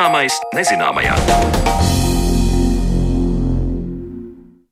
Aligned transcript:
Zināmais 0.00 0.32
nezināmajā. 0.56 1.12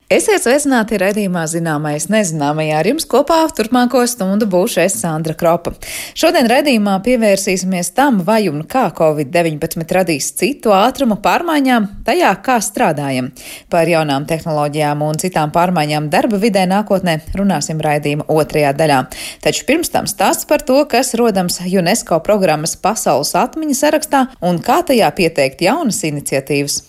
Esiet 0.09 0.41
sveicināti 0.41 0.97
redzījumā 0.97 1.43
zināmais 1.53 2.07
nezināmajā. 2.09 2.79
Ar 2.81 2.87
jums 2.89 3.05
kopā 3.05 3.43
turpmāko 3.53 4.01
stundu 4.09 4.47
būšu 4.49 4.81
es 4.81 4.95
Sandra 5.03 5.35
Kropa. 5.37 5.75
Šodien 6.17 6.49
redzījumā 6.49 6.95
pievērsīsimies 7.05 7.91
tam, 7.93 8.23
vai 8.25 8.39
un 8.49 8.63
kā 8.65 8.87
Covid-19 8.97 9.85
radīs 9.93 10.31
citu 10.41 10.73
ātrumu 10.73 11.19
pārmaiņām, 11.21 11.91
tajā 12.09 12.31
kā 12.41 12.57
strādājam. 12.65 13.29
Par 13.69 13.93
jaunām 13.93 14.25
tehnoloģijām 14.31 15.05
un 15.05 15.21
citām 15.21 15.53
pārmaiņām 15.53 16.09
darba 16.09 16.41
vidē 16.41 16.65
nākotnē 16.73 17.19
runāsim 17.37 17.85
raidījuma 17.85 18.31
otrajā 18.33 18.73
daļā. 18.81 19.03
Taču 19.45 19.69
pirms 19.69 19.93
tam 19.93 20.09
stāsts 20.09 20.49
par 20.49 20.65
to, 20.65 20.81
kas 20.89 21.13
rodams 21.21 21.61
UNESCO 21.69 22.23
programmas 22.25 22.79
pasaules 22.81 23.37
atmiņas 23.37 23.85
sarakstā 23.85 24.25
un 24.41 24.65
kā 24.65 24.81
tajā 24.89 25.13
pieteikt 25.21 25.69
jaunas 25.69 26.01
iniciatīvas. 26.09 26.87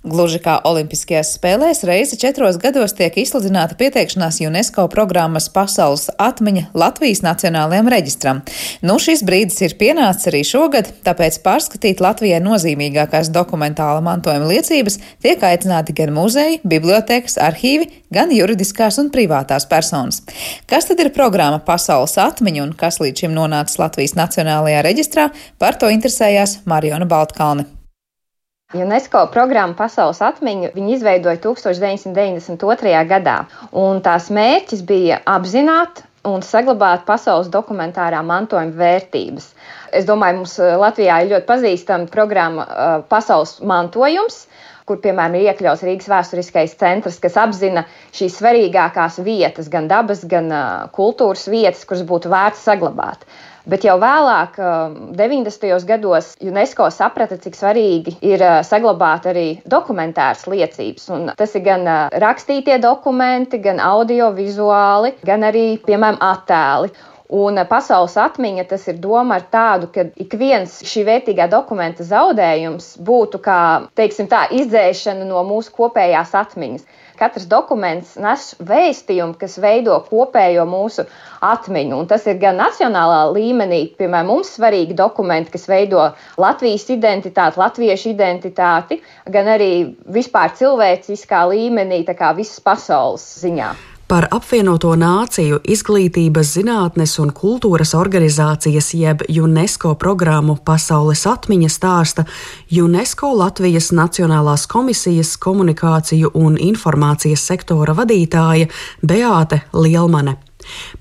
Gluži 0.00 0.38
kā 0.40 0.54
Olimpiskajās 0.64 1.34
spēlēs, 1.36 1.82
reizi 1.84 2.16
četros 2.16 2.56
gados 2.56 2.94
tiek 2.96 3.18
izsludināta 3.20 3.74
pieteikšanās 3.76 4.38
UNESCO 4.48 4.86
programmas 4.88 5.50
pasaules 5.52 6.06
atmiņa 6.16 6.70
Latvijas 6.72 7.20
Nacionālajam 7.20 7.90
reģistram. 7.92 8.38
Nu, 8.80 8.94
šis 8.96 9.20
brīdis 9.28 9.58
ir 9.66 9.74
pienācis 9.76 10.30
arī 10.30 10.40
šogad, 10.48 10.88
tāpēc 11.04 11.36
pārskatīt 11.44 12.00
Latvijai 12.00 12.38
nozīmīgākās 12.40 13.28
dokumentāla 13.34 14.00
mantojuma 14.06 14.48
liecības 14.48 14.96
tiek 15.20 15.44
aicināti 15.44 15.92
gan 15.98 16.14
muzeji, 16.16 16.62
bibliotekas, 16.64 17.36
arhīvi, 17.36 17.90
gan 18.08 18.32
juridiskās 18.32 18.96
un 19.02 19.10
privātās 19.12 19.68
personas. 19.68 20.22
Kas 20.64 20.88
tad 20.88 21.02
ir 21.04 21.12
programma 21.12 21.60
Pasaules 21.66 22.16
atmiņa 22.24 22.64
un 22.64 22.72
kas 22.72 23.02
līdz 23.04 23.26
šim 23.26 23.36
nonācis 23.36 23.76
Latvijas 23.82 24.16
Nacionālajā 24.16 24.80
reģistrā, 24.88 25.28
par 25.60 25.76
to 25.76 25.92
interesējās 25.92 26.62
Mariona 26.64 27.04
Baltkalne. 27.04 27.68
UNESCO 28.70 29.24
programmu 29.34 29.74
Pasaules 29.74 30.20
atmiņu 30.22 30.68
viņi 30.76 30.92
izveidoja 30.94 31.40
1992. 31.42 32.92
gadā, 33.10 33.40
un 33.74 33.98
tās 34.04 34.28
mērķis 34.30 34.84
bija 34.86 35.18
apzināt 35.26 36.04
un 36.30 36.44
saglabāt 36.44 37.02
pasaules 37.08 37.48
dokumentārā 37.50 38.20
mantojuma 38.22 38.76
vērtības. 38.76 39.48
Es 39.96 40.06
domāju, 40.06 40.42
mums 40.42 40.54
eh, 40.60 40.76
Latvijā 40.78 41.18
ir 41.24 41.32
ļoti 41.32 41.48
pazīstama 41.48 42.10
programma 42.12 42.66
eh, 42.66 42.90
Pasaules 43.10 43.56
mantojums, 43.66 44.44
kur, 44.86 45.00
piemēram, 45.02 45.38
ir 45.38 45.50
iekļauts 45.50 45.82
Rīgas 45.86 46.10
vēsturiskais 46.12 46.76
centrs, 46.78 47.18
kas 47.22 47.38
apzina 47.40 47.86
šīs 48.16 48.38
svarīgākās 48.38 49.18
vietas, 49.26 49.70
gan 49.72 49.88
dabas, 49.90 50.22
gan 50.30 50.50
eh, 50.52 50.66
kultūras 50.94 51.48
vietas, 51.50 51.82
kuras 51.88 52.06
būtu 52.06 52.30
vērts 52.30 52.62
saglabāt. 52.68 53.26
Bet 53.68 53.84
jau 53.84 53.96
vēlāk, 54.00 54.56
90. 55.18 55.66
Um, 55.68 55.84
gados, 55.88 56.30
UNESCO 56.40 56.88
saprata, 56.94 57.36
cik 57.40 57.58
svarīgi 57.58 58.16
ir 58.24 58.40
uh, 58.40 58.60
saglabāt 58.64 59.28
arī 59.28 59.46
dokumentāras 59.68 60.46
liecības. 60.48 61.08
Un 61.12 61.28
tas 61.36 61.54
ir 61.58 61.64
gan 61.66 61.84
uh, 61.84 62.08
rakstītie 62.24 62.78
dokumenti, 62.80 63.60
gan 63.60 63.82
audiovizuāli, 63.84 65.14
gan 65.28 65.44
arī, 65.50 65.66
piemēram, 65.84 66.20
attēli. 66.24 66.94
Un 67.36 67.60
uh, 67.60 67.66
pasaules 67.68 68.16
atmiņa 68.18 68.64
tas 68.72 68.88
ir 68.88 68.96
doma 69.02 69.36
ar 69.36 69.44
tādu, 69.52 69.90
ka 69.92 70.08
ik 70.24 70.38
viens 70.40 70.80
šī 70.80 71.04
vērtīgā 71.10 71.50
dokumenta 71.52 72.06
zaudējums 72.06 72.94
būtu 73.04 73.42
kā, 73.44 73.60
teiksim 74.00 74.30
tā, 74.32 74.46
izdzēšana 74.56 75.28
no 75.28 75.44
mūsu 75.52 75.76
kopējās 75.76 76.32
atmiņas 76.46 76.88
katrs 77.20 77.46
dokuments 77.50 78.16
nes 78.20 78.46
vēstījumu, 78.70 79.36
kas 79.40 79.58
veido 79.62 79.98
kopējo 80.08 80.64
mūsu 80.68 81.04
atmiņu. 81.44 82.00
Un 82.02 82.08
tas 82.10 82.26
ir 82.30 82.40
gan 82.42 82.58
nacionālā 82.60 83.20
līmenī, 83.36 83.82
piemēram, 84.00 84.32
mums 84.32 84.54
svarīgi 84.56 84.96
dokumenti, 84.96 85.54
kas 85.56 85.68
veido 85.70 86.08
Latvijas 86.40 86.88
identitāti, 86.92 87.60
latviešu 87.60 88.12
identitāti, 88.14 89.00
gan 89.30 89.52
arī 89.58 89.72
vispār 90.16 90.56
cilvēciskā 90.60 91.46
līmenī, 91.52 92.04
tā 92.08 92.16
kā 92.18 92.34
visas 92.38 92.60
pasaules 92.64 93.26
ziņā 93.44 93.72
par 94.10 94.26
apvienoto 94.34 94.90
nāciju 94.98 95.60
izglītības, 95.70 96.48
zinātnes 96.56 97.12
un 97.22 97.30
kultūras 97.30 97.92
organizācijas 97.94 98.88
jeb 98.98 99.22
UNESCO 99.30 99.92
programmu 100.00 100.56
Pasaules 100.66 101.22
atmiņa 101.30 101.68
stāsta 101.70 102.24
UNESCO 102.74 103.30
Latvijas 103.38 103.92
Nacionālās 103.94 104.66
komisijas 104.70 105.36
komunikāciju 105.38 106.32
un 106.34 106.58
informācijas 106.58 107.44
sektora 107.52 107.94
vadītāja 107.94 108.66
Beāte 109.06 109.60
Lielmane. 109.78 110.34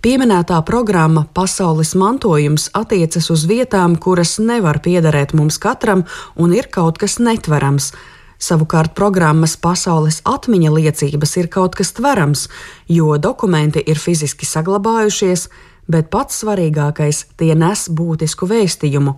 Pieminētā 0.05 0.61
programma 0.65 1.25
Pasaules 1.33 1.95
mantojums 1.97 2.69
attiecas 2.77 3.31
uz 3.33 3.47
vietām, 3.49 3.97
kuras 3.97 4.37
nevar 4.37 4.83
piederēt 4.85 5.33
mums 5.33 5.57
katram 5.57 6.05
un 6.37 6.53
ir 6.53 6.69
kaut 6.69 7.01
kas 7.01 7.17
netverams 7.17 7.91
Savukārt 8.39 8.93
programmas 8.95 9.57
pasaules 9.59 10.21
atmiņa 10.23 10.71
liecības 10.71 11.35
ir 11.41 11.49
kaut 11.51 11.75
kas 11.75 11.91
tverams, 11.97 12.47
jo 12.87 13.17
dokumenti 13.19 13.83
ir 13.83 13.99
fiziski 13.99 14.47
saglabājušies, 14.47 15.49
bet 15.91 16.09
pats 16.09 16.43
svarīgākais- 16.43 17.25
tie 17.37 17.53
nes 17.55 17.89
būtisku 17.89 18.47
vēstījumu. 18.47 19.15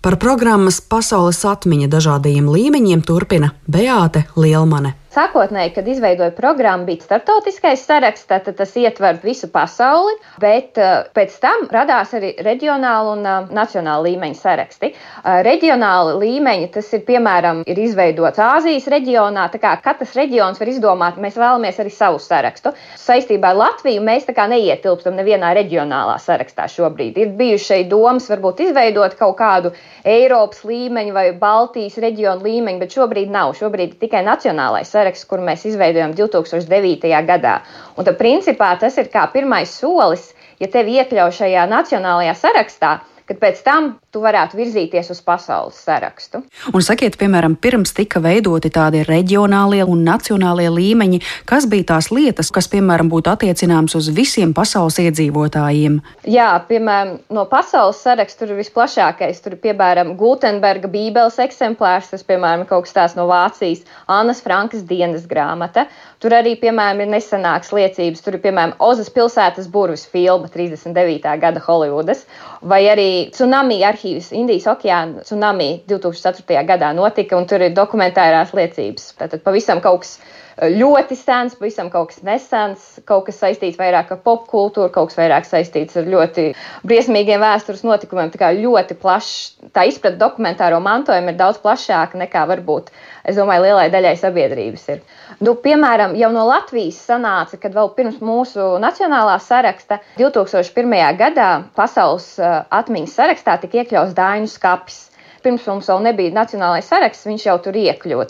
Par 0.00 0.16
programmas 0.16 0.80
pasaules 0.80 1.44
atmiņa 1.44 1.88
dažādajiem 1.88 2.48
līmeņiem 2.48 3.04
turpina 3.04 3.52
Beāte 3.68 4.24
Lielmane. 4.36 4.94
Sākotnēji, 5.14 5.70
kad 5.76 5.86
izveidoja 5.86 6.32
programmu, 6.34 6.88
bija 6.88 7.04
startautiskais 7.04 7.84
saraksts, 7.86 8.26
tad 8.26 8.48
tas 8.58 8.72
ietver 8.74 9.20
visu 9.22 9.46
pasauli, 9.52 10.16
bet 10.42 10.80
uh, 10.82 11.04
pēc 11.14 11.36
tam 11.38 11.68
radās 11.70 12.16
arī 12.18 12.32
reģionāla 12.42 13.12
un 13.12 13.22
uh, 13.22 13.52
nacionāla 13.54 14.08
līmeņa 14.08 14.38
saraksti. 14.40 14.90
Uh, 14.90 15.38
reģionāla 15.46 16.16
līmeņa 16.18 16.70
tas 16.74 16.88
ir 16.98 17.04
piemēram 17.06 17.60
ir 17.70 17.78
izveidots 17.84 18.42
Āzijas 18.42 18.88
reģionā, 18.90 19.44
tā 19.52 19.60
kā 19.62 19.76
katrs 19.84 20.16
reģions 20.18 20.58
var 20.58 20.72
izdomāt, 20.72 21.20
mēs 21.22 21.38
vēlamies 21.38 21.78
arī 21.84 21.94
savu 21.94 22.18
sarakstu. 22.18 22.74
Saistībā 23.04 23.52
ar 23.54 23.60
Latviju 23.60 24.02
mēs 24.02 24.26
tā 24.26 24.34
kā 24.34 24.48
neietilpstam 24.50 25.14
nevienā 25.20 25.54
reģionālā 25.60 26.18
sarakstā 26.24 26.66
šobrīd. 26.74 27.22
Ir 27.22 27.36
bijuši 27.38 27.68
šeit 27.68 27.92
domas 27.92 28.26
varbūt 28.32 28.64
izveidot 28.66 29.14
kaut 29.22 29.38
kādu 29.38 29.70
Eiropas 30.02 30.66
līmeņu 30.66 31.14
vai 31.14 31.28
Baltijas 31.38 32.02
reģionu 32.02 32.50
līmeņu, 32.50 32.82
bet 32.82 32.98
šobrīd 32.98 33.30
nav. 33.30 33.54
Šobrīd 33.62 33.94
ir 33.94 34.02
tikai 34.02 34.26
nacionālais 34.26 34.90
saraksts 34.90 35.03
saraksts, 35.04 35.28
kuru 35.28 35.44
mēs 35.44 35.64
izveidojam 35.68 36.14
2009. 36.16 37.12
gadā. 37.28 37.60
Un 37.96 38.04
tad, 38.04 38.16
principā, 38.18 38.74
tas 38.80 38.96
ir 38.98 39.10
kā 39.12 39.26
pirmais 39.32 39.70
solis, 39.70 40.32
ja 40.60 40.68
tevi 40.68 40.96
iekļauj 41.00 41.36
šajā 41.40 41.66
nacionālajā 41.68 42.34
sarakstā 42.34 43.00
kad 43.28 43.38
pēc 43.40 43.60
tam 43.64 43.94
tu 44.12 44.20
varētu 44.22 44.58
virzīties 44.58 45.08
uz 45.14 45.20
pasaules 45.24 45.78
sarakstu. 45.86 46.42
Un 46.74 46.84
sakiet, 46.84 47.16
piemēram, 47.20 47.56
pirms 47.60 47.94
tika 47.96 48.20
veidoti 48.22 48.70
tādi 48.74 49.00
reģionālie 49.08 49.82
un 49.88 50.04
nacionālie 50.06 50.68
līmeņi, 50.70 51.20
kas 51.48 51.66
bija 51.70 51.88
tās 51.94 52.10
lietas, 52.12 52.52
kas, 52.54 52.68
piemēram, 52.72 53.08
būtu 53.12 53.32
attiecināmas 53.32 53.96
uz 53.98 54.10
visiem 54.14 54.52
pasaules 54.56 55.00
iedzīvotājiem? 55.02 55.98
Jā, 56.30 56.50
piemēram, 56.68 57.16
no 57.34 57.46
pasaules 57.50 58.02
saraksta 58.04 58.44
tur 58.44 58.54
ir 58.54 58.60
visplašākais. 58.60 59.40
Tur 59.44 59.56
ir, 59.56 59.62
piemēram, 59.64 60.14
Gutenberga 60.20 60.90
bībeles 60.92 61.40
eksemplārs, 61.42 62.12
tas, 62.12 62.26
piemēram, 62.28 62.66
kaut 62.68 62.86
kas 62.86 62.96
tāds 62.98 63.16
no 63.18 63.26
Vācijas, 63.30 63.86
Annas 64.10 64.44
Frankas 64.44 64.84
dienas 64.88 65.24
grāmata. 65.30 65.88
Tur 66.20 66.36
arī, 66.36 66.54
piemēram, 66.60 67.02
ir 67.04 67.12
nesenāks 67.16 67.72
liecības. 67.74 68.22
Tur 68.24 68.38
ir, 68.38 68.44
piemēram, 68.44 68.76
Ozas 68.84 69.10
pilsētas 69.12 69.68
burvis 69.72 70.04
filma 70.12 70.48
39. 70.52 71.34
gada 71.40 71.60
Holivudas, 71.64 72.24
vai 72.62 72.84
arī 72.92 73.13
tsunami 73.34 73.80
arhīvs 73.86 74.30
Indijas 74.36 74.66
okeāna 74.72 75.24
tsunami 75.26 75.68
2004. 75.90 76.62
gadā 76.68 76.92
notika, 76.96 77.36
un 77.38 77.48
tur 77.50 77.64
ir 77.64 77.74
dokumentārās 77.76 78.54
liecības. 78.56 79.10
Tātad 79.20 79.44
pavisam 79.46 79.82
kaut 79.84 80.04
kas 80.04 80.16
ļoti 80.58 81.16
sens, 81.18 81.56
pavisam 81.58 81.90
kaut 81.90 82.12
kas 82.12 82.22
nesens, 82.26 82.84
kaut 83.08 83.26
kas 83.26 83.40
saistīts 83.42 83.78
vairāk 83.80 84.12
ar 84.14 84.20
popkultūru, 84.24 84.92
kaut 84.94 85.10
kas 85.10 85.18
vairāk 85.18 85.48
saistīts 85.48 85.98
ar 85.98 86.06
ļoti 86.10 86.46
briesmīgiem 86.86 87.42
vēstures 87.42 87.82
notikumiem. 87.86 88.30
Tā 88.30 88.40
kā 88.42 88.52
ļoti 88.56 88.96
plašs, 89.00 89.56
tā 89.74 89.86
izpratne 89.90 90.20
dokumentāro 90.20 90.78
mantojumu 90.84 91.32
ir 91.32 91.40
daudz 91.40 91.58
plašāka 91.64 92.20
nekā 92.20 92.44
varbūt, 92.50 92.92
es 93.24 93.38
domāju, 93.40 93.66
lielai 93.66 93.88
daļai 93.94 94.14
sabiedrības 94.20 94.86
ir. 94.94 95.02
Nu, 95.42 95.56
piemēram, 95.58 96.14
jau 96.18 96.30
no 96.34 96.44
Latvijas 96.46 97.00
sanāca, 97.08 97.58
kad 97.58 97.74
vēl 97.74 97.90
pirms 97.96 98.20
mūsu 98.22 98.74
nacionālā 98.82 99.40
saraksta 99.42 99.98
2001. 100.20 100.94
gadā 101.18 101.50
pasaules 101.74 102.36
atmiņas 102.38 103.18
sarakstā 103.18 103.58
tika 103.64 103.82
iekļauts 103.82 104.14
Dāņu 104.14 104.52
skapis 104.52 105.02
pirms 105.44 105.66
mums 105.68 105.88
vēl 105.90 106.02
nebija 106.08 106.32
nacionālais 106.34 106.88
saraksts, 106.88 107.26
viņš 107.28 107.46
jau 107.48 107.56
tur 107.66 107.76
iekļuva. 107.76 108.26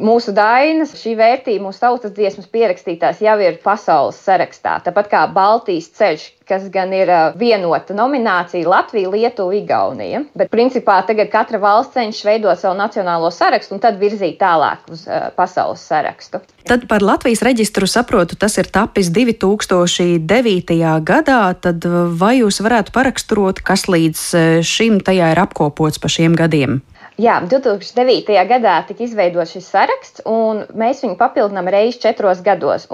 Mūsu 0.00 0.32
dainas, 0.36 0.94
šī 0.96 1.16
vērtība, 1.18 1.64
mūsu 1.66 1.82
tautas 1.82 2.14
dziesmas 2.16 2.48
pierakstītās 2.52 3.20
jau 3.24 3.34
ir 3.42 3.58
pasaules 3.64 4.20
sarakstā. 4.24 4.78
Tāpat 4.86 5.10
kā 5.10 5.24
Baltijas 5.32 5.90
ceļš, 5.98 6.26
kas 6.48 6.66
gan 6.72 6.92
ir 6.96 7.10
vienota 7.38 7.94
nominācija 7.96 8.68
Latvija, 8.68 9.10
Lietuva, 9.12 9.54
Igaunija. 9.56 10.22
Bet 10.38 10.50
principā 10.52 10.98
tagad 11.08 11.30
katra 11.32 11.60
valsts 11.62 11.96
cenšas 11.96 12.26
veidot 12.28 12.60
savu 12.60 12.76
nacionālo 12.78 13.30
sarakstu 13.32 13.76
un 13.76 13.82
tad 13.84 14.00
virzīt 14.00 14.38
tālāk 14.40 14.86
uz 14.92 15.06
pasaules 15.36 15.82
sarakstu. 15.88 16.42
Tad 16.68 16.86
par 16.90 17.02
Latvijas 17.02 17.42
reģistru 17.44 17.88
saprotu, 17.90 18.36
tas 18.38 18.56
ir 18.60 18.70
tapis 18.72 19.10
2009. 19.12 20.78
gadā. 21.02 21.42
Tad 21.62 21.84
vai 22.20 22.36
jūs 22.40 22.62
varētu 22.64 22.94
paraksturot, 22.94 23.64
kas 23.66 23.88
līdz 23.90 24.62
šim 24.66 25.02
tajā 25.04 25.32
ir 25.34 25.42
apkopots 25.42 26.02
pa 26.02 26.10
šiem 26.12 26.38
gadiem? 26.38 26.80
Jā, 27.20 27.34
2009. 27.44 28.32
gadā 28.48 28.78
tika 28.88 29.04
izveidots 29.04 29.52
šis 29.52 29.66
saraksts, 29.68 30.22
un 30.24 30.62
mēs 30.72 31.02
viņu 31.04 31.18
papildinām 31.20 31.68
reizi 31.68 32.00
četros 32.00 32.40
gados. 32.44 32.86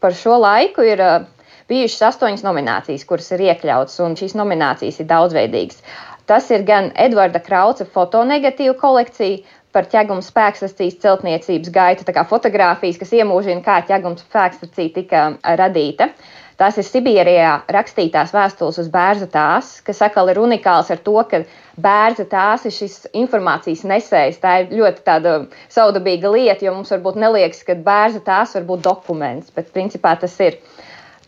Par 0.00 0.16
šo 0.16 0.36
laiku 0.42 0.84
ir 0.84 1.00
uh, 1.00 1.24
bijušas 1.70 2.02
astoņas 2.10 2.44
nominācijas, 2.46 3.06
kuras 3.08 3.30
ir 3.32 3.46
iekļautas, 3.48 3.96
un 4.04 4.16
šīs 4.18 4.36
nominācijas 4.38 5.00
ir 5.00 5.08
daudzveidīgas. 5.10 5.80
Tas 6.26 6.50
ir 6.50 6.66
gan 6.66 6.90
Edvarda 6.98 7.40
Krauca 7.40 7.86
fotonegatīva 7.86 8.74
kolekcija 8.80 9.40
par 9.72 9.88
ķeguma 9.92 10.24
spēkstacijas 10.24 10.98
celtniecības 11.02 11.72
gaitu, 11.72 12.06
tā 12.06 12.14
kā 12.16 12.24
fotografijas, 12.28 12.98
kas 13.00 13.12
iemūžina, 13.18 13.62
kā 13.64 13.80
ķeguma 13.88 14.20
spēkstacija 14.20 14.94
tika 14.94 15.26
radīta. 15.60 16.10
Tās 16.56 16.78
ir 16.80 16.86
Sibīrijā 16.88 17.50
rakstītās 17.74 18.30
vēstules 18.32 18.78
uz 18.80 18.86
bērnu 18.92 19.26
tās, 19.32 19.74
kas 19.84 19.98
atkal 20.06 20.30
ir 20.32 20.38
unikāls 20.40 20.88
ar 20.94 21.02
to, 21.04 21.16
ka 21.28 21.42
bērns 21.84 22.22
tās 22.30 22.64
ir 22.64 22.72
šis 22.72 22.94
informācijas 23.12 23.82
nesējs. 23.84 24.38
Tā 24.40 24.54
ir 24.62 24.72
ļoti 24.78 25.04
tāda 25.04 25.34
saudabīga 25.74 26.32
lieta, 26.32 26.64
jo 26.64 26.72
mums 26.78 26.94
varbūt 26.94 27.20
neliekas, 27.20 27.60
ka 27.66 27.76
bērns 27.76 28.24
tās 28.24 28.56
var 28.56 28.64
būt 28.70 28.86
dokuments, 28.88 29.52
bet 29.52 29.68
principā 29.76 30.14
tas 30.22 30.38
ir. 30.40 30.56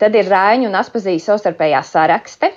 Tad 0.01 0.17
ir 0.17 0.31
Rāņu 0.31 0.71
un 0.71 0.79
Aspazījas 0.79 1.29
savstarpējā 1.29 1.83
sarakste, 1.85 2.49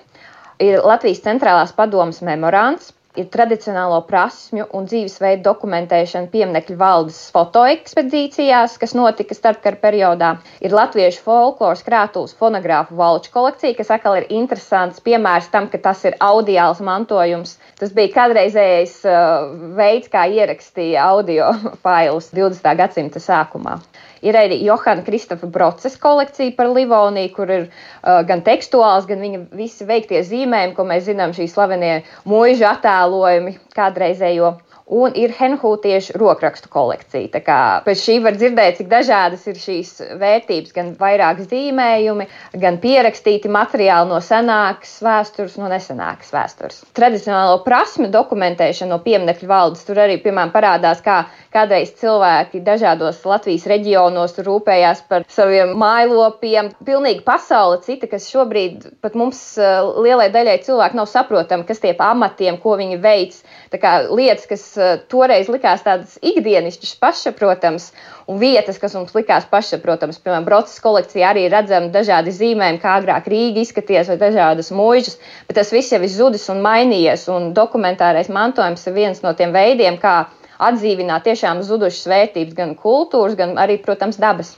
ir 0.62 0.80
Latvijas 0.80 1.20
centrālās 1.26 1.76
padomas 1.76 2.22
memorands 2.24 2.94
ir 3.18 3.28
tradicionālo 3.32 3.98
prasmju 4.08 4.66
un 4.76 4.86
dzīvesveidu 4.88 5.42
dokumentēšana 5.44 6.30
pieminekļu 6.32 6.76
valdes 6.80 7.18
fotoekspedīcijās, 7.34 8.78
kas 8.80 8.94
notika 8.96 9.36
starpkara 9.36 9.80
periodā. 9.82 10.30
Ir 10.64 10.72
latviešu 10.76 11.24
folkloras 11.26 11.84
krātuves 11.84 12.32
fonogrāfu 12.38 12.96
valču 12.96 13.32
kolekcija, 13.34 13.76
kas 13.76 13.92
atkal 13.98 14.16
ir 14.20 14.30
interesants 14.32 15.02
piemērs 15.04 15.50
tam, 15.52 15.68
ka 15.72 15.80
tas 15.90 16.04
ir 16.08 16.16
audiāls 16.24 16.80
mantojums. 16.84 17.58
Tas 17.80 17.92
bija 17.96 18.14
kādreizējais 18.16 18.96
uh, 19.04 19.52
veids, 19.76 20.08
kā 20.12 20.24
ierakstīja 20.32 21.04
audio 21.12 21.52
failus 21.84 22.32
20. 22.32 22.72
gadsimta 22.80 23.20
sākumā. 23.22 23.76
Ir 24.22 24.38
arī 24.38 24.60
Johana 24.62 25.02
Kristofa 25.06 25.48
Broces 25.50 25.96
kolekcija 25.98 26.54
par 26.56 26.70
Livoniju, 26.70 27.32
kur 27.34 27.50
ir 27.50 27.64
uh, 27.66 28.20
gan 28.28 28.44
tekstuāls, 28.46 29.08
gan 29.08 29.22
viņa 29.24 29.40
visi 29.58 29.86
veiktie 29.88 30.22
zīmējumi, 30.26 30.76
ko 30.76 30.86
mēs 30.86 31.08
zinām, 31.08 31.34
šī 31.34 31.48
slavenie 31.50 31.96
mūža 32.30 32.76
attēlojumi 32.76 33.56
kādreizējo 33.74 34.54
un 34.92 35.14
ir 35.18 35.32
Henhūtiešu 35.36 36.16
rokrakstu 36.20 36.70
kolekcija. 36.72 37.30
Tā 37.32 37.40
kā 37.44 37.58
pēc 37.86 38.02
šī 38.02 38.16
var 38.24 38.36
dzirdēt, 38.36 38.78
cik 38.80 38.90
dažādas 38.90 39.46
ir 39.48 39.58
šīs 39.60 39.92
vērtības, 40.20 40.74
gan 40.76 40.92
vairāk 41.00 41.42
zīmējumi, 41.48 42.28
gan 42.62 42.78
pierakstīti 42.82 43.50
materiāli 43.52 44.12
no 44.12 44.20
senākas 44.24 44.94
vēstures, 45.04 45.56
no 45.60 45.70
nesenākas 45.72 46.32
vēstures. 46.34 46.82
Tradicionālo 46.96 47.62
prasmu 47.66 48.10
dokumentēšana 48.12 48.92
no 48.92 49.00
pieminekļu 49.04 49.48
valdes 49.48 49.86
tur 49.88 50.02
arī, 50.04 50.18
piemēram, 50.22 50.52
parādās, 50.54 51.00
kā 51.04 51.22
kādreiz 51.52 51.92
cilvēki 52.00 52.62
dažādos 52.64 53.20
Latvijas 53.28 53.66
reģionos 53.70 54.36
rūpējās 54.44 55.04
par 55.08 55.26
saviem 55.32 55.74
mājlopiem. 55.80 56.72
Pilnīgi 56.84 57.24
pasaule 57.26 57.80
cita, 57.84 58.08
kas 58.10 58.28
šobrīd 58.32 58.88
pat 59.04 59.16
mums 59.18 59.40
eh, 59.60 59.80
lielai 60.04 60.30
daļai 60.34 60.58
cilvēku 60.66 60.98
nav 60.98 61.08
saprotama, 61.10 61.66
kas 61.68 61.82
tie 61.82 61.94
pa 61.96 62.12
amatiem, 62.12 62.58
ko 62.62 62.76
viņi 62.80 63.00
veic. 63.02 63.38
Tā 63.72 63.80
kā 63.80 63.94
lietas, 64.08 64.48
kas 64.50 64.64
toreiz 65.12 65.48
likās 65.52 65.84
tādas 65.84 66.16
ikdienišķas, 66.22 66.94
pašsaprotamas, 67.02 67.90
un 68.30 68.40
vietas, 68.40 68.78
kas 68.82 68.96
mums 68.98 69.14
likās 69.16 69.46
pašsaprotamas. 69.50 70.20
Piemēram, 70.22 70.46
Brocis 70.48 70.82
kolekcijā 70.84 71.32
arī 71.32 71.46
redzam 71.52 71.90
dažādi 71.94 72.34
zīmējumi, 72.36 72.82
kā 72.82 72.96
agrāk 73.00 73.28
Rīga 73.32 73.64
izskaties, 73.64 74.10
vai 74.12 74.18
dažādas 74.20 74.72
mūžas, 74.74 75.18
bet 75.48 75.58
tas 75.60 75.72
viss 75.74 75.92
jau 75.94 76.02
ir 76.02 76.12
zudis 76.12 76.48
un 76.52 76.62
mainījies, 76.64 77.28
un 77.32 77.52
dokumentārais 77.56 78.32
mantojums 78.32 78.86
ir 78.86 78.98
viens 78.98 79.22
no 79.24 79.34
tiem 79.38 79.54
veidiem, 79.54 80.00
kā 80.02 80.16
atdzīvināt 80.62 81.26
tiešām 81.26 81.62
zudušas 81.66 82.10
vērtības, 82.12 82.58
gan 82.58 82.76
kultūras, 82.78 83.38
gan 83.38 83.56
arī, 83.60 83.80
protams, 83.82 84.20
dabas. 84.22 84.54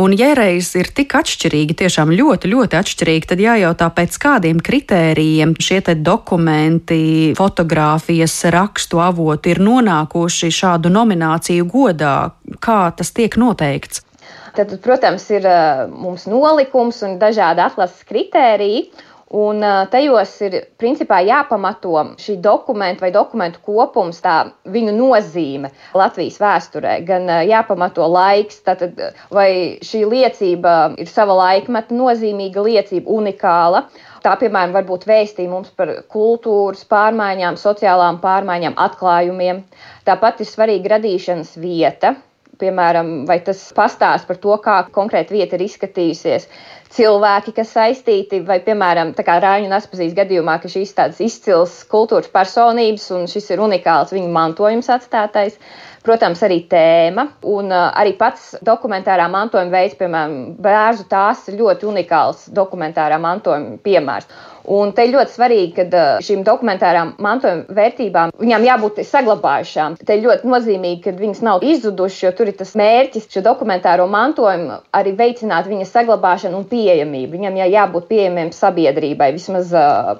Un, 0.00 0.14
ja 0.16 0.32
reiz 0.36 0.70
ir 0.78 0.88
tik 0.96 1.14
atšķirīgi, 1.18 1.76
tiešām 1.82 2.10
ļoti, 2.16 2.50
ļoti 2.52 2.78
atšķirīgi, 2.78 3.28
tad 3.32 3.42
jājautā, 3.44 3.90
pēc 3.96 4.16
kādiem 4.22 4.62
kritērijiem 4.64 5.52
šie 5.60 5.82
dokumenti, 6.00 7.34
fotografijas, 7.36 8.38
rakstu 8.52 9.02
avoti 9.04 9.52
ir 9.54 9.62
nonākuši 9.62 10.50
šādu 10.60 10.92
nomināciju 10.92 11.68
godā. 11.70 12.16
Kā 12.60 12.80
tas 12.96 13.12
tiek 13.12 13.36
noteikts? 13.36 14.02
Tad, 14.56 14.72
protams, 14.80 15.26
ir 15.36 15.44
eh, 15.44 15.84
mums 15.92 16.24
nolikums 16.30 17.02
un 17.04 17.18
dažādi 17.20 17.60
atlases 17.60 18.06
kritēriji. 18.08 18.86
Un 19.34 19.58
tajos 19.90 20.30
ir 20.46 20.54
principā 20.78 21.16
jāpamato 21.26 21.98
šī 22.22 22.36
dokumenta 22.38 23.02
vai 23.02 23.10
dokumentu 23.10 23.58
kopums, 23.66 24.20
tā 24.22 24.52
viņu 24.70 24.92
nozīme 24.94 25.72
Latvijas 25.98 26.36
vēsturē. 26.38 27.00
Gan 27.08 27.26
jāpamato 27.48 28.06
laiks, 28.06 28.60
tātad, 28.62 29.00
vai 29.34 29.48
šī 29.82 30.04
liecība 30.06 30.76
ir 31.02 31.10
sava 31.10 31.34
laikmeta 31.40 31.94
nozīmīga 31.98 32.62
liecība, 32.68 33.10
unikāla. 33.18 33.82
Tā, 34.22 34.36
piemēram, 34.38 34.76
var 34.78 34.86
būt 34.86 35.08
vēstījuma 35.10 35.58
mums 35.58 35.74
par 35.74 35.90
kultūras 36.10 36.86
pārmaiņām, 36.86 37.58
sociālām 37.58 38.22
pārmaiņām, 38.22 38.78
atklājumiem. 38.78 39.64
Tāpat 40.06 40.42
ir 40.42 40.50
svarīga 40.52 40.94
radīšanas 40.96 41.56
vieta, 41.58 42.14
piemēram, 42.60 43.12
vai 43.28 43.40
tas 43.46 43.60
pastāsta 43.76 44.28
par 44.28 44.40
to, 44.42 44.56
kā 44.64 44.80
konkrēta 44.94 45.34
vieta 45.36 45.58
ir 45.58 45.66
izskatījusies 45.66 46.48
cilvēki, 46.96 47.52
kas 47.56 47.72
saistīti, 47.76 48.40
vai, 48.46 48.60
piemēram, 48.64 49.12
Rāņu 49.16 49.68
un 49.68 49.74
Aspazīs 49.76 50.14
gadījumā, 50.16 50.58
ka 50.62 50.70
šīs 50.70 50.94
tādas 50.96 51.20
izcils 51.20 51.82
kultūras 51.90 52.30
personības 52.32 53.10
un 53.16 53.26
šis 53.30 53.50
ir 53.52 53.62
unikāls 53.64 54.14
viņu 54.14 54.30
mantojums 54.32 54.88
atstātais. 54.94 55.58
Protams, 56.06 56.38
arī 56.46 56.60
tēma 56.70 57.24
un 57.50 57.72
uh, 57.74 57.88
arī 57.98 58.12
pats 58.14 58.52
dokumentārā 58.64 59.26
mantojuma 59.26 59.72
veids, 59.74 59.96
piemēram, 59.98 60.36
bērnu 60.62 61.08
tās 61.10 61.48
ir 61.50 61.58
ļoti 61.58 61.88
unikāls 61.90 62.44
dokumentārā 62.54 63.18
mantojuma 63.18 63.80
piemērs. 63.82 64.28
Un 64.72 64.92
te 64.96 65.04
ir 65.06 65.14
ļoti 65.14 65.34
svarīgi, 65.36 65.72
ka 65.76 66.02
šīm 66.24 66.42
dokumentārām 66.46 67.14
mantojuma 67.22 67.76
vērtībām 67.76 68.32
viņām 68.40 68.66
jābūt 68.66 69.00
saglabājušām. 69.06 69.96
Te 70.02 70.16
ir 70.16 70.24
ļoti 70.24 70.50
nozīmīgi, 70.50 71.02
ka 71.04 71.14
viņas 71.16 71.42
nav 71.46 71.64
izzudušas, 71.66 72.22
jo 72.24 72.32
tur 72.36 72.50
ir 72.50 72.56
tas 72.58 72.74
mērķis 72.78 73.28
šo 73.32 73.42
dokumentāro 73.46 74.08
mantojumu 74.10 74.80
arī 74.96 75.14
veicināt 75.18 75.68
viņa 75.70 75.86
saglabāšanu 75.90 76.60
un 76.60 76.66
pieejamību. 76.70 77.36
Viņam 77.36 77.60
jā, 77.60 77.68
jābūt 77.76 78.08
pieejamiem 78.10 78.52
sabiedrībai, 78.56 79.30
vismaz, 79.36 79.70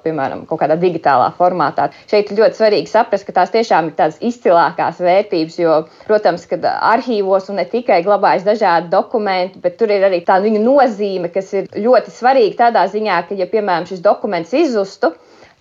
piemēram, 0.05 0.45
kaut 0.47 0.63
kādā 0.63 0.79
digitālā 0.81 1.33
formātā. 1.39 1.89
Šeit 2.11 2.31
ir 2.31 2.43
ļoti 2.43 2.61
svarīgi 2.61 2.93
saprast, 2.93 3.27
ka 3.27 3.37
tās 3.41 3.55
tiešām 3.55 3.91
ir 3.91 3.99
tādas 3.99 4.21
izcilākās 4.25 5.03
vērtības, 5.03 5.59
jo, 5.63 5.81
protams, 6.07 6.47
kad 6.51 6.65
arhīvos 6.67 7.51
un 7.51 7.61
ne 7.61 7.67
tikai 7.71 8.03
glabājas 8.07 8.47
dažādi 8.47 8.93
dokumenti, 8.93 9.61
bet 9.63 9.79
tur 9.81 9.93
ir 9.95 10.07
arī 10.07 10.23
tā 10.27 10.39
viņa 10.45 10.63
nozīme, 10.63 11.33
kas 11.35 11.53
ir 11.57 11.71
ļoti 11.75 12.15
svarīga 12.15 12.67
tādā 12.67 12.87
ziņā, 12.93 13.21
ka, 13.29 13.39
ja, 13.39 13.49
piemēram, 13.51 13.89
šis 13.89 14.05
dokuments 14.05 14.36
dokuments 14.37 14.53
izzustu, 14.53 15.13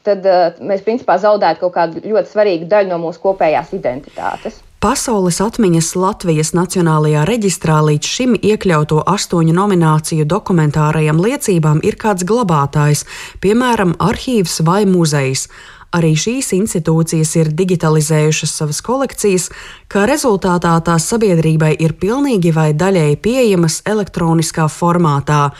tad 0.04 0.26
uh, 0.26 0.54
mēs 0.62 0.84
principā 0.84 1.18
zaudētu 1.18 1.62
kaut 1.62 1.74
kādu 1.74 2.02
ļoti 2.04 2.32
svarīgu 2.32 2.68
daļu 2.70 2.90
no 2.90 2.98
mūsu 3.00 3.20
kopējās 3.22 3.74
identitātes. 3.74 4.62
Pasaules 4.80 5.40
atmiņas 5.42 5.96
Latvijas 5.96 6.54
Nacionālajā 6.54 7.24
reģistrā 7.26 7.80
līdz 7.82 8.06
šim 8.06 8.36
iekļauto 8.38 9.02
astoņu 9.02 9.54
nomināciju 9.56 10.26
dokumentārajām 10.30 11.18
liecībām 11.18 11.80
ir 11.82 11.96
kāds 11.98 12.24
glabātājs, 12.24 13.06
piemēram, 13.42 13.96
arhīvs 13.98 14.62
vai 14.62 14.86
muzejs. 14.86 15.48
Arī 15.96 16.12
šīs 16.20 16.52
institūcijas 16.54 17.32
ir 17.40 17.50
digitalizējušas 17.56 18.52
savas 18.60 18.82
kolekcijas, 18.84 19.50
kā 19.88 20.06
rezultātā 20.06 20.76
tās 20.86 21.08
sabiedrībai 21.10 21.72
ir 21.80 21.96
pilnīgi 21.98 22.52
vai 22.54 22.74
daļēji 22.76 23.22
pieejamas 23.24 23.82
elektroniskā 23.88 24.68
formātā. 24.70 25.54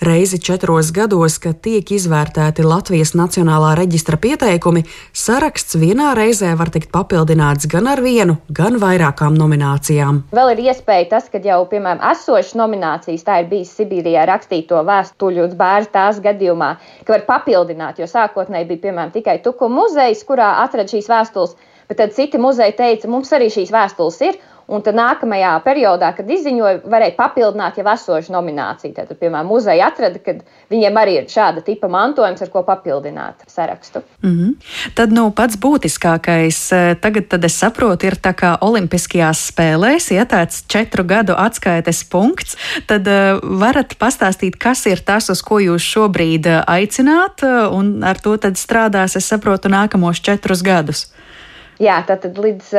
Reizi 0.00 0.38
četros 0.38 0.92
gados, 0.94 1.40
kad 1.42 1.56
tiek 1.58 1.88
izvērtēti 1.90 2.62
Latvijas 2.62 3.16
Nacionālā 3.18 3.72
reģistra 3.80 4.14
pieteikumi, 4.22 4.84
saraksts 5.10 5.74
vienā 5.74 6.12
reizē 6.14 6.52
var 6.60 6.70
tikt 6.70 6.92
papildināts 6.94 7.66
gan 7.66 7.88
ar 7.90 7.98
vienu, 8.04 8.36
gan 8.54 8.76
vairākām 8.78 9.34
nominācijām. 9.34 10.20
Vēl 10.38 10.52
ir 10.52 10.62
iespēja 10.68 11.08
tas, 11.16 11.26
ka 11.32 11.40
jau, 11.42 11.64
piemēram, 11.72 11.98
esošas 12.12 12.54
nominācijas, 12.60 13.24
tā 13.26 13.40
ir 13.42 13.48
bijis 13.50 13.72
Sibīrijā 13.74 14.22
rakstīto 14.30 14.84
vēstuļu 14.86 15.48
bērnu 15.58 15.90
tās 15.90 16.22
gadījumā, 16.22 16.68
ka 17.02 17.16
var 17.16 17.24
papildināt, 17.32 17.98
jo 17.98 18.06
sākotnēji 18.06 18.68
bija, 18.70 18.84
piemēram, 18.86 19.10
tikai 19.18 19.40
Tuku 19.42 19.66
muzejs, 19.66 20.22
kurā 20.30 20.60
atrada 20.62 20.94
šīs 20.94 21.10
vēstules, 21.10 21.58
bet 21.90 21.98
tad 21.98 22.14
citi 22.14 22.38
muzeji 22.38 22.78
teica, 22.78 23.10
mums 23.10 23.34
arī 23.34 23.50
šīs 23.50 23.74
vēstules 23.74 24.22
ir, 24.30 24.38
Un 24.68 24.82
tad 24.84 24.98
nākamajā 24.98 25.54
periodā, 25.64 26.10
kad 26.12 26.28
izziņoja, 26.28 26.82
varēja 26.92 27.14
papildināt 27.16 27.78
jau 27.80 27.86
esošu 27.88 28.34
nomināciju. 28.34 28.92
Tad, 28.98 29.14
piemēram, 29.16 29.48
muzeja 29.48 29.86
atrada, 29.88 30.20
ka 30.20 30.34
viņiem 30.68 30.98
arī 31.00 31.14
ir 31.22 31.30
šāda 31.32 31.62
tipa 31.64 31.88
mantojums, 31.88 32.42
ar 32.44 32.50
ko 32.52 32.60
papildināt 32.66 33.46
sarakstu. 33.48 34.02
Mm 34.20 34.34
-hmm. 34.34 34.90
Tad 34.94 35.12
nu, 35.16 35.30
pats 35.30 35.56
būtiskākais 35.56 36.58
eh, 36.76 36.94
tagad, 37.00 37.44
es 37.44 37.56
saprotu, 37.58 38.06
ir 38.06 38.20
tā 38.20 38.34
kā 38.36 38.58
Olimpiskajās 38.60 39.48
spēlēs, 39.52 40.12
tāds 40.28 40.60
četru 40.68 41.04
gadu 41.04 41.32
atskaites 41.36 42.04
punkts, 42.04 42.56
tad 42.86 43.08
uh, 43.08 43.40
varat 43.42 43.96
pastāstīt, 43.98 44.58
kas 44.58 44.86
ir 44.86 45.00
tas, 45.00 45.30
uz 45.30 45.42
ko 45.42 45.58
jūs 45.58 45.82
šobrīd 45.82 46.46
eh, 46.46 46.62
aicināt, 46.66 47.42
un 47.72 48.04
ar 48.04 48.20
to 48.20 48.36
strādās, 48.36 49.16
es 49.16 49.24
saprotu, 49.24 49.68
nākamos 49.68 50.20
četrus 50.20 50.62
gadus. 50.62 51.08
Jā, 51.78 52.00
tātad 52.06 52.38
līdz 52.42 52.72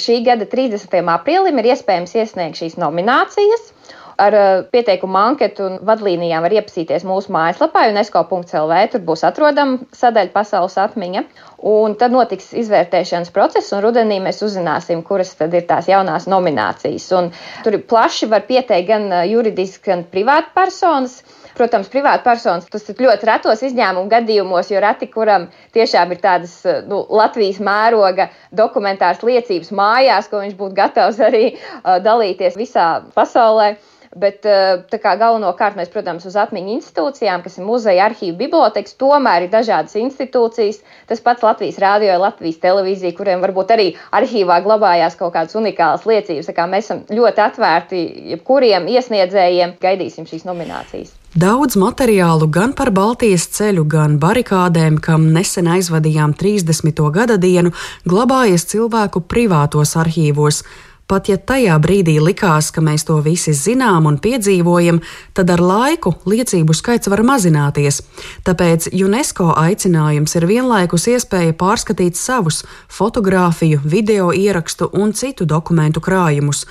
šī 0.00 0.22
gada 0.24 0.46
30. 0.48 0.94
aprīlim 1.12 1.60
ir 1.60 1.74
iespējams 1.74 2.14
iesniegt 2.16 2.60
šīs 2.62 2.78
nominācijas. 2.80 3.72
Ar 4.16 4.32
pieteikumu 4.72 5.18
anketu 5.20 5.66
un 5.66 5.74
vadlīnijām 5.84 6.40
var 6.46 6.54
iepazīties 6.56 7.02
mūsu 7.04 7.28
mājaslapā, 7.36 7.82
UNESCO.CLV. 7.90 8.78
Tur 8.94 9.02
būs 9.04 9.26
atrodama 9.28 9.84
sadaļa 9.92 10.32
pasaules 10.32 10.78
atmiņa. 10.80 11.22
Un 11.68 11.98
tad 12.00 12.16
notiks 12.16 12.48
izvērtēšanas 12.56 13.34
process, 13.34 13.74
un 13.76 13.84
rudenī 13.84 14.16
mēs 14.24 14.40
uzzināsim, 14.46 15.04
kuras 15.04 15.34
tad 15.36 15.52
ir 15.52 15.68
tās 15.68 15.90
jaunās 15.92 16.24
nominācijas. 16.32 17.10
Un 17.18 17.28
tur 17.66 17.76
plaši 17.92 18.30
var 18.32 18.48
pieteikt 18.48 18.88
gan 18.88 19.10
juridiski, 19.28 19.90
gan 19.90 20.08
privātpersonas. 20.08 21.20
Protams, 21.56 21.88
privātpersonas 21.88 22.66
tas 22.68 22.84
ir 22.92 22.98
ļoti 23.00 23.28
retos 23.30 23.62
izņēmumu 23.64 24.10
gadījumos, 24.12 24.68
jo 24.68 24.80
reti 24.84 25.08
kuram 25.08 25.46
tiešām 25.72 26.12
ir 26.12 26.20
tādas 26.20 26.58
nu, 26.90 27.00
Latvijas 27.16 27.62
mēroga 27.64 28.28
dokumentāras 28.52 29.24
liecības 29.24 29.72
mājās, 29.72 30.28
ko 30.28 30.42
viņš 30.44 30.56
būtu 30.58 30.76
gatavs 30.76 31.20
arī 31.24 31.44
dalīties 32.04 32.58
visā 32.60 32.88
pasaulē. 33.16 33.74
Bet 34.16 34.46
kā, 34.46 35.12
galvenokārt 35.20 35.76
mēs, 35.76 35.90
protams, 35.92 36.24
uz 36.28 36.36
atmiņu 36.40 36.76
institūcijām, 36.78 37.42
kas 37.44 37.58
ir 37.58 37.66
muzeja, 37.68 38.06
arhīva, 38.08 38.38
bibliotekas, 38.38 38.96
tomēr 39.00 39.44
ir 39.44 39.52
dažādas 39.52 39.98
institūcijas. 40.00 40.80
Tas 41.10 41.20
pats 41.24 41.44
Latvijas 41.44 41.76
rādio, 41.82 42.14
Latvijas 42.22 42.62
televīzija, 42.62 43.16
kuriem 43.18 43.44
varbūt 43.44 43.74
arī 43.76 43.90
arhīvā 44.16 44.62
glabājās 44.64 45.18
kaut 45.20 45.34
kādas 45.36 45.58
unikālas 45.60 46.08
liecības. 46.08 46.48
Kā 46.56 46.64
mēs 46.70 46.88
esam 46.88 47.04
ļoti 47.12 47.44
atvērti 47.44 48.02
jebkuriem 48.32 48.88
iesniedzējiem, 48.96 49.76
gaidīsim 49.82 50.28
šīs 50.30 50.48
nominācijas. 50.48 51.12
Daudz 51.36 51.76
materiālu 51.76 52.46
gan 52.48 52.70
par 52.72 52.88
Baltijas 52.96 53.42
ceļu, 53.52 53.82
gan 53.92 54.14
barikādēm, 54.16 54.96
kam 55.04 55.26
nesen 55.34 55.68
aizvadījām 55.68 56.32
30. 56.32 57.02
gada 57.12 57.36
dienu, 57.36 57.74
glabājas 58.08 58.64
cilvēku 58.70 59.20
privātos 59.28 59.92
arhīvos. 60.00 60.62
Pat 61.06 61.28
ja 61.30 61.36
tajā 61.38 61.76
brīdī 61.78 62.16
likās, 62.18 62.72
ka 62.74 62.82
mēs 62.82 63.04
to 63.06 63.20
visi 63.22 63.52
zinām 63.54 64.08
un 64.10 64.16
piedzīvojam, 64.18 64.98
tad 65.38 65.52
ar 65.54 65.62
laiku 65.62 66.16
liecību 66.26 66.74
skaits 66.74 67.06
var 67.12 67.22
mazināties. 67.22 68.00
Tāpēc 68.42 68.88
UNESCO 68.90 69.52
aicinājums 69.54 70.34
ir 70.34 70.48
vienlaikus 70.50 71.06
iespēja 71.14 71.54
pārskatīt 71.54 72.18
savus 72.18 72.64
fotografiju, 72.90 73.84
video 73.86 74.32
ierakstu 74.34 74.90
un 74.98 75.14
citu 75.14 75.46
dokumentu 75.46 76.02
krājumus. 76.02 76.66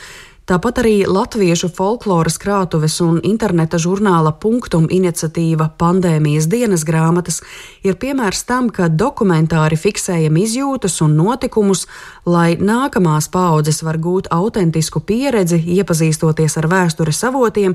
Tāpat 0.45 0.77
arī 0.83 1.07
latviešu 1.09 1.71
folkloras 1.73 2.35
krātuves 2.37 2.99
un 3.01 3.15
interneta 3.25 3.79
žurnāla 3.81 4.29
punktum 4.37 4.83
iniciatīva 4.93 5.71
Pandēmijas 5.81 6.45
dienas 6.51 6.83
grāmatas 6.85 7.39
ir 7.81 7.97
piemērs 7.97 8.43
tam, 8.45 8.67
ka 8.69 8.85
dokumentāri 8.85 9.79
fiksējam 9.81 10.37
izjūtas 10.37 10.99
un 11.01 11.15
notikumus, 11.17 11.87
lai 12.29 12.59
nākamās 12.61 13.25
paudzes 13.33 13.81
var 13.87 13.97
gūt 13.97 14.29
autentisku 14.29 15.01
pieredzi, 15.01 15.57
iepazīstoties 15.79 16.59
ar 16.61 16.69
vēstures 16.75 17.23
avotiem 17.25 17.73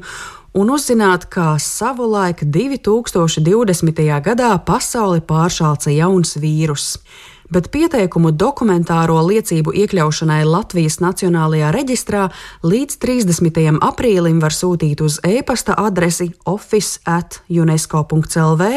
un 0.55 0.71
uzzināt, 0.71 1.27
kā 1.27 1.57
savulaik 1.59 2.47
2020. 2.47 4.07
gadā 4.31 4.55
pasauli 4.63 5.27
pāršāca 5.27 5.91
jauns 5.91 6.39
vīrus 6.39 7.01
bet 7.51 7.71
pieteikumu 7.75 8.33
dokumentāro 8.33 9.19
liecību 9.27 9.75
iekļaušanai 9.83 10.43
Latvijas 10.49 11.01
Nacionālajā 11.03 11.73
reģistrā 11.75 12.29
līdz 12.67 12.99
30. 13.03 13.61
aprīlim 13.91 14.41
var 14.43 14.55
sūtīt 14.55 15.03
uz 15.05 15.21
e-pasta 15.27 15.77
adresi 15.79 16.31
office 16.47 17.03
at 17.05 17.43
unesco.lv 17.51 18.73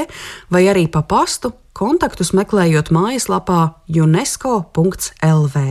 vai 0.49 0.63
arī 0.67 0.87
pa 0.91 1.05
pastu 1.05 1.53
kontaktus 1.73 2.33
meklējot 2.37 2.93
mājaslapā 2.93 3.63
unesco.lv. 4.03 5.65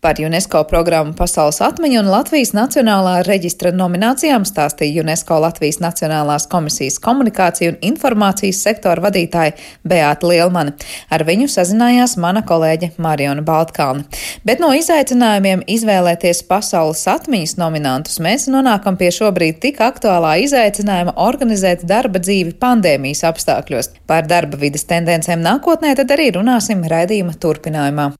Par 0.00 0.14
UNESCO 0.22 0.60
programmu 0.70 1.12
Pasaules 1.18 1.58
atmiņu 1.64 1.98
un 2.04 2.08
Latvijas 2.12 2.52
Nacionālā 2.54 3.16
reģistra 3.26 3.72
nominācijām 3.74 4.44
stāstīja 4.46 5.02
UNESCO 5.02 5.40
Latvijas 5.42 5.80
Nacionālās 5.82 6.46
komisijas 6.50 7.00
komunikāciju 7.02 7.72
un 7.72 7.78
informācijas 7.90 8.60
sektora 8.62 9.02
vadītāja 9.08 9.56
Beāta 9.82 10.30
Lielmane. 10.30 10.76
Ar 11.10 11.26
viņu 11.26 11.48
sazinājās 11.50 12.14
mana 12.22 12.44
kolēģe 12.46 12.92
Mariona 13.02 13.42
Baltkalna. 13.42 14.06
Bet 14.46 14.62
no 14.62 14.70
izaicinājumiem 14.78 15.66
izvēlēties 15.66 16.44
pasaules 16.46 17.02
atmiņas 17.10 17.58
nominantus 17.58 18.22
mēs 18.22 18.46
nonākam 18.52 18.98
pie 19.00 19.10
šobrīd 19.18 19.58
tik 19.66 19.82
aktuālā 19.82 20.36
izaicinājuma 20.46 21.16
organizēt 21.26 21.82
darba 21.90 22.22
dzīvi 22.22 22.54
pandēmijas 22.62 23.26
apstākļos. 23.32 23.96
Par 24.06 24.30
darba 24.30 24.62
vidas 24.62 24.86
tendencēm 24.86 25.42
nākotnē 25.42 25.96
tad 25.98 26.14
arī 26.14 26.30
runāsim 26.38 26.86
raidījuma 26.86 27.34
turpinājumā. 27.42 28.12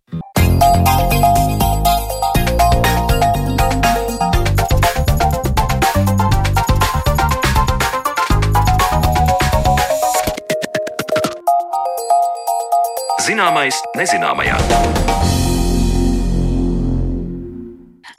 Zināmais 13.29 13.77
nezināmajā. 13.93 15.18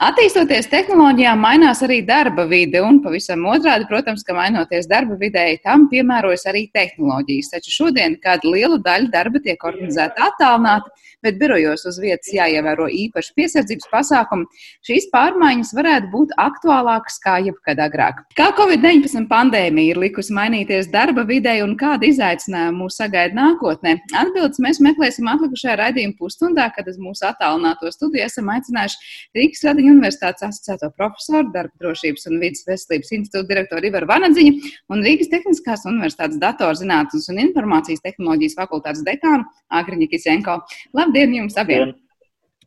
Attīstoties 0.00 0.64
tehnoloģijām, 0.72 1.42
mainās 1.44 1.82
arī 1.84 1.98
darba 2.08 2.46
vide, 2.48 2.80
un 2.80 3.02
pavisam 3.04 3.42
otrādi, 3.52 3.84
protams, 3.84 4.22
ka 4.24 4.32
mainoties 4.32 4.86
darba 4.88 5.18
videi, 5.20 5.58
tam 5.60 5.90
piemērojas 5.90 6.46
arī 6.48 6.62
tehnoloģijas. 6.72 7.50
Taču 7.52 7.74
šodien 7.74 8.16
kāda 8.22 8.48
liela 8.48 8.78
daļa 8.80 9.10
darba 9.12 9.42
tiek 9.44 9.60
organizēta 9.60 10.30
attālināti, 10.30 10.88
bet 11.20 11.36
birojos 11.36 11.84
uz 11.84 11.98
vietas 12.00 12.30
jāievēro 12.32 12.86
īpaši 12.88 13.34
piesardzības 13.36 13.90
pasākumi. 13.92 14.62
Šīs 14.88 15.10
pārmaiņas 15.12 15.74
varētu 15.76 16.08
būt 16.14 16.32
aktuālākas 16.40 17.20
kā 17.20 17.36
jebkad 17.44 17.84
agrāk. 17.84 18.24
Kā 18.40 18.48
Covid-19 18.56 19.28
pandēmija 19.28 19.92
ir 19.92 20.00
likusi 20.00 20.32
mainīties 20.32 20.88
darba 20.94 21.26
videi 21.28 21.60
un 21.60 21.76
kāda 21.76 22.08
izaicinājuma 22.08 22.86
mūs 22.86 22.96
sagaida 23.02 23.36
nākotnē? 23.36 23.98
Atbildes 24.16 24.64
mēs 24.64 24.80
meklēsim 24.80 25.28
atlikušajā 25.28 25.76
raidījuma 25.84 26.16
pusstundā, 26.16 26.70
kad 26.72 26.88
uz 26.88 26.96
mūsu 26.96 27.28
attālināto 27.28 27.92
studiju 27.92 28.24
esam 28.24 28.48
aicinājuši 28.56 29.12
Rīgas 29.36 29.68
Radiņu 29.68 29.89
Universitātes 29.92 30.46
asociēto 30.48 30.90
profesoru, 30.96 31.50
darba 31.54 31.84
drošības 31.84 32.28
un 32.30 32.38
vidas 32.42 32.66
veselības 32.68 33.14
institūta 33.18 33.48
direktoru 33.52 33.90
Ivaru 33.90 34.10
Vanadziņu 34.10 34.74
un 34.94 35.06
Rīgas 35.06 35.32
Tehniskās 35.32 35.86
Universitātes 35.90 36.40
datorzinātnes 36.42 37.30
un 37.32 37.42
informācijas 37.46 38.04
tehnoloģijas 38.06 38.58
fakultātes 38.60 39.06
dekānu 39.06 39.48
Agriņu 39.80 40.10
Kisenko. 40.12 40.60
Labdien 40.96 41.36
jums 41.42 41.58
abiem! 41.60 41.90
Labdien. 41.90 42.09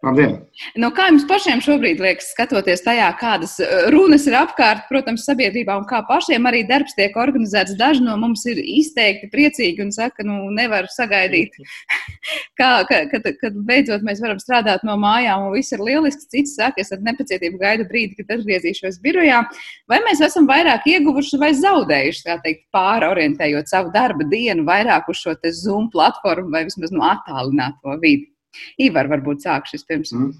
Labdien! 0.03 0.33
No 0.75 0.89
kā 0.91 1.05
jums 1.07 1.23
pašiem 1.29 1.61
šobrīd 1.63 2.01
liekas, 2.03 2.33
skatoties 2.33 2.81
tajā, 2.83 3.05
kādas 3.21 3.53
eh, 3.63 3.85
runas 3.93 4.25
ir 4.27 4.35
apkārt, 4.35 4.83
protams, 4.89 5.23
sabiedrībā 5.23 5.77
un 5.79 5.85
kā 5.87 6.01
pašiem 6.09 6.43
arī 6.49 6.65
darbs 6.67 6.97
tiek 6.97 7.15
organizēts? 7.19 7.77
Daži 7.79 8.03
no 8.03 8.17
mums 8.19 8.43
ir 8.51 8.59
izteikti 8.59 9.29
priecīgi 9.31 9.85
un 9.85 9.93
saka, 9.95 10.25
nu, 10.27 10.41
nevar 10.57 10.89
sagaidīt, 10.91 11.55
kā, 12.59 12.71
kad, 12.89 13.29
kad 13.39 13.55
beidzot 13.69 14.03
mēs 14.03 14.19
varam 14.23 14.41
strādāt 14.43 14.83
no 14.83 14.97
mājām 14.99 15.47
un 15.47 15.55
viss 15.55 15.71
ir 15.71 15.83
lieliski. 15.83 16.27
Cits 16.33 16.57
saka, 16.59 16.83
es 16.83 16.91
ar 16.91 16.99
nepacietību 17.07 17.61
gaidu 17.63 17.87
brīdi, 17.87 18.19
kad 18.19 18.35
atgriezīšos 18.35 18.99
birojā. 19.03 19.39
Vai 19.87 20.01
mēs 20.03 20.19
esam 20.27 20.51
vairāk 20.51 20.83
ieguvuši 20.97 21.39
vai 21.39 21.53
zaudējuši, 21.55 22.25
tā 22.27 22.37
teikt, 22.43 22.67
pārorientējot 22.75 23.71
savu 23.71 23.95
darba 23.95 24.27
dienu 24.27 24.67
vairāk 24.67 25.07
uz 25.13 25.23
šo 25.23 25.39
Zoom 25.63 25.87
platformu 25.95 26.51
vai 26.51 26.65
vismaz 26.67 26.91
no 26.91 27.07
attālināto 27.07 27.95
vidi? 28.03 28.32
Ivar, 28.81 29.11
varbūt 29.11 29.45
sākšu 29.47 29.79
vispirms. 29.79 30.13
Mm. 30.15 30.33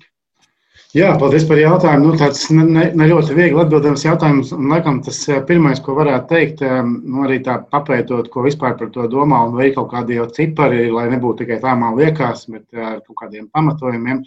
Jā, 0.93 1.07
paldies 1.17 1.45
par 1.49 1.57
jautājumu. 1.57 2.11
Nu, 2.11 2.17
tāds 2.21 2.43
ne, 2.53 2.63
ne, 2.69 2.83
ne 2.93 3.05
ļoti 3.09 3.33
viegli 3.33 3.61
atbildams 3.63 4.03
jautājums. 4.05 4.51
Un, 4.53 4.67
laikam, 4.69 4.99
tas 5.05 5.23
eh, 5.25 5.39
pirmais, 5.47 5.81
ko 5.81 5.95
varētu 5.97 6.29
teikt, 6.29 6.61
eh, 6.61 6.81
nu, 6.85 7.23
arī 7.25 7.39
tā 7.45 7.55
papētot, 7.71 8.29
ko 8.33 8.43
vispār 8.45 8.75
par 8.77 8.91
to 8.93 9.07
domā, 9.09 9.39
un 9.47 9.57
vai 9.57 9.71
kaut 9.73 9.89
kādi 9.89 10.19
jau 10.19 10.27
cipari, 10.35 10.83
lai 10.93 11.07
nebūtu 11.09 11.41
tikai 11.41 11.57
tā 11.63 11.73
man 11.81 11.97
liekas, 11.97 12.45
bet 12.53 12.67
eh, 12.77 12.85
ar 12.91 13.01
kaut 13.07 13.23
kādiem 13.23 13.49
pamatojumiem. 13.53 14.21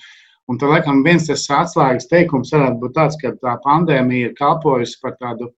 Un 0.51 0.59
tad, 0.59 0.73
laikam, 0.75 1.07
viens 1.07 1.31
tas 1.31 1.47
atslēgas 1.61 2.11
teikums 2.11 2.51
varētu 2.55 2.83
būt 2.83 2.99
tāds, 2.99 3.19
ka 3.23 3.35
tā 3.39 3.55
pandēmija 3.63 4.33
ir 4.33 4.37
kalpojusi 4.39 4.99
par 5.03 5.15
tādu 5.23 5.53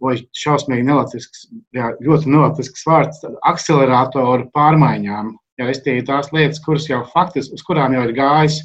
vai 0.00 0.16
šausmīgi 0.36 0.88
nelietisks, 0.88 1.46
jā, 1.76 1.92
ļoti 2.04 2.32
nelietisks 2.32 2.88
vārds, 2.88 3.20
akceleratoru 3.52 4.48
pārmaiņām 4.56 5.34
Ja 5.60 5.68
es 5.70 5.82
tie 5.84 6.00
tās 6.06 6.32
lietas, 6.34 6.62
kuras 6.64 6.88
jau 6.90 7.04
faktiski, 7.12 7.54
uz 7.54 7.62
kurām 7.66 7.94
jau 7.94 8.02
ir 8.08 8.14
gājis 8.16 8.58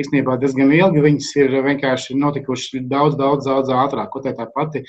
īstenībā 0.00 0.36
diezgan 0.40 0.72
ilgi. 0.74 1.04
Viņas 1.04 1.30
ir 1.38 1.54
vienkārši 1.66 2.18
notikušas 2.18 2.82
daudz, 2.90 3.16
daudz, 3.20 3.46
daudz 3.46 3.70
ātrāk. 3.72 4.10
Ko 4.12 4.22
tā 4.24 4.34
pati, 4.54 4.82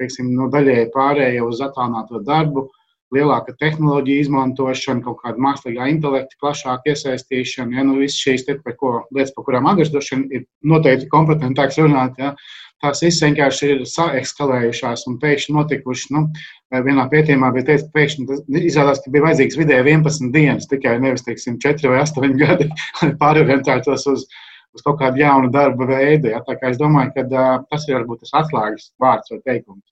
teiksim, 0.00 0.30
no 0.38 0.48
daļēji 0.52 0.92
pārējai 0.94 1.42
uz 1.44 1.60
attālināto 1.64 2.22
darbu, 2.26 2.68
lielāka 3.14 3.54
tehnoloģija 3.60 4.24
izmantošana, 4.24 5.04
kaut 5.04 5.20
kāda 5.22 5.42
mākslīgā 5.42 5.86
intelekta 5.92 6.38
plašāka 6.42 6.94
iesaistīšana. 6.94 7.78
Ja, 7.78 7.86
nu, 7.86 7.98
Visas 8.00 8.22
šīs 8.22 8.46
te, 8.48 8.56
par 8.64 8.78
ko, 8.80 8.94
lietas, 9.14 9.34
par 9.36 9.46
kurām 9.48 9.68
vien 9.78 10.24
ir 10.30 10.46
noteikti 10.62 11.10
kompetentāks 11.12 11.78
runāt. 11.82 12.18
Ja, 12.18 12.34
tās 12.84 13.02
visas 13.04 13.24
vienkārši 13.24 13.70
ir 13.72 13.82
saekskalējušās 13.88 15.06
un 15.10 15.18
pēkšņi 15.22 15.56
notikušas. 15.56 16.10
Nu, 16.14 16.24
vienā 16.84 17.06
pētījumā 17.12 17.50
bija 17.54 17.68
teikts, 17.70 17.86
ka 17.88 17.98
pēkšņi 17.98 18.64
izrādās, 18.68 19.02
ka 19.04 19.12
bija 19.14 19.26
vajadzīgs 19.28 19.58
vidēji 19.60 19.86
11 19.88 20.34
dienas, 20.34 20.68
tikai 20.70 20.96
nevis 21.02 21.26
teiksim, 21.26 21.58
4 21.64 21.92
vai 21.92 22.02
8 22.04 22.36
gadi, 22.42 22.68
lai 23.00 23.10
pārorientētos 23.20 24.06
uz, 24.12 24.26
uz 24.74 24.86
kaut 24.86 25.00
kādu 25.02 25.22
jaunu 25.22 25.52
darba 25.54 25.88
veidu. 25.90 26.32
Ja? 26.34 26.42
Tā 26.46 26.58
kā 26.60 26.72
es 26.74 26.80
domāju, 26.80 27.14
ka 27.16 27.26
uh, 27.26 27.52
tas 27.72 27.88
ir 27.88 27.98
varbūt 28.00 28.24
tas 28.24 28.36
atslēgas 28.44 28.90
vārds 29.02 29.34
vai 29.34 29.42
teikums. 29.48 29.84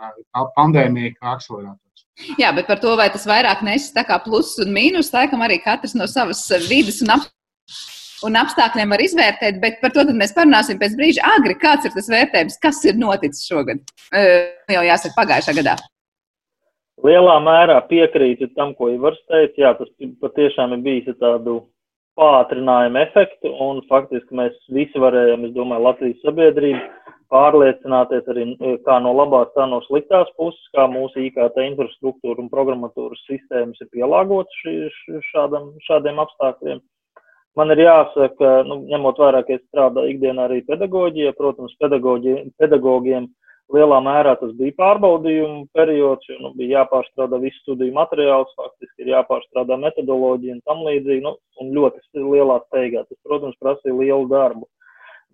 Tā 0.00 0.46
pandēmija 0.56 1.12
kā 1.18 1.34
akcelerators. 1.36 2.06
Jā, 2.40 2.48
bet 2.56 2.66
par 2.68 2.80
to, 2.80 2.94
vai 2.96 3.10
tas 3.12 3.26
vairāk 3.28 3.60
kā 4.08 4.16
pluss 4.24 4.58
un 4.60 4.72
mīnus, 4.72 5.12
laikam 5.12 5.44
arī 5.44 5.60
katrs 5.60 5.94
no 5.96 6.08
savas 6.08 6.40
vidas 6.68 7.02
un 7.04 7.12
apstākļiem 7.16 7.39
un 8.26 8.36
apstākļiem 8.40 8.92
var 8.94 9.02
izvērtēt, 9.04 9.60
bet 9.62 9.80
par 9.82 9.94
to 9.94 10.04
mēs 10.10 10.34
parunāsim 10.36 10.80
pēc 10.80 10.96
brīža. 10.98 11.24
Agri, 11.36 11.56
kāds 11.60 11.88
ir 11.88 11.94
tas 11.94 12.10
vērtējums, 12.12 12.60
kas 12.62 12.82
ir 12.88 13.00
noticis 13.00 13.46
šogad? 13.48 13.82
Jau 14.70 14.84
jāsaka, 14.86 15.16
pagājušā 15.18 15.56
gadā. 15.60 15.76
Lielā 17.00 17.38
mērā 17.40 17.78
piekrītu 17.88 18.50
tam, 18.56 18.74
ko 18.76 18.90
Ivars 18.92 19.20
teica. 19.30 19.56
Jā, 19.62 19.70
tas 19.78 19.88
patiešām 20.20 20.74
ir 20.76 20.82
bijis 20.84 21.16
tādu 21.20 21.62
pātrinājumu 22.20 23.00
efektu, 23.00 23.52
un 23.64 23.80
faktiski 23.88 24.36
mēs 24.36 24.56
visi 24.74 25.00
varējām, 25.00 25.46
es 25.48 25.54
domāju, 25.56 25.86
Latvijas 25.86 26.20
sabiedrību 26.26 26.82
pārliecināties 27.30 28.28
arī 28.32 28.44
kā 28.84 28.98
no 29.00 29.14
labās, 29.14 29.52
tā 29.54 29.64
no 29.70 29.78
sliktās 29.86 30.28
puses, 30.36 30.60
kā 30.74 30.84
mūsu 30.90 31.22
IKT 31.28 31.62
infrastruktūra 31.68 32.42
un 32.42 32.50
programmatūras 32.52 33.22
sistēmas 33.30 33.80
ir 33.80 33.90
pielāgotas 33.94 34.64
šādiem 35.86 36.20
apstākļiem. 36.26 36.82
Man 37.58 37.74
ir 37.74 37.82
jāsaka, 37.82 38.50
nu, 38.68 38.76
ņemot 38.92 39.18
vērā, 39.18 39.42
ka 39.46 39.56
es 39.56 39.62
strādāju 39.66 40.14
ikdienā 40.14 40.46
arī 40.46 40.60
pedagoģijā, 40.68 41.34
protams, 41.38 41.74
pedagogiem 41.80 43.26
lielā 43.74 43.98
mērā 44.02 44.34
tas 44.40 44.52
bija 44.58 44.74
pārbaudījumu 44.78 45.64
periods, 45.76 46.26
jo 46.30 46.38
nu, 46.42 46.52
bija 46.58 46.80
jāpārstrādā 46.80 47.40
visu 47.42 47.58
studiju 47.62 47.94
materiālus, 47.96 48.54
faktiski 48.58 49.04
ir 49.04 49.12
jāpārstrādā 49.14 49.78
metodoloģija 49.82 50.56
un 50.56 50.62
tam 50.66 50.82
līdzīgi, 50.86 51.24
nu, 51.26 51.36
un 51.62 51.72
ļoti 51.76 52.22
lielā 52.22 52.60
steigā. 52.66 53.04
Tas, 53.06 53.18
protams, 53.26 53.58
prasīja 53.62 53.96
lielu 53.98 54.26
darbu. 54.30 54.66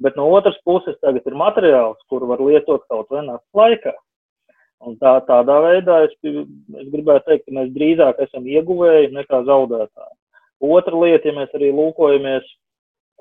Bet 0.04 0.16
no 0.18 0.26
otras 0.37 0.56
puses 0.64 0.99
tagad 1.00 1.25
ir 1.25 1.38
materiāls, 1.40 2.00
kuru 2.12 2.28
var 2.32 2.42
lietot 2.44 2.85
kaut 2.90 3.08
vai 3.12 3.25
naktas 3.25 3.61
laikā. 3.61 3.94
Un 4.87 4.99
tā, 5.00 5.14
tādā 5.25 5.56
veidā 5.64 6.02
es, 6.04 6.12
es 6.20 6.88
gribētu 6.92 7.30
teikt, 7.30 7.46
ka 7.46 7.56
mēs 7.56 7.73
drīzāk 7.73 8.20
esam 8.26 8.44
ieguvēji 8.44 9.14
nekā 9.14 9.40
zaudētāji. 9.49 10.16
Otra 10.64 10.96
lieta, 10.96 11.28
ja 11.28 11.36
mēs 11.36 11.52
arī 11.56 11.68
lūkojamies 11.75 12.46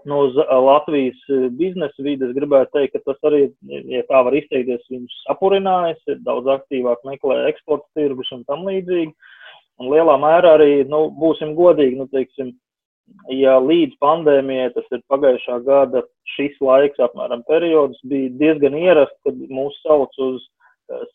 no 0.05 0.19
Latvijas 0.65 1.17
biznesa 1.57 2.03
vides, 2.05 2.33
gribētu 2.37 2.77
teikt, 2.77 2.93
ka 2.95 3.11
tas 3.11 3.29
arī, 3.29 3.47
ja 3.91 4.03
tā 4.09 4.21
var 4.27 4.35
izteikties, 4.37 4.85
viņus 4.91 5.15
sapurinājis, 5.25 6.01
ir 6.13 6.21
daudz 6.27 6.51
aktīvāk 6.59 7.01
meklē 7.07 7.41
eksporta 7.49 7.87
tirgus 7.97 8.29
un 8.35 8.45
tam 8.49 8.67
līdzīgi. 8.69 9.11
Un 9.81 9.89
lielā 9.91 10.15
mērā 10.21 10.55
arī, 10.55 10.85
nu, 10.87 11.09
būsim 11.19 11.55
godīgi, 11.57 11.97
nu, 11.99 12.07
teiksim, 12.13 12.53
ja 13.33 13.57
līdz 13.59 13.97
pandēmijai, 13.99 14.69
tas 14.77 14.85
ir 14.95 15.01
pagājušā 15.11 15.57
gada 15.65 16.05
šis 16.35 16.55
laiks, 16.63 17.01
apmēram 17.03 17.43
periods, 17.49 17.99
bija 18.07 18.31
diezgan 18.39 18.77
ierasts, 18.79 19.17
kad 19.27 19.41
mūs 19.49 19.75
sauc 19.83 20.15
uz 20.23 20.45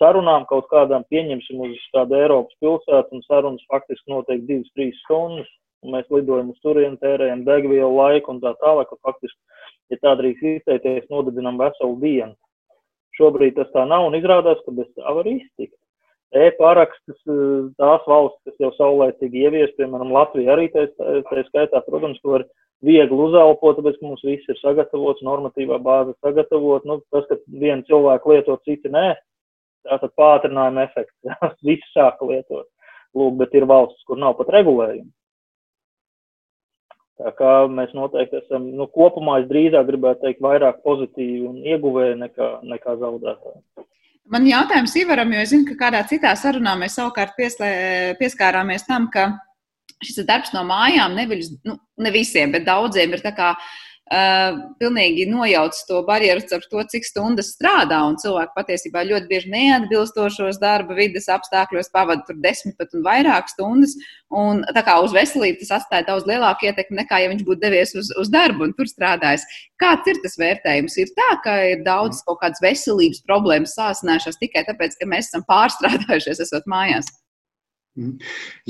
sarunām 0.03 0.45
kaut 0.51 0.67
kādām, 0.69 1.07
pieņemsim 1.15 1.63
uz 1.63 1.81
kādu 1.95 2.19
Eiropas 2.19 2.59
pilsētu, 2.61 3.17
un 3.17 3.25
sarunas 3.25 3.65
faktiski 3.71 4.13
notiek 4.13 4.45
divas, 4.49 4.69
trīs 4.75 4.99
stundas 5.07 5.49
un 5.85 5.97
mēs 5.97 6.09
lidojam 6.13 6.53
uz 6.53 6.61
turieni, 6.65 6.99
tērējam 7.01 7.45
degvielu, 7.47 7.91
laiku 7.97 8.35
un 8.35 8.41
tā 8.43 8.55
tālāk, 8.63 8.93
faktiski, 9.07 9.39
ja 9.93 10.01
tā 10.05 10.15
drīkst 10.21 10.49
izteikties, 10.55 11.11
nodedzinām 11.13 11.61
veselu 11.61 11.97
dienu. 12.03 12.35
Šobrīd 13.19 13.57
tas 13.59 13.71
tā 13.75 13.85
nav 13.89 14.07
un 14.09 14.17
izrādās, 14.17 14.61
ka 14.65 14.75
bez 14.77 14.89
tā 14.97 15.15
var 15.17 15.29
iztikt. 15.29 15.77
E-parakstas, 16.31 17.19
tās 17.81 18.05
valsts, 18.07 18.39
kas 18.47 18.63
jau 18.63 18.71
saulēcīgi 18.77 19.47
ievies, 19.49 19.73
piemēram, 19.79 20.13
Latvija 20.15 20.55
arī 20.55 20.69
tā, 20.71 20.87
tā 20.95 21.43
skaitā, 21.49 21.83
protams, 21.89 22.21
ka 22.23 22.37
var 22.37 22.45
viegli 22.87 23.19
uzelpot, 23.27 23.81
tāpēc, 23.81 23.99
ka 23.99 24.07
mums 24.07 24.23
viss 24.25 24.53
ir 24.53 24.59
sagatavots, 24.61 25.25
normatīvā 25.27 25.81
bāze 25.83 26.15
sagatavot. 26.23 26.87
Nu, 26.87 27.01
tas, 27.11 27.27
ka 27.29 27.41
viena 27.51 27.83
cilvēka 27.89 28.31
lieto, 28.31 28.57
citi 28.69 28.93
nē, 28.95 29.09
tātad 29.89 30.15
pātrinājuma 30.21 30.87
efekts. 30.87 31.17
Visi 31.67 31.91
sāka 31.91 32.31
lietot. 32.31 32.69
Lūk, 33.19 33.41
bet 33.41 33.57
ir 33.59 33.67
valstis, 33.67 34.07
kur 34.07 34.21
nav 34.21 34.37
pat 34.39 34.53
regulējumi. 34.55 35.11
Tā 37.21 37.31
kā 37.37 37.53
mēs 37.69 37.93
noteikti 37.97 38.39
esam, 38.41 38.71
nu, 38.77 38.87
kopumā 38.89 39.41
es 39.43 39.49
drīzāk 39.51 39.89
gribētu 39.91 40.25
teikt, 40.25 40.41
vairāk 40.45 40.81
pozitīvi 40.87 41.43
un 41.51 41.59
ieguvēji 41.69 42.17
nekā, 42.23 42.49
nekā 42.71 42.97
zaudētāji. 43.03 43.61
Man 44.31 44.47
jautājums 44.47 44.95
Ivaram, 44.97 45.33
jo 45.35 45.43
es 45.43 45.53
zinu, 45.53 45.67
ka 45.69 45.77
kādā 45.85 46.01
citā 46.09 46.33
sarunā 46.39 46.77
mēs 46.79 46.97
savukārt 46.97 47.35
pieslē, 47.37 47.71
pieskārāmies 48.21 48.87
tam, 48.87 49.09
ka 49.13 49.27
šis 50.01 50.23
darbs 50.29 50.55
no 50.55 50.63
mājām 50.69 51.17
neviļas, 51.19 51.51
nu, 51.67 51.77
ne 52.01 52.13
visiem, 52.15 52.55
bet 52.55 52.65
daudziem 52.69 53.17
ir 53.17 53.25
tā 53.25 53.35
kā 53.37 53.51
pilnīgi 54.11 55.29
nojauc 55.31 55.77
to 55.87 56.01
barjeru 56.07 56.43
ar 56.57 56.65
to, 56.71 56.83
cik 56.93 57.07
stundas 57.07 57.53
strādā. 57.55 58.01
Un 58.09 58.17
cilvēki 58.19 58.57
patiesībā 58.57 59.05
ļoti 59.07 59.31
bieži 59.31 59.53
neatbilstošos 59.53 60.59
darba 60.59 60.97
vidas 60.99 61.29
apstākļos 61.31 61.93
pavadīja 61.95 62.27
tur 62.27 62.41
desmit 62.43 62.77
pat 62.81 62.91
un 62.97 63.05
vairāk 63.07 63.53
stundas. 63.53 63.95
Un 64.35 64.65
tā 64.75 64.83
kā 64.87 64.97
uz 65.03 65.15
veselību 65.15 65.63
tas 65.63 65.77
atstāja 65.79 66.09
daudz 66.11 66.27
lielāku 66.27 66.67
ietekmi 66.67 67.01
nekā, 67.03 67.23
ja 67.23 67.31
viņš 67.31 67.47
būtu 67.47 67.63
devies 67.63 67.95
uz, 67.99 68.11
uz 68.19 68.31
darbu 68.31 68.67
un 68.67 68.75
tur 68.75 68.91
strādājis. 68.91 69.47
Kāds 69.81 70.11
ir 70.11 70.19
tas 70.25 70.39
vērtējums? 70.43 70.99
Ir 70.99 71.15
tā, 71.15 71.31
ka 71.47 71.57
ir 71.71 71.87
daudz 71.87 72.25
kaut 72.27 72.43
kādas 72.43 72.63
veselības 72.63 73.23
problēmas 73.27 73.79
sāsinājušās 73.79 74.43
tikai 74.43 74.67
tāpēc, 74.67 74.99
ka 74.99 75.11
mēs 75.11 75.31
esam 75.31 75.47
pārstrādājušies, 75.51 76.43
esot 76.47 76.67
mājās. 76.71 77.11
Mhm. 77.99 78.13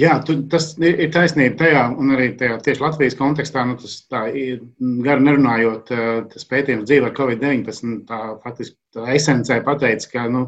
Jā, 0.01 0.15
tu, 0.25 0.39
tas 0.49 0.73
ir, 0.81 1.03
taisnība 1.13 1.59
tajā, 1.61 1.85
un 2.01 2.15
arī 2.15 2.31
tajā 2.41 2.57
tieši 2.65 2.83
Latvijas 2.83 3.17
kontekstā, 3.19 3.67
nu, 3.69 3.77
tas 3.81 3.99
tā 4.11 4.25
ir 4.33 4.63
gari 5.05 5.27
nerunājot, 5.27 5.93
tas 6.33 6.49
pētījums 6.49 6.89
dzīve 6.89 7.11
ar 7.11 7.17
Covid-19, 7.19 7.99
tā 8.09 8.21
faktiski 8.45 8.79
tā 8.97 9.11
esencē 9.15 9.61
pateica, 9.67 10.09
ka, 10.15 10.25
nu, 10.33 10.47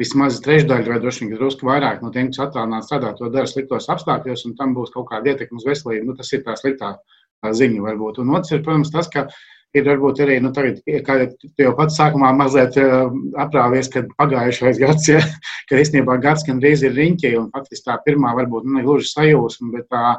vismaz 0.00 0.40
trešdaļa 0.42 0.90
vai 0.90 1.00
droši 1.02 1.26
vien 1.26 1.36
drusku 1.36 1.68
vairāk 1.68 2.00
no 2.02 2.10
tiem, 2.14 2.32
kas 2.32 2.46
attālināti 2.48 2.88
strādā, 2.88 3.12
to 3.18 3.28
dara 3.34 3.50
sliktos 3.50 3.90
apstākļos, 3.92 4.46
un 4.48 4.56
tam 4.58 4.72
būs 4.74 4.94
kaut 4.94 5.10
kāda 5.12 5.34
ietekme 5.34 5.60
uz 5.60 5.68
veselību. 5.68 6.08
Nu, 6.08 6.16
tas 6.18 6.32
ir 6.34 6.42
tā 6.46 6.56
sliktā 6.58 6.96
ziņa 7.44 7.84
varbūt. 7.84 8.18
Un 8.22 8.32
otrs 8.34 8.56
ir, 8.56 8.64
protams, 8.66 8.90
tas, 8.94 9.10
ka 9.12 9.28
ir 9.74 9.88
varbūt 9.88 10.22
arī, 10.24 10.38
nu, 10.42 10.52
tagad, 10.54 10.78
kā 11.06 11.16
jau 11.60 11.74
pats 11.78 11.98
sākumā 11.98 12.30
mazliet 12.36 12.78
uh, 12.80 13.10
aprāvies, 13.42 13.90
kad 13.92 14.08
pagājušais 14.20 14.80
gads, 14.82 15.08
ja, 15.10 15.20
kad 15.70 15.82
īstenībā 15.82 16.18
gads 16.22 16.46
gan 16.46 16.62
drīz 16.62 16.84
ir 16.86 16.94
riņķī, 16.98 17.34
un 17.40 17.50
faktiski 17.54 17.88
tā 17.88 17.98
pirmā 18.06 18.34
varbūt 18.38 18.68
nu, 18.68 18.78
ne 18.78 18.86
gluži 18.86 19.10
sajūsma, 19.10 19.72
bet 19.74 19.90
tā 19.92 20.14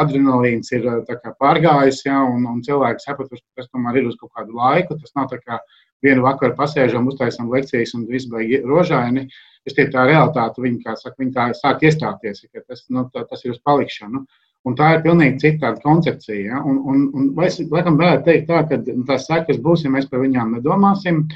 adrenalīns 0.00 0.72
ir 0.72 0.86
kā, 1.08 1.32
pārgājis, 1.40 2.04
ja, 2.06 2.22
un, 2.24 2.46
un 2.48 2.62
cilvēks 2.64 3.04
sapratuši, 3.08 3.42
ka 3.42 3.62
tas 3.62 3.72
tomēr 3.72 4.00
ir 4.00 4.08
uz 4.08 4.16
kaut 4.20 4.32
kādu 4.38 4.56
laiku. 4.56 4.96
Tas 5.00 5.12
nav 5.18 5.28
tā 5.32 5.40
kā 5.42 5.58
vienu 6.04 6.24
vakaru 6.24 6.56
pasēžam, 6.56 7.08
uztaisam 7.10 7.50
lekcijas 7.52 7.92
un 7.98 8.06
viss 8.08 8.30
beigas 8.30 8.64
rožaini. 8.68 9.26
Es 9.64 9.76
tie 9.76 9.86
tā 9.92 10.06
realitāte, 10.08 10.60
viņi, 10.60 10.82
kā 10.84 10.96
saka, 11.00 11.16
viņi 11.20 11.34
tā 11.36 11.46
sāk 11.56 11.84
iestāties, 11.88 12.42
ka 12.52 12.64
tas, 12.64 12.84
nu, 12.92 13.06
tā, 13.12 13.24
tas 13.28 13.44
ir 13.44 13.54
uz 13.54 13.60
palikšanu. 13.64 14.20
Nu, 14.20 14.44
Un 14.64 14.76
tā 14.78 14.94
ir 14.94 15.02
pilnīgi 15.04 15.42
cita 15.42 15.74
koncepcija. 15.82 16.44
Ja? 16.54 16.60
Un, 16.64 16.78
un, 16.88 17.08
un 17.12 17.42
es 17.44 17.58
laikam 17.60 17.98
varētu 18.00 18.24
teikt, 18.30 18.46
tā, 18.48 18.62
ka 18.70 18.78
tās 19.10 19.26
sekas 19.28 19.60
būs, 19.64 19.84
ja 19.84 19.92
mēs 19.92 20.08
par 20.08 20.24
viņām 20.24 20.56
nedomāsim. 20.56 21.26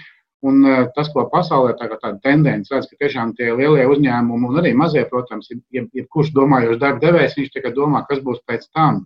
Un 0.48 0.62
uh, 0.62 0.84
tas, 0.94 1.10
ko 1.10 1.24
pasaulē 1.32 1.74
tā 1.76 1.88
tāda 1.90 2.14
tendence 2.22 2.70
redz, 2.70 2.86
ka 2.86 3.00
tiešām 3.02 3.34
tie 3.36 3.50
lielie 3.58 3.84
uzņēmumi 3.90 4.48
un 4.48 4.58
arī 4.60 4.70
mazie, 4.78 5.02
protams, 5.10 5.50
ja, 5.74 5.82
ja 5.82 6.04
kurš 6.14 6.30
domājošs 6.36 6.78
darba 6.78 7.02
devējs, 7.02 7.34
viņš 7.40 7.54
tikai 7.56 7.72
domā, 7.74 8.04
kas 8.08 8.22
būs 8.24 8.38
pēc 8.46 8.68
tam. 8.70 9.02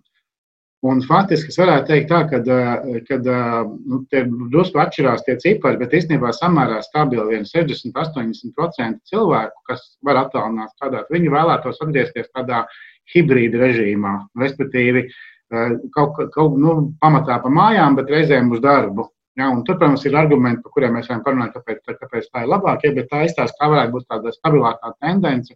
Un 0.83 0.99
faktiski 1.07 1.49
es 1.49 1.57
varētu 1.57 1.89
teikt, 1.89 2.11
tā, 2.11 2.21
ka 2.29 2.39
uh, 2.43 3.73
nu, 3.89 4.01
tie 4.13 4.23
drusku 4.53 4.79
atšķirās 4.83 5.25
tie 5.25 5.35
cipari, 5.41 5.81
bet 5.81 5.97
īstenībā 5.97 6.31
samērā 6.37 6.79
stabili 6.85 7.41
60-80% 7.49 9.01
cilvēku, 9.09 9.63
kas 9.71 9.85
var 10.05 10.21
attālināt 10.25 10.75
strādāt, 10.77 11.11
viņi 11.11 11.33
vēlētos 11.33 11.81
atgriezties 11.81 12.29
tādā 12.29 12.65
hibrīda 13.13 13.59
režīmā, 13.61 14.13
respektīvi 14.39 15.03
eh, 15.07 15.75
kaut, 15.95 16.21
kaut 16.35 16.55
nu, 16.59 16.77
pamatā 17.01 17.39
pa 17.43 17.51
mājām, 17.51 17.99
bet 17.99 18.11
reizēm 18.13 18.51
uz 18.55 18.63
darbu. 18.63 19.09
Ja, 19.39 19.49
tur, 19.65 19.79
protams, 19.79 20.03
ir 20.05 20.15
argumenti, 20.17 20.61
par 20.61 20.75
kuriem 20.75 20.91
mēs 20.93 21.07
varam 21.09 21.23
parunāt, 21.25 21.55
kāpēc, 21.57 21.95
kāpēc 21.97 22.27
tā 22.29 22.43
ir 22.43 22.51
labāk, 22.51 22.83
ja, 22.85 22.93
bet 22.93 23.07
tā 23.09 23.23
izstāsta, 23.25 23.57
kā 23.57 23.71
varētu 23.71 23.95
būt 23.95 24.09
tāda 24.11 24.33
stabilākā 24.35 24.93
tendence. 25.01 25.55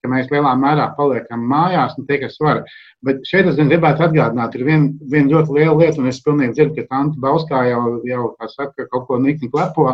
ka 0.00 0.08
mēs 0.08 0.30
lielā 0.32 0.54
mērā 0.56 0.86
paliekam 0.96 1.42
mājās 1.44 1.98
un 2.00 2.06
tie, 2.08 2.16
kas 2.22 2.38
var. 2.40 2.62
Bet 3.04 3.20
šeit 3.28 3.50
es 3.50 3.58
gribētu 3.60 4.06
atgādināt, 4.06 4.54
ir 4.56 4.64
viena 4.64 5.10
vien 5.12 5.28
ļoti 5.28 5.56
liela 5.58 5.76
lieta, 5.76 6.00
un 6.00 6.08
es 6.08 6.22
pilnīgi 6.24 6.56
dzirdu, 6.56 6.76
ka 6.78 6.94
Tanta 6.94 7.20
Bauskā 7.20 7.66
jau, 7.68 7.82
jau 8.08 8.30
saka, 8.48 8.86
kaut 8.88 9.04
ko 9.10 9.18
nikni 9.20 9.50
klepo 9.52 9.90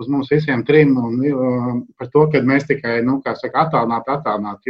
uz 0.00 0.08
mums 0.08 0.32
visiem 0.32 0.64
trim 0.66 0.96
un, 0.98 1.18
uh, 1.28 1.72
par 1.98 2.10
to, 2.14 2.26
ka 2.32 2.42
mēs 2.46 2.66
tikai, 2.70 3.00
nu, 3.06 3.20
kā 3.24 3.36
saka, 3.38 3.66
attālināt, 3.66 4.08
attālināt. 4.08 4.64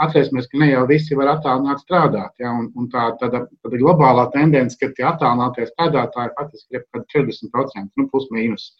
Atcerēsimies, 0.00 0.46
ka 0.48 0.60
ne 0.62 0.70
jau 0.70 0.84
visi 0.88 1.16
var 1.18 1.28
attālināt 1.34 1.82
strādāt. 1.84 2.32
Ja, 2.40 2.54
un, 2.56 2.70
un 2.80 2.86
tā 2.92 3.10
tāda, 3.20 3.42
tāda 3.64 3.80
globālā 3.80 4.30
tendence, 4.32 4.78
ka 4.80 4.88
tie 4.96 5.04
attālinātie 5.10 5.66
strādātāji 5.68 6.32
patiesībā 6.38 6.80
ir 6.80 6.86
pat 6.94 7.04
40%, 7.12 7.90
nu, 8.00 8.06
plus 8.12 8.30
mīnus. 8.32 8.70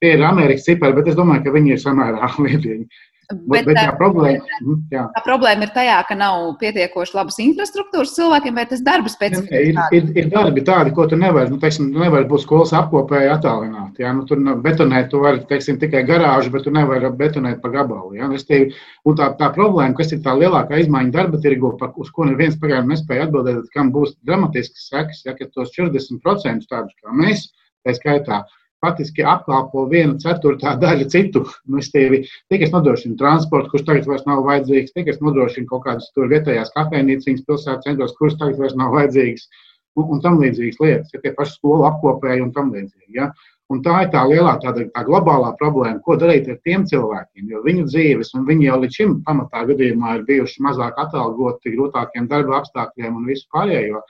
Tie 0.00 0.14
ir 0.16 0.24
Amerikas 0.24 0.64
cipari, 0.64 0.96
bet 0.96 1.10
es 1.12 1.18
domāju, 1.18 1.44
ka 1.44 1.54
viņi 1.54 1.74
ir 1.74 1.82
samērā 1.82 2.30
līdzīgi. 2.46 2.88
Bet, 3.30 3.64
bet 3.64 3.78
tā, 3.78 3.92
problēma, 3.96 4.42
mhm, 4.60 4.80
jā. 4.92 5.04
tā 5.14 5.20
problēma 5.24 5.64
ir 5.64 5.70
tajā, 5.74 5.96
ka 6.08 6.16
nav 6.18 6.42
pietiekoši 6.60 7.14
labas 7.16 7.38
infrastruktūras 7.40 8.12
cilvēkiem, 8.16 8.56
vai 8.58 8.64
tas 8.68 8.82
darba 8.84 9.12
specifiski 9.12 9.60
ir. 9.70 9.78
Ir, 9.96 10.10
ir 10.20 10.28
darbi 10.32 10.64
tādi, 10.66 10.92
ko 10.96 11.06
tu 11.08 11.16
nevari, 11.20 11.48
nu, 11.52 11.58
teiksim, 11.62 11.88
tu 11.94 12.02
nevari 12.02 12.28
būt 12.30 12.44
skolas 12.44 12.74
apkopēji 12.76 13.30
attālināt. 13.32 14.00
Jā, 14.02 14.12
nu, 14.16 14.26
tur 14.28 14.42
betonēt, 14.64 15.08
tu 15.12 15.22
vari, 15.24 15.40
teiksim, 15.48 15.78
tikai 15.82 16.02
garāžu, 16.08 16.52
bet 16.54 16.66
tu 16.66 16.72
nevari 16.74 17.12
betonēt 17.16 17.62
pa 17.62 17.72
gabalu. 17.72 18.16
Jā. 18.18 18.28
Tevi, 18.44 18.74
un 19.08 19.16
tā, 19.20 19.30
tā 19.38 19.48
problēma, 19.54 19.96
kas 19.96 20.12
ir 20.12 20.20
tā 20.24 20.34
lielākā 20.36 20.82
izmaiņa 20.82 21.14
darba 21.14 21.40
tirgu, 21.40 21.72
uz 22.02 22.10
ko 22.12 22.28
neviens 22.28 22.58
pagaidām 22.60 22.92
nespēja 22.92 23.28
atbildēt, 23.28 23.70
kam 23.72 23.94
būs 23.94 24.18
dramatisks 24.26 24.90
sekas, 24.90 25.24
ja, 25.24 25.36
ka 25.38 25.48
tos 25.54 25.72
40% 25.78 26.68
tādus 26.68 26.92
kā 27.00 27.16
mēs, 27.16 27.48
tā 27.84 27.96
skaitā, 27.96 28.42
faktiski 28.84 29.24
apkalpo 29.26 29.86
viena 29.90 30.14
ceturtā 30.20 30.76
daļa 30.80 31.08
citu. 31.12 31.44
Nu, 31.66 31.82
tie, 31.82 32.58
kas 32.60 32.72
nodrošina 32.74 33.18
transportu, 33.20 33.72
kurš 33.72 33.86
tagad 33.88 34.08
vairs 34.10 34.26
nav 34.28 34.44
vajadzīgs, 34.46 34.94
tie, 34.94 35.06
kas 35.08 35.22
nodrošina 35.24 35.70
kaut 35.70 35.86
kādas 35.88 36.10
tur 36.16 36.28
vietējās 36.32 36.74
kafejnīcas 36.76 37.46
pilsētas 37.48 37.88
centros, 37.88 38.16
kuras 38.20 38.36
tagad 38.40 38.60
vairs 38.60 38.76
nav 38.80 38.92
vajadzīgas, 38.96 39.48
un, 39.96 40.06
un 40.16 40.22
tam 40.24 40.38
līdzīgas 40.42 40.80
lietas, 40.82 41.12
ja 41.14 41.22
tie 41.24 41.34
paši 41.36 41.58
skolu 41.58 41.88
apkopēji 41.90 42.44
un 42.44 42.54
tam 42.54 42.72
līdzīgi. 42.74 43.12
Ja. 43.18 43.32
Un 43.72 43.80
tā 43.80 43.94
ir 44.04 44.10
tā 44.12 44.20
lielā, 44.28 44.58
tāda, 44.60 44.84
tā 44.92 45.02
globālā 45.06 45.54
problēma, 45.56 46.02
ko 46.04 46.18
darīt 46.20 46.50
ar 46.52 46.58
tiem 46.68 46.82
cilvēkiem. 46.90 47.46
Jo 47.48 47.62
viņu 47.64 47.86
dzīves, 47.88 48.34
un 48.36 48.44
viņi 48.48 48.66
jau 48.68 48.76
līdz 48.82 48.98
šim 48.98 49.14
pamatā 49.24 49.62
gadījumā 49.70 50.18
ir 50.18 50.26
bijuši 50.28 50.60
mazāk 50.66 51.00
atalgoti, 51.00 51.72
grūtākiem 51.72 52.28
darba 52.28 52.58
apstākļiem 52.60 53.16
un 53.16 53.24
visu 53.30 53.48
pārējo. 53.54 54.04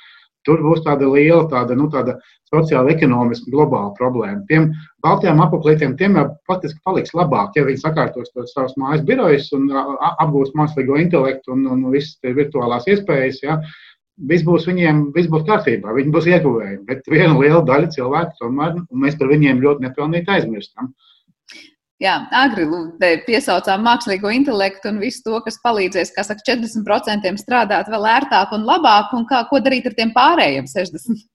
Tur 0.44 0.62
būs 0.64 0.82
tāda 0.84 1.08
liela, 1.08 1.44
tāda, 1.50 1.76
nu, 1.78 1.86
tāda 1.92 2.16
sociāla, 2.52 2.92
ekonomiska, 2.94 3.50
globāla 3.52 3.94
problēma. 3.98 4.42
Tiem 4.50 4.68
Baltijām 5.04 5.40
apaklītiem 5.44 5.96
tiem 6.00 6.18
jau 6.20 6.26
patiesībā 6.50 6.90
paliks 6.90 7.14
labāk, 7.16 7.56
ja 7.56 7.64
viņi 7.66 7.82
sakārtos 7.82 8.32
tos 8.34 8.52
savus 8.56 8.76
mājas 8.80 9.04
birojas 9.08 9.50
un 9.56 9.70
apgūs 9.74 10.54
mākslīgo 10.58 11.00
intelektu 11.00 11.56
un, 11.56 11.66
un 11.70 11.88
visas 11.94 12.18
virtuālās 12.40 12.88
iespējas. 12.90 13.42
Ja. 13.44 13.58
Viss 14.30 14.46
būs 14.46 14.68
viņiem, 14.68 15.08
viss 15.16 15.30
būs 15.30 15.42
kārtībā, 15.48 15.90
viņi 15.96 16.12
būs 16.14 16.28
ieguvēji. 16.30 16.84
Bet 16.86 17.08
viena 17.10 17.34
liela 17.34 17.64
daļa 17.66 17.88
cilvēku 17.96 18.38
tomēr, 18.38 18.76
un 18.78 19.02
mēs 19.02 19.18
par 19.18 19.32
viņiem 19.32 19.62
ļoti 19.64 19.88
nepelnīti 19.88 20.30
aizmirstam. 20.36 20.92
Jā, 22.02 22.14
agri 22.34 22.64
piesaucām 23.26 23.84
mākslīgo 23.86 24.32
intelektu 24.34 24.90
un 24.90 24.98
visu 24.98 25.22
to, 25.22 25.38
kas 25.44 25.60
palīdzēs, 25.62 26.10
kā 26.16 26.24
saka, 26.26 26.42
40% 26.48 27.38
strādāt 27.38 27.90
vēl 27.92 28.08
ērtāk 28.16 28.56
un 28.56 28.66
labāk, 28.66 29.14
un 29.14 29.28
kā, 29.30 29.44
ko 29.46 29.62
darīt 29.62 29.86
ar 29.86 29.94
tiem 29.94 30.10
pārējiem 30.16 30.66
60%. 30.66 31.30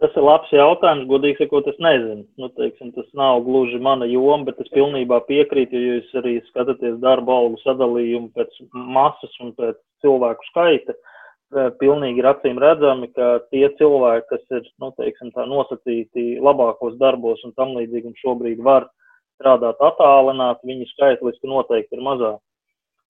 Tas 0.00 0.14
ir 0.16 0.24
labs 0.24 0.48
jautājums, 0.54 1.04
godīgi 1.10 1.42
sakot, 1.42 1.66
es 1.68 1.76
nezinu. 1.82 2.22
Nu, 2.40 2.48
teiksim, 2.56 2.88
tas 2.94 3.04
nav 3.18 3.42
gluži 3.44 3.76
mana 3.84 4.06
joma, 4.08 4.46
bet 4.46 4.62
es 4.62 4.70
pilnībā 4.72 5.18
piekrītu, 5.26 5.76
jo 5.76 5.98
jūs 5.98 6.14
arī 6.22 6.38
skatāties 6.46 6.96
darba 7.02 7.34
algu 7.36 7.60
sadalījumu 7.60 8.30
pēc 8.38 8.54
masas 8.72 9.34
un 9.44 9.52
pēc 9.58 9.76
cilvēku 10.00 10.48
skaita. 10.48 10.96
Eh, 11.50 11.68
pilnīgi 11.82 12.22
ir 12.22 12.30
acīm 12.30 12.62
redzami, 12.62 13.10
ka 13.12 13.42
tie 13.50 13.66
cilvēki, 13.76 14.24
kas 14.30 14.56
ir 14.56 14.72
nu, 14.80 14.88
teiksim, 14.96 15.34
nosacīti 15.50 16.38
labākos 16.40 16.96
darbos 17.02 17.44
un 17.44 17.52
tam 17.58 17.76
līdzīgi, 17.76 18.08
un 18.08 18.16
šobrīd 18.22 18.64
var 18.64 18.88
strādāt 19.40 19.80
attālināti, 19.82 20.68
viņu 20.68 20.86
skaitliski 20.92 21.48
noteikti 21.48 21.96
ir 21.96 22.04
mazāk. 22.04 22.38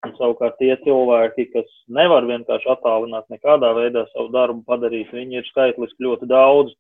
Un 0.07 0.13
savukārt 0.15 0.55
tie 0.61 0.77
cilvēki, 0.85 1.49
kas 1.51 1.71
nevar 1.91 2.23
vienkārši 2.27 2.69
attālināt 2.71 3.25
nekādā 3.33 3.73
veidā 3.75 4.05
savu 4.13 4.29
darbu 4.31 4.61
padarīt, 4.69 5.09
viņi 5.11 5.41
ir 5.41 5.49
skaitliski 5.49 6.05
ļoti 6.05 6.29
daudz. 6.29 6.71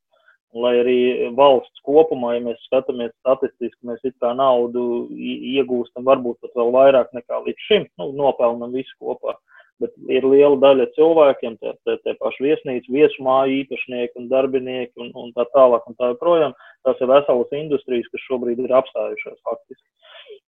Lai 0.55 0.71
arī 0.79 1.01
valsts 1.37 1.83
kopumā, 1.85 2.31
ja 2.33 2.41
mēs 2.47 2.61
skatāmies 2.65 3.11
statistiski, 3.19 3.85
mēs 3.85 3.99
it 4.07 4.15
kā 4.23 4.31
naudu 4.33 5.03
iegūstam 5.13 6.07
varbūt 6.07 6.39
pat 6.41 6.55
vēl 6.57 6.71
vairāk 6.73 7.11
nekā 7.13 7.43
līdz 7.43 7.65
šim, 7.67 7.85
nu, 8.01 8.07
nopelnam 8.17 8.73
visu 8.73 8.95
kopā. 8.97 9.35
Bet 9.79 9.93
ir 10.11 10.25
liela 10.27 10.57
daļa 10.59 10.89
cilvēkiem, 10.97 11.53
tie, 11.61 11.71
tie, 11.87 11.95
tie 12.03 12.13
paši 12.19 12.43
viesnīcu, 12.43 12.91
viesmāju 12.91 13.61
īpašnieki 13.61 14.19
un 14.19 14.25
darbinieki 14.31 14.99
un, 14.99 15.13
un 15.15 15.29
tā 15.37 15.45
tālāk 15.53 15.85
un 15.87 15.95
tā 15.95 16.09
joprojām. 16.11 16.55
Tās 16.87 16.99
ir 16.99 17.07
veselas 17.07 17.55
industrijas, 17.55 18.09
kas 18.11 18.25
šobrīd 18.25 18.59
ir 18.65 18.73
apstājušās 18.75 19.37
faktiski. 19.47 19.85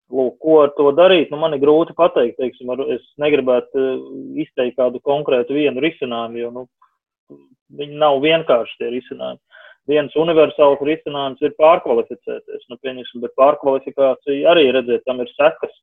Lūk, 0.09 0.39
ko 0.41 0.55
ar 0.63 0.73
to 0.73 0.89
darīt? 0.97 1.29
Nu, 1.29 1.37
man 1.37 1.53
ir 1.53 1.61
grūti 1.61 1.93
pateikt. 1.97 2.39
Teiksim, 2.41 2.71
ar, 2.73 2.81
es 2.95 3.03
negribētu 3.21 3.83
uh, 3.83 4.07
izteikt 4.41 4.79
kādu 4.81 5.01
konkrētu 5.05 5.53
vienu 5.59 5.83
risinājumu, 5.85 6.41
jo 6.41 6.49
nu, 6.55 6.65
viņi 7.77 8.01
nav 8.01 8.17
vienkārši 8.25 8.79
tie 8.81 8.89
risinājumi. 8.95 9.41
Viens 9.89 10.17
universāls 10.17 10.81
risinājums 10.85 11.45
ir 11.45 11.53
pārkvalificēties. 11.61 12.65
Nu, 12.69 12.81
bet 13.21 13.37
pārkvalifikācija 13.37 14.49
arī 14.49 14.71
redzēt, 14.73 15.05
tam 15.05 15.21
ir 15.21 15.29
sekas 15.35 15.77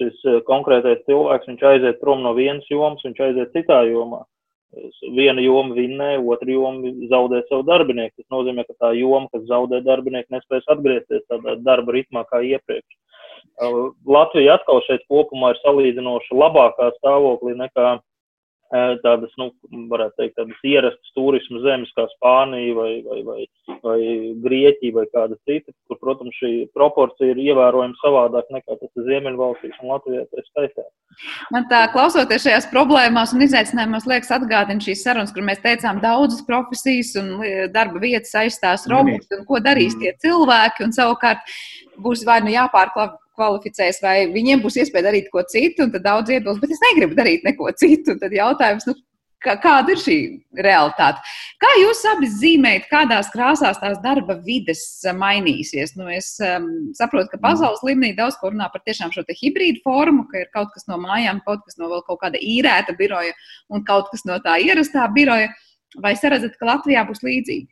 šis 0.00 0.26
eh, 0.26 0.40
konkrētais 0.48 1.04
cilvēks, 1.06 1.48
viņš 1.50 1.64
aiziet 1.72 2.00
prom 2.02 2.24
no 2.24 2.34
vienas 2.36 2.68
jomas, 2.72 3.02
viņš 3.06 3.24
aiziet 3.28 3.56
citā 3.56 3.82
jomā. 3.90 4.24
Viena 5.16 5.42
joma 5.42 5.74
vinnē, 5.74 6.12
otra 6.30 6.46
joma 6.46 6.92
zaudē 7.10 7.40
savu 7.48 7.64
darbinieku. 7.66 8.14
Tas 8.20 8.28
nozīmē, 8.30 8.64
ka 8.68 8.76
tā 8.84 8.92
joma, 8.94 9.26
kas 9.32 9.48
zaudē 9.48 9.80
darbinieku, 9.82 10.30
nespēs 10.30 10.68
atgriezties 10.70 11.24
tādā 11.30 11.56
darba 11.66 11.96
ritmā 11.96 12.22
kā 12.30 12.42
iepriekš. 12.46 12.86
Eh, 13.60 13.80
Latvija 14.06 14.58
atkal 14.58 14.82
šeit 14.86 15.02
kopumā 15.10 15.54
ir 15.54 15.60
salīdzinoši 15.64 16.38
labākā 16.38 16.92
stāvoklī 17.00 17.56
nekā 17.58 17.98
tādas, 18.70 19.32
nu, 19.40 19.50
varētu 19.90 20.14
teikt, 20.20 20.36
tādas 20.38 20.66
ierastas 20.66 21.14
turismu 21.16 21.62
zemes 21.64 21.90
kā 21.96 22.06
Spānija 22.12 22.74
vai, 22.76 22.90
vai, 23.06 23.18
vai, 23.26 23.40
vai 23.82 23.98
Grieķija 24.44 24.94
vai 24.94 25.06
kāda 25.10 25.38
cita, 25.48 25.74
kur, 25.90 25.98
protams, 25.98 26.36
šī 26.38 26.52
proporcija 26.76 27.34
ir 27.34 27.42
ievērojami 27.50 27.98
savādāk 28.02 28.52
nekā 28.54 28.78
tas 28.78 28.90
ir 28.94 29.08
Ziemeļvalstīs 29.08 29.80
un 29.82 29.94
Latvijā. 29.94 30.26
Man 31.50 31.66
tā 31.70 31.82
klausoties 31.90 32.46
šajās 32.46 32.68
problēmās 32.70 33.34
un 33.34 33.42
izaicinājumos 33.46 34.06
liekas 34.10 34.30
atgādina 34.38 34.84
šīs 34.84 35.02
sarunas, 35.02 35.34
kur 35.34 35.46
mēs 35.46 35.62
teicām 35.64 35.98
daudzas 36.04 36.44
profesijas 36.46 37.16
un 37.18 37.32
darba 37.74 38.02
vietas 38.02 38.36
aizstās 38.38 38.86
roboti 38.90 39.34
un 39.34 39.46
ko 39.48 39.58
darīs 39.64 39.98
tie 39.98 40.14
cilvēki 40.22 40.86
un 40.86 40.94
savukārt 40.94 41.42
būs 42.00 42.22
vai 42.28 42.38
nu 42.44 42.54
jāpārklāj 42.54 43.16
kvalificēs, 43.40 44.02
vai 44.04 44.16
viņiem 44.30 44.62
būs 44.64 44.78
iespēja 44.84 45.08
darīt 45.08 45.30
ko 45.32 45.42
citu, 45.48 45.86
un 45.86 45.94
tad 45.94 46.04
daudz 46.04 46.32
iebilst, 46.32 46.60
bet 46.62 46.74
es 46.76 46.82
negribu 46.90 47.16
darīt 47.18 47.46
neko 47.48 47.72
citu. 47.80 48.18
Tad 48.20 48.36
jautājums, 48.36 48.86
nu, 48.88 48.96
kā, 49.44 49.54
kāda 49.62 49.94
ir 49.94 50.00
šī 50.00 50.16
realitāte? 50.60 51.22
Kā 51.62 51.70
jūs 51.80 52.02
abi 52.12 52.28
zīmējat, 52.32 52.88
kādās 52.92 53.30
krāsās 53.32 53.80
tās 53.80 53.98
darba 54.04 54.36
vides 54.44 54.84
mainīsies? 55.16 55.96
Nu, 55.98 56.10
es 56.12 56.32
um, 56.44 56.68
saprotu, 56.98 57.32
ka 57.32 57.42
pasaules 57.42 57.82
līmenī 57.86 58.12
daudz 58.18 58.38
ko 58.40 58.52
runā 58.52 58.70
par 58.72 58.84
tiešām 58.86 59.14
šo 59.14 59.24
hibrīdu 59.28 59.82
formu, 59.86 60.26
ka 60.30 60.44
ir 60.44 60.52
kaut 60.54 60.72
kas 60.76 60.88
no 60.90 61.00
mājām, 61.00 61.42
kaut 61.46 61.64
kas 61.66 61.80
no 61.80 61.90
vēl 61.92 62.04
kaut 62.08 62.22
kāda 62.24 62.40
īrēta 62.40 62.96
biroja 62.98 63.34
un 63.72 63.84
kaut 63.88 64.12
kas 64.12 64.26
no 64.28 64.38
tā 64.44 64.60
ierastā 64.62 65.08
biroja. 65.16 65.50
Vai 65.98 66.14
saredzat, 66.14 66.54
ka 66.54 66.68
Latvijā 66.68 67.02
būs 67.08 67.24
līdzīgi? 67.26 67.66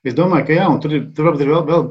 Es 0.00 0.14
domāju, 0.16 0.46
ka 0.48 0.54
jā, 0.56 0.66
un 0.72 0.78
tur, 0.80 0.94
tur 1.12 1.26
varbūt 1.28 1.42
ir 1.44 1.50
vēl, 1.50 1.64
vēl 1.68 1.82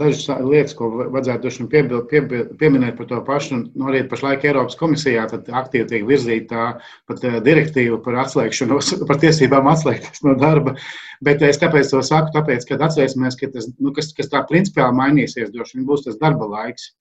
dažas 0.00 0.40
lietas, 0.40 0.74
ko 0.76 0.86
vajadzētu 1.12 1.66
piebil, 1.68 1.98
piebil, 2.08 2.46
pieminēt 2.60 2.96
par 2.96 3.08
to 3.10 3.18
pašu. 3.26 3.58
Nu, 3.74 3.90
arī 3.90 4.00
pašlaik 4.08 4.46
Eiropas 4.48 4.78
komisijā 4.80 5.26
aktīvi 5.28 5.88
tiek 5.90 6.06
virzīta 6.08 6.70
pat 7.10 7.26
direktīva 7.44 7.98
par 8.04 8.22
atslēgšanos, 8.24 8.94
par 9.10 9.20
tiesībām 9.20 9.68
atslēgties 9.68 10.24
no 10.24 10.32
darba. 10.40 10.78
Bet 11.20 11.44
es 11.44 11.60
kāpēc 11.60 11.92
to 11.92 12.00
saku? 12.06 12.32
Tāpēc, 12.38 12.64
kad 12.70 12.86
atcerēsimies, 12.88 13.36
ka 13.36 13.50
tas, 13.52 13.68
nu, 13.76 13.92
kas, 13.92 14.14
kas 14.16 14.32
tā 14.32 14.40
principiāli 14.48 14.96
mainīsies, 15.02 15.52
droši 15.52 15.76
vien 15.76 15.86
būs 15.90 16.06
tas 16.06 16.16
darba 16.22 16.48
laiks. 16.48 16.94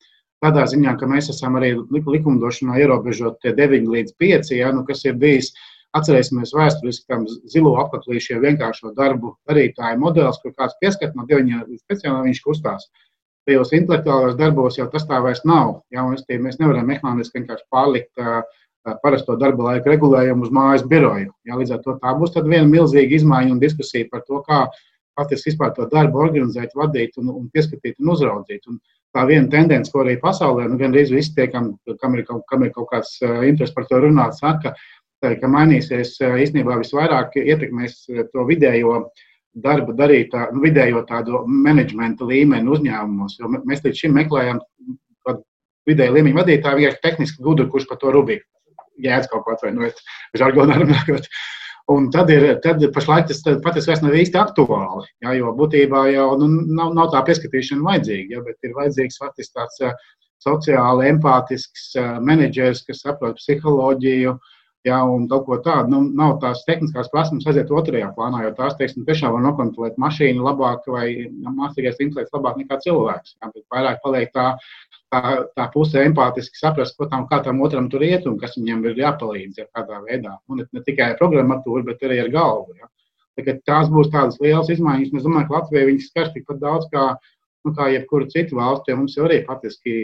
Tādā 0.44 0.68
ziņā, 0.70 0.98
ka 1.00 1.08
mēs 1.10 1.32
esam 1.32 1.56
arī 1.58 1.72
likumdošanā 1.96 2.76
ierobežot 2.84 3.48
9 3.56 3.88
līdz 3.88 4.20
5, 4.20 4.52
ja, 4.60 4.76
nu, 4.76 4.84
kas 4.86 5.08
ir 5.08 5.16
bijis 5.18 5.54
Atcerēsimies 5.96 6.52
vēsturiski 6.54 7.08
tam 7.08 7.24
zilo 7.48 7.78
apaklīšie 7.82 8.42
vienkāršo 8.44 8.92
darbu 8.98 9.38
darītāju 9.48 10.02
modelis, 10.02 10.40
kur 10.44 10.54
kāds 10.58 10.76
pieskat 10.82 11.16
no 11.16 11.24
9 11.30 11.64
līdz 11.70 11.84
5, 11.94 12.08
viņš 12.28 12.42
kustās. 12.44 12.90
Tajos 13.48 13.72
intelektuālajos 13.72 14.36
darbos 14.36 14.78
jau 14.78 14.90
tas 14.92 15.08
tā 15.08 15.22
vairs 15.24 15.46
nav. 15.48 15.82
Ja, 15.96 16.04
mēs 16.04 16.60
nevaram 16.60 16.90
mehāniski 16.92 17.40
vienkārši 17.40 17.64
pārlikt 17.72 18.12
uh, 18.20 18.42
parasto 19.04 19.38
darba 19.40 19.72
laika 19.72 19.92
regulējumu 19.94 20.48
uz 20.48 20.52
mājas 20.54 20.84
biroju. 20.88 21.32
Ja, 21.48 21.56
līdz 21.60 21.78
ar 21.78 21.82
to 21.86 21.96
tā 22.04 22.14
būs 22.20 22.36
viena 22.38 22.68
milzīga 22.68 23.16
izmaiņa 23.18 23.56
un 23.56 23.64
diskusija 23.64 24.10
par 24.12 24.24
to, 24.28 24.42
kā 24.48 24.66
patiesībā 25.18 25.72
to 25.76 25.88
darbu 25.92 26.22
organizēt, 26.28 26.76
vadīt 26.78 27.18
un, 27.18 27.32
un 27.34 27.50
pieskatīt 27.54 27.98
un 28.00 28.14
uzraudzīt. 28.14 28.68
Un 28.70 28.80
tā 29.16 29.26
viena 29.30 29.50
tendence, 29.50 29.92
ko 29.92 30.04
arī 30.04 30.18
pasaulē, 30.22 30.68
nu, 30.70 30.78
gan 30.80 30.94
arī 30.94 31.08
visi 31.16 31.34
tie, 31.36 31.48
kam, 31.52 31.72
kam, 32.02 32.18
ir, 32.20 32.26
kam 32.28 32.66
ir 32.68 32.74
kaut 32.76 32.92
kāds 32.92 33.18
interesi 33.24 33.74
par 33.74 33.88
to 33.90 34.02
runāt, 34.04 34.38
saka, 34.38 34.76
ka 34.76 34.97
mainīsies 35.24 36.18
īstenībā 36.22 36.78
visvairāk 36.78 37.36
ietekmēs 37.36 38.06
to 38.34 38.46
vidējo 38.46 39.10
darbu 39.58 39.94
darīt 39.98 40.32
tā, 40.32 40.50
nu, 40.54 40.62
vidējo 40.62 41.04
tādu 41.08 41.44
menedžmenta 41.48 42.24
līmeni 42.24 42.70
uzņēmumos. 42.70 43.40
Jo 43.40 43.50
mēs 43.50 43.84
līdz 43.84 43.98
šim 43.98 44.14
meklējam 44.14 44.60
vidēju 45.88 46.14
līmeņa 46.18 46.38
vadītāju, 46.42 46.78
vienkārši 46.78 47.04
tehniski 47.04 47.44
gudru, 47.44 47.70
kurš 47.72 47.88
par 47.88 47.98
to 47.98 48.12
rubīgi 48.12 48.44
jēdz 49.00 49.30
kaut 49.32 49.46
ko 49.46 49.54
atvainojiet, 49.54 49.98
žargonā 50.38 50.82
runājot. 50.82 51.30
Un 51.88 52.10
tad 52.12 52.30
ir, 52.34 52.44
tad 52.60 52.82
pašlaik 52.92 53.30
tas 53.30 53.40
patiesībā 53.40 53.94
vairs 53.94 54.02
nav 54.04 54.16
īsti 54.20 54.40
aktuāli, 54.42 55.06
ja, 55.24 55.32
jo 55.38 55.54
būtībā 55.56 56.02
jau 56.12 56.34
nu, 56.42 56.50
nav, 56.76 56.92
nav 56.98 57.14
tā 57.14 57.22
pieskatīšana 57.30 57.86
vajadzīga, 57.86 58.36
ja, 58.36 58.42
bet 58.44 58.68
ir 58.68 58.76
vajadzīgs 58.76 59.22
faktiski 59.22 59.56
tāds 59.56 59.80
sociāli 60.44 61.08
empātisks 61.14 61.94
menedžers, 62.28 62.84
kas 62.90 63.06
saprot 63.06 63.40
psiholoģiju, 63.40 64.36
uh, 64.36 64.57
Ja, 64.88 64.98
un 65.10 65.26
kaut 65.32 65.46
ko 65.48 65.58
tādu 65.66 65.92
nu, 65.92 66.00
nav 66.16 66.38
tās 66.44 66.62
tehniskās 66.68 67.10
prasības 67.12 67.48
aiziet 67.50 67.72
otrajā 67.74 68.12
plānā, 68.16 68.44
jo 68.46 68.52
tās 68.56 68.76
teiksim, 68.80 69.06
tiešām 69.08 69.34
var 69.36 69.42
nokontrolēt 69.44 69.96
mašīnu 70.00 70.44
labāk 70.46 70.86
vai 70.94 71.08
mākslīgais 71.44 71.98
intelekts 72.06 72.36
labāk 72.36 72.60
nekā 72.62 72.78
cilvēks. 72.86 73.34
Ja, 73.42 73.50
vairāk 73.74 73.98
paliek 74.04 74.30
tā, 74.36 74.46
tā, 75.14 75.22
tā 75.58 75.66
puse 75.74 76.04
empātiski 76.08 76.62
saprast, 76.62 76.96
ko 77.00 77.10
tam, 77.12 77.26
kā 77.32 77.42
tam 77.48 77.60
otram 77.66 77.90
tur 77.92 78.06
iet 78.08 78.28
un 78.30 78.38
kas 78.40 78.56
viņam 78.60 78.86
ir 78.88 79.02
jāpalīdz 79.02 79.64
ja, 79.64 79.66
kādā 79.76 80.00
veidā. 80.06 80.38
Un 80.48 80.62
ne, 80.62 80.68
ne 80.78 80.84
tikai 80.86 81.10
ar 81.14 81.18
programmatūru, 81.24 81.84
bet 81.90 82.06
arī 82.08 82.22
ar 82.24 82.32
galvu. 82.38 82.78
Ja. 82.78 82.92
Tā, 83.38 83.58
tās 83.72 83.90
būs 83.94 84.14
tādas 84.14 84.40
lielas 84.44 84.72
izmaiņas. 84.72 85.18
Es 85.18 85.26
domāju, 85.26 85.50
ka 85.50 85.58
Latvija 85.58 85.90
viņas 85.90 86.08
skars 86.14 86.32
tikpat 86.38 86.62
daudz 86.62 86.88
kā 86.94 87.10
nu, 87.66 87.74
kā 87.76 87.90
jebkura 87.92 88.30
cita 88.32 88.56
valsts, 88.56 88.88
jo 88.88 89.02
mums 89.02 89.18
jau 89.18 89.26
arī 89.28 89.42
faktiski 89.50 89.98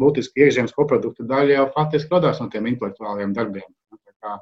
būtiski 0.00 0.46
iekšzemes 0.46 0.72
koprodukta 0.78 1.28
daļa 1.28 1.58
jau 1.58 1.68
faktiski 1.76 2.16
radās 2.16 2.40
no 2.40 2.48
tiem 2.54 2.70
intelektuāliem 2.72 3.36
darbiem 3.36 3.68
kā, 4.22 4.36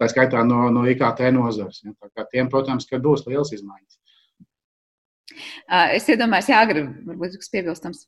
tā 0.00 0.08
skaitā 0.12 0.44
no, 0.46 0.64
no 0.74 0.84
IKT 0.90 1.26
nozares. 1.34 1.82
Ja, 1.84 2.26
tiem, 2.30 2.50
protams, 2.52 2.88
ka 2.88 3.00
būs 3.02 3.26
liels 3.28 3.52
izmaiņas. 3.56 3.98
Es 5.96 6.08
iedomājos, 6.10 6.50
Jā, 6.52 6.62
Agri, 6.64 6.84
varbūt 7.08 7.38
kas 7.40 7.52
piebilstams. 7.52 8.06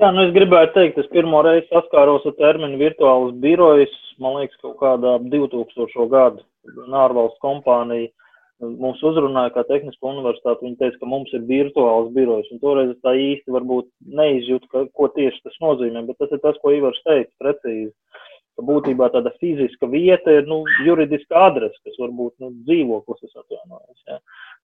Jā, 0.00 0.10
nu 0.12 0.26
es 0.26 0.34
gribēju 0.36 0.74
teikt, 0.74 0.98
es 1.00 1.08
pirmo 1.12 1.40
reizi 1.44 1.66
saskāros 1.70 2.26
ar 2.28 2.36
terminu 2.36 2.76
virtuāls 2.80 3.32
birojs, 3.40 3.92
man 4.20 4.36
liekas, 4.40 4.58
kaut 4.60 4.76
kādā 4.82 5.16
2000. 5.32 6.08
gadu 6.12 6.44
ārvalstu 6.92 7.40
kompānija 7.40 8.12
mums 8.60 9.00
uzrunāja 9.04 9.52
kā 9.52 9.64
tehnisko 9.68 10.12
universitāti, 10.14 10.64
viņi 10.64 10.78
teica, 10.80 10.98
ka 11.00 11.08
mums 11.08 11.32
ir 11.36 11.44
virtuāls 11.48 12.12
birojs, 12.14 12.48
un 12.52 12.60
toreiz 12.62 12.92
es 12.94 13.00
tā 13.04 13.12
īsti 13.20 13.52
varbūt 13.52 13.88
neizjūtu, 14.20 14.68
ka, 14.72 14.84
ko 14.96 15.08
tieši 15.16 15.42
tas 15.44 15.58
nozīmē, 15.64 16.06
bet 16.08 16.20
tas 16.20 16.32
ir 16.32 16.40
tas, 16.44 16.56
ko 16.62 16.72
Ivars 16.72 17.02
teica 17.04 17.32
precīzi 17.42 17.92
ka 17.92 18.25
būtībā 18.64 19.08
tāda 19.12 19.32
fiziska 19.40 19.88
vieta 19.90 20.32
ir 20.32 20.46
nu, 20.48 20.62
juridiska 20.86 21.46
adrese, 21.50 21.78
kas 21.84 21.96
var 22.00 22.12
būt 22.16 22.34
nu, 22.42 22.52
dzīvoklis, 22.68 23.34
atvainojos. 23.36 24.02
Ja. 24.08 24.20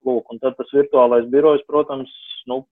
Lūk, 0.06 0.32
un 0.32 0.40
tad 0.42 0.56
tas 0.58 0.72
virtuālais 0.74 1.28
birojs, 1.30 1.64
protams, 1.68 2.12
nu, 2.48 2.62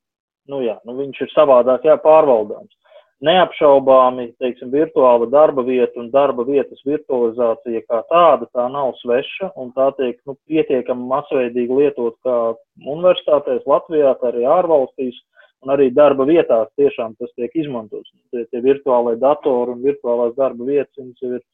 nu, 0.48 0.62
jā, 0.64 0.78
nu, 0.88 0.96
viņš 0.98 1.24
ir 1.26 1.32
savādāk 1.34 1.84
jā, 1.88 1.96
pārvaldāms. 2.00 2.76
Neapšaubāmi, 3.20 4.30
teiksim, 4.40 4.70
virtuāla 4.72 5.26
darba 5.28 5.60
vieta 5.66 6.00
un 6.00 6.06
darba 6.08 6.46
vietas 6.48 6.80
virtualizācija 6.88 7.82
kā 7.84 7.98
tāda, 8.08 8.48
tā 8.56 8.64
nav 8.72 8.94
sveša 9.02 9.50
un 9.60 9.74
tā 9.76 9.90
tiek 9.98 10.16
nu, 10.24 10.38
pietiekami 10.48 11.04
masveidīgi 11.10 11.82
lietot 11.82 12.16
kā 12.24 12.38
universitātēs 12.80 13.68
Latvijā, 13.68 14.14
tā 14.22 14.32
arī 14.32 14.48
ārvalstīs. 14.48 15.20
Uh, 15.20 15.39
un 15.64 15.72
arī 15.74 15.90
darba 15.94 16.26
vietās 16.28 16.70
tiešām 16.80 17.16
tas 17.20 17.32
tiek 17.36 17.54
izmantots. 17.62 18.10
Tie, 18.32 18.46
tie 18.48 18.62
virtuālai 18.64 19.16
datori 19.20 19.76
un 19.76 19.84
virtuālās 19.84 20.36
darba 20.38 20.68
vietas, 20.68 20.96
viņas 20.98 21.24
jau 21.24 21.34
ir 21.36 21.44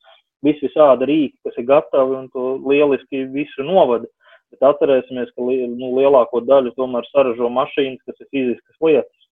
vis 0.47 0.62
visādi 0.62 1.09
rīki, 1.11 1.37
kas 1.47 1.59
ir 1.59 1.66
gatavi 1.71 2.16
un 2.21 2.31
to 2.35 2.47
lieliski 2.66 3.25
visu 3.33 3.66
novada. 3.66 4.09
Bet 4.55 4.62
atcerēsimies, 4.62 5.33
ka 5.35 5.42
nu, 5.42 5.88
lielāko 5.99 6.40
daļu 6.47 6.73
tomēr 6.77 7.07
saražo 7.11 7.51
mašīnas, 7.51 8.03
kas 8.07 8.21
ir 8.23 8.29
fiziskas 8.31 8.85
lietas. 8.85 9.27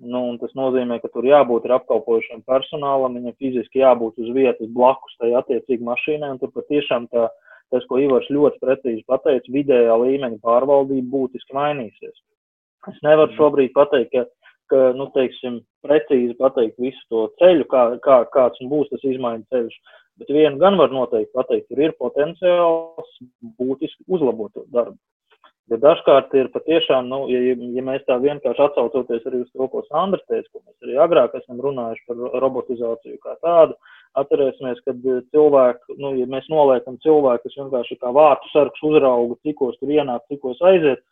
Nu, 0.00 0.22
tas 0.40 0.54
nozīmē, 0.56 0.96
ka 1.02 1.10
tur 1.12 1.26
jābūt 1.28 1.66
apkalpojušam 1.76 2.40
personālam, 2.48 3.18
viņam 3.18 3.36
fiziski 3.36 3.82
jābūt 3.82 4.22
uz 4.24 4.30
vietas 4.32 4.70
blakus 4.72 5.12
tai 5.20 5.34
attiecīgi 5.36 5.84
mašīnai, 5.84 6.38
tur 6.40 6.54
patiešām 6.56 7.10
tā, 7.12 7.26
tas, 7.68 7.84
ko 7.84 8.00
Ivars 8.00 8.30
ļoti 8.32 8.62
precīzi 8.64 9.04
pateica, 9.04 9.52
vidējā 9.52 9.98
līmeņa 10.00 10.40
pārvaldība 10.40 11.12
būtiski 11.12 11.52
mainīsies. 11.52 12.16
Es 12.88 13.00
nevaru 13.04 13.34
šobrīd 13.36 13.74
pateikt, 13.76 14.14
ka, 14.14 14.24
ka 14.72 14.82
nu, 14.96 15.10
teiksim, 15.16 15.60
precīzi 15.84 16.36
pateikt 16.38 16.80
visu 16.80 17.02
to 17.12 17.26
ceļu, 17.42 17.66
kā, 17.68 17.84
kā, 18.04 18.22
kāds 18.32 18.62
būs 18.72 18.88
tas 18.92 19.04
izmaiņu 19.04 19.44
ceļš. 19.52 19.76
Bet 20.20 20.32
vienu 20.36 20.60
gan 20.60 20.76
var 20.80 20.92
noteikti 20.92 21.32
pateikt, 21.36 21.68
tur 21.68 21.80
ir 21.84 21.96
potenciāls 22.00 23.14
būtiski 23.60 24.04
uzlabot 24.08 24.52
to 24.56 24.66
darbu. 24.72 24.98
Bet 25.70 25.84
dažkārt 25.84 26.32
ir 26.34 26.48
patiešām, 26.50 27.06
nu, 27.06 27.20
ja, 27.30 27.38
ja 27.54 27.82
mēs 27.86 28.02
tā 28.08 28.16
vienkārši 28.18 28.64
atsaucoties 28.64 29.26
arī 29.28 29.44
uz 29.44 29.50
to, 29.52 29.68
ko 29.70 29.84
Sandra 29.86 30.18
teica, 30.26 30.48
ko 30.50 30.62
mēs 30.64 30.86
arī 30.86 30.96
agrāk 31.04 31.36
esam 31.38 31.60
runājuši 31.62 32.02
par 32.08 32.40
robotizāciju 32.42 33.20
kā 33.22 33.36
tādu, 33.44 33.76
atcerēsimies, 34.18 34.80
ka 34.82 34.96
cilvēki, 35.30 35.96
nu, 36.02 36.10
ja 36.18 36.26
mēs 36.32 36.48
noliekam 36.50 36.98
cilvēku, 37.04 37.46
kas 37.46 37.60
vienkārši 37.60 38.00
kā 38.02 38.10
vārtu 38.16 38.50
sargs 38.50 38.82
uzrauga, 38.90 39.38
cikos 39.46 39.78
tur 39.78 39.94
ienāk, 39.94 40.26
cikos 40.32 40.58
aiziet, 40.72 41.04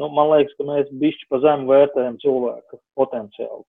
nu, 0.00 0.08
man 0.16 0.32
liekas, 0.32 0.56
ka 0.58 0.66
mēs 0.68 0.90
bišķi 1.02 1.28
pa 1.30 1.40
zemu 1.44 1.68
vērtējam 1.70 2.18
cilvēka 2.22 2.80
potenciālu. 2.98 3.64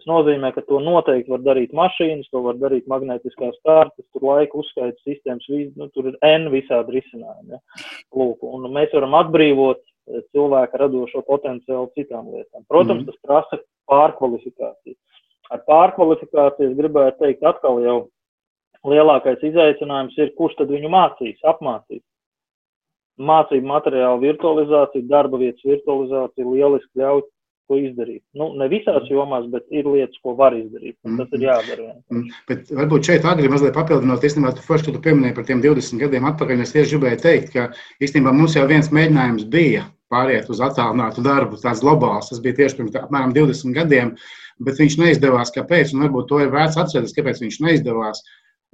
Tas 0.00 0.06
nozīmē, 0.08 0.52
ka 0.54 0.62
to 0.64 0.78
noteikti 0.80 1.32
var 1.32 1.42
darīt 1.44 1.72
mašīnas, 1.76 2.28
to 2.32 2.40
var 2.44 2.58
darīt 2.60 2.86
magnetiskās 2.88 3.56
kārtas, 3.66 4.06
tur 4.14 4.26
laika 4.28 4.56
uzskaita 4.60 4.96
sistēmas, 5.04 5.48
nu, 5.76 5.88
tur 5.94 6.12
ir 6.12 6.18
N 6.24 6.48
visādi 6.52 6.94
risinājumi. 6.98 7.56
Ja? 7.56 7.88
Lūk, 8.16 8.44
un 8.46 8.68
mēs 8.72 8.94
varam 8.96 9.18
atbrīvot 9.18 9.80
eh, 9.80 10.22
cilvēka 10.32 10.80
radošo 10.84 11.24
potenciālu 11.26 11.90
citām 11.98 12.30
lietām. 12.32 12.64
Protams, 12.70 13.02
mm. 13.02 13.10
tas 13.10 13.20
prasa 13.26 13.60
pārkvalifikāciju. 13.90 14.96
Ar 15.50 15.64
pārkvalifikāciju 15.66 16.70
es 16.70 16.78
gribētu 16.78 17.24
teikt 17.24 17.44
atkal 17.50 17.82
jau 17.82 17.98
lielākais 18.86 19.42
izaicinājums 19.50 20.16
ir, 20.22 20.32
kurš 20.38 20.60
tad 20.62 20.70
viņu 20.72 20.92
mācīs, 20.92 21.42
apmācīs 21.44 22.04
mācību 23.20 23.68
materiālu 23.68 24.22
virtualizācija, 24.24 25.08
darba 25.10 25.40
vietas 25.40 25.66
virtualizācija 25.66 26.46
lieliski 26.46 27.02
ļauj 27.02 27.22
to 27.70 27.78
izdarīt. 27.78 28.22
Nu, 28.36 28.50
ne 28.58 28.66
visās 28.70 29.06
jomās, 29.10 29.46
bet 29.52 29.68
ir 29.70 29.86
lietas, 29.86 30.18
ko 30.24 30.34
var 30.38 30.56
izdarīt. 30.58 30.96
Tas 31.04 31.36
ir 31.36 31.46
jādara. 31.46 31.92
Mm. 32.10 32.26
Bet 32.50 32.72
varbūt 32.80 33.06
šeit 33.06 33.28
agri 33.30 33.50
mazliet 33.52 33.76
papildinot, 33.76 34.26
īstenībā, 34.26 34.52
tu 34.56 34.66
forši, 34.66 34.90
tu 34.90 35.02
pieminēji 35.04 35.36
par 35.36 35.46
tiem 35.48 35.62
20 35.62 36.02
gadiem 36.02 36.26
atpakaļ, 36.32 36.64
es 36.64 36.74
tieši 36.74 36.96
gribēju 36.96 37.22
teikt, 37.22 37.54
ka 37.54 37.68
īstenībā 38.02 38.34
mums 38.34 38.58
jau 38.58 38.66
viens 38.70 38.90
mēģinājums 38.96 39.46
bija 39.52 39.86
pāriet 40.10 40.50
uz 40.50 40.62
attālinātu 40.66 41.22
darbu, 41.22 41.60
tāds 41.62 41.82
globāls. 41.84 42.32
Tas 42.32 42.42
bija 42.42 42.58
tieši 42.64 42.80
pirms 42.80 42.98
apmēram 43.04 43.34
20 43.36 43.76
gadiem, 43.78 44.14
bet 44.66 44.82
viņš 44.82 44.98
neizdevās. 45.04 45.54
Kāpēc? 45.54 45.94
Un 45.94 46.08
varbūt 46.08 46.30
to 46.32 46.42
ir 46.42 46.50
vērts 46.54 46.80
atcerēties, 46.82 47.14
kāpēc 47.18 47.44
viņš 47.44 47.60
neizdevās. 47.68 48.24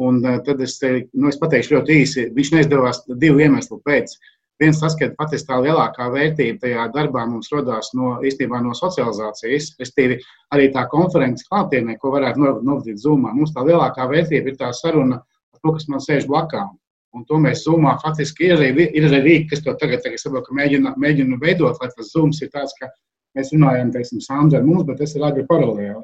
Un 0.01 0.19
uh, 0.25 0.41
tad 0.45 0.59
es, 0.61 0.75
te, 0.77 0.91
nu, 1.17 1.29
es 1.31 1.39
pateikšu 1.41 1.77
ļoti 1.77 2.01
īsi. 2.03 2.25
Viņš 2.37 2.51
neizdevās 2.53 3.05
divu 3.21 3.41
iemeslu 3.45 3.79
pēc. 3.85 4.13
Uh, 4.17 4.33
Viens 4.63 4.79
tas, 4.81 4.95
ka 4.97 5.11
patiesībā 5.19 5.53
tā 5.53 5.57
lielākā 5.67 6.07
vērtība 6.15 6.63
tajā 6.63 6.85
darbā 6.95 7.27
mums 7.29 7.51
radās 7.53 7.91
no, 7.97 8.15
īstenībā, 8.25 8.63
no 8.65 8.73
socializācijas, 8.77 9.75
respektīvi 9.81 10.17
arī 10.57 10.71
tā 10.73 10.87
konferences 10.93 11.45
klātienē, 11.51 11.99
ko 12.01 12.15
varētu 12.15 12.41
novadīt 12.65 13.03
zumā. 13.03 13.35
Mums 13.37 13.53
tā 13.53 13.67
lielākā 13.67 14.09
vērtība 14.09 14.53
ir 14.53 14.57
tā 14.61 14.71
saruna 14.73 15.21
par 15.21 15.61
to, 15.61 15.75
kas 15.77 15.89
man 15.93 16.01
sēž 16.01 16.29
blakām. 16.31 16.73
Un 17.17 17.25
to 17.29 17.37
mēs 17.41 17.67
zumā 17.67 17.95
faktiski 18.01 18.49
ir 18.49 18.57
arī, 18.57 18.89
ir 18.97 19.09
arī 19.11 19.21
rīki, 19.27 19.51
kas 19.53 19.63
to 19.65 19.77
tagad, 19.81 20.03
tagad 20.05 20.21
saprotu, 20.21 20.57
mēģina, 20.57 20.95
mēģina 21.01 21.39
veidot, 21.41 21.77
lai 21.81 21.93
tas 21.93 22.11
zums 22.13 22.41
ir 22.45 22.51
tāds, 22.53 22.73
ka 22.81 22.89
mēs 23.37 23.53
runājam, 23.53 23.93
teiksim, 23.93 24.25
Sandra 24.25 24.61
ar 24.61 24.67
mums, 24.67 24.85
bet 24.89 25.01
tas 25.01 25.15
ir 25.17 25.25
agri 25.25 25.45
paralēli. 25.49 26.01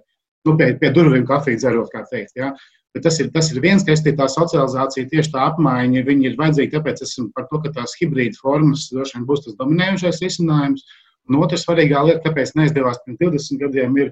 Nu, 0.49 0.57
pie, 0.59 0.73
pie 0.81 0.93
durvīm 0.93 1.25
kafiju 1.29 1.61
dzerot, 1.61 1.93
kā 1.93 2.05
teikt. 2.11 2.37
Ja? 2.37 2.53
Bet 2.93 3.07
tas 3.07 3.17
ir, 3.23 3.31
tas 3.33 3.49
ir 3.53 3.61
viens, 3.65 3.85
ka 3.87 3.95
tā 3.97 4.27
socializācija, 4.29 5.09
tieši 5.09 5.33
tā 5.33 5.47
apmaiņa, 5.49 6.03
viņi 6.05 6.27
ir 6.29 6.35
vajadzīgi, 6.41 6.75
tāpēc 6.75 7.01
esmu 7.07 7.31
par 7.37 7.47
to, 7.49 7.63
ka 7.65 7.73
tās 7.79 7.95
hibrīda 8.01 8.37
formas 8.37 8.91
droši 8.93 9.17
vien 9.17 9.29
būs 9.31 9.47
tas 9.47 9.57
dominējošais 9.61 10.21
risinājums. 10.27 10.85
Un 11.31 11.39
otra 11.41 11.57
svarīgā 11.57 12.03
lieta, 12.05 12.21
kāpēc 12.27 12.53
neizdevās 12.59 13.01
pirms 13.07 13.21
20 13.23 13.63
gadiem, 13.63 13.97
ir, 14.03 14.11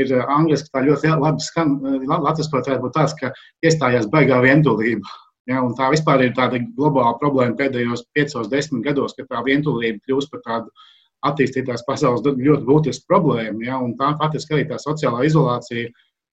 ir 0.00 0.14
angliski 0.22 0.72
tā 0.72 0.84
ļoti 0.86 1.12
labi 1.20 1.44
skan, 1.44 1.74
latviskot 2.08 2.70
varētu 2.70 2.86
būt 2.86 2.96
tāds, 2.96 3.16
ka 3.18 3.34
iestājās 3.66 4.08
baigā 4.14 4.40
vientulība. 4.46 5.12
Ja, 5.50 5.60
tā 5.76 5.90
vispār 5.90 6.22
ir 6.28 6.36
tāda 6.38 6.60
globāla 6.78 7.18
problēma 7.18 7.58
pēdējos 7.58 8.06
5-10 8.16 8.80
gados, 8.86 9.16
ka 9.18 9.26
tā 9.26 9.42
vientulība 9.44 9.98
kļūst 10.06 10.30
par 10.32 10.44
tādu 10.46 10.72
attīstītās 11.26 11.84
pasaules 11.86 12.22
ļoti 12.24 12.64
būtisku 12.66 13.10
problēmu. 13.10 13.64
Ja, 13.66 13.80
tā 13.98 14.12
faktiski 14.22 14.56
arī 14.56 14.68
tā 14.70 14.78
sociālā 14.80 15.26
izolācija 15.26 15.90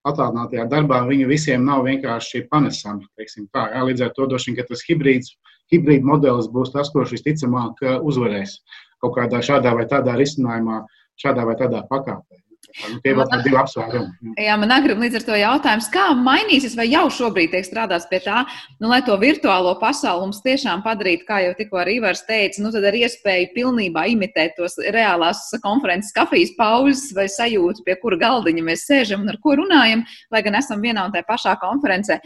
attālinātajā 0.08 0.66
darbā 0.70 1.02
viņi 1.08 1.28
visiem 1.28 1.64
nav 1.68 1.84
vienkārši 1.86 2.46
panesami. 2.52 3.08
Tā, 3.52 3.66
jā, 3.74 3.82
līdz 3.88 4.06
ar 4.06 4.12
to 4.16 4.28
droši 4.30 4.54
vien 4.56 4.68
tas 4.68 4.84
hibrīds, 4.88 5.34
hibrīd 5.72 6.06
modelis 6.06 6.48
būs 6.52 6.72
tas, 6.74 6.92
kurš 6.92 7.16
visticamāk 7.18 7.84
uzvarēs 8.00 8.60
kaut 9.00 9.16
kādā 9.16 9.40
šādā 9.44 9.72
vai 9.76 9.86
tādā 9.88 10.16
risinājumā, 10.20 10.82
šādā 11.20 11.46
vai 11.48 11.56
tādā 11.60 11.82
pakāpē. 11.88 12.39
Tie 12.70 13.12
vēl 13.16 13.26
tādi 13.26 13.48
divi 13.48 13.58
apsvērumi. 13.58 14.34
Jā, 14.38 14.54
man 14.60 14.70
agrib 14.74 15.00
līdz 15.02 15.18
ar 15.18 15.24
to 15.26 15.36
jautājums, 15.38 15.88
kā 15.92 16.04
mainīsies, 16.16 16.76
vai 16.78 16.86
jau 16.90 17.06
šobrīd 17.12 17.50
tiek 17.54 17.66
strādāts 17.66 18.06
pie 18.10 18.20
tā, 18.24 18.44
nu, 18.78 18.90
lai 18.92 19.00
to 19.06 19.16
virtuālo 19.20 19.72
pasauli 19.80 20.28
mums 20.28 20.42
tiešām 20.44 20.84
padarītu, 20.84 21.26
kā 21.28 21.40
jau 21.44 21.54
tikko 21.58 21.80
arī 21.82 21.98
Ivars 21.98 22.22
teica, 22.28 22.62
nu, 22.62 22.70
tad 22.74 22.86
ar 22.86 22.98
iespēju 23.00 23.50
pilnībā 23.56 24.06
imitēt 24.12 24.54
tos 24.58 24.78
reālās 24.94 25.42
konferences 25.64 26.14
kafijas 26.16 26.54
pauzes 26.58 27.10
vai 27.16 27.26
sajūtu, 27.32 27.84
pie 27.86 27.96
kura 28.02 28.20
galdiņa 28.20 28.66
mēs 28.68 28.86
sēžam 28.88 29.26
un 29.26 29.34
ar 29.34 29.40
ko 29.42 29.56
runājam, 29.60 30.04
lai 30.30 30.44
gan 30.46 30.60
esam 30.60 30.84
vienā 30.84 31.08
un 31.08 31.16
tajā 31.16 31.26
pašā 31.28 31.56
konferencē. 31.64 32.20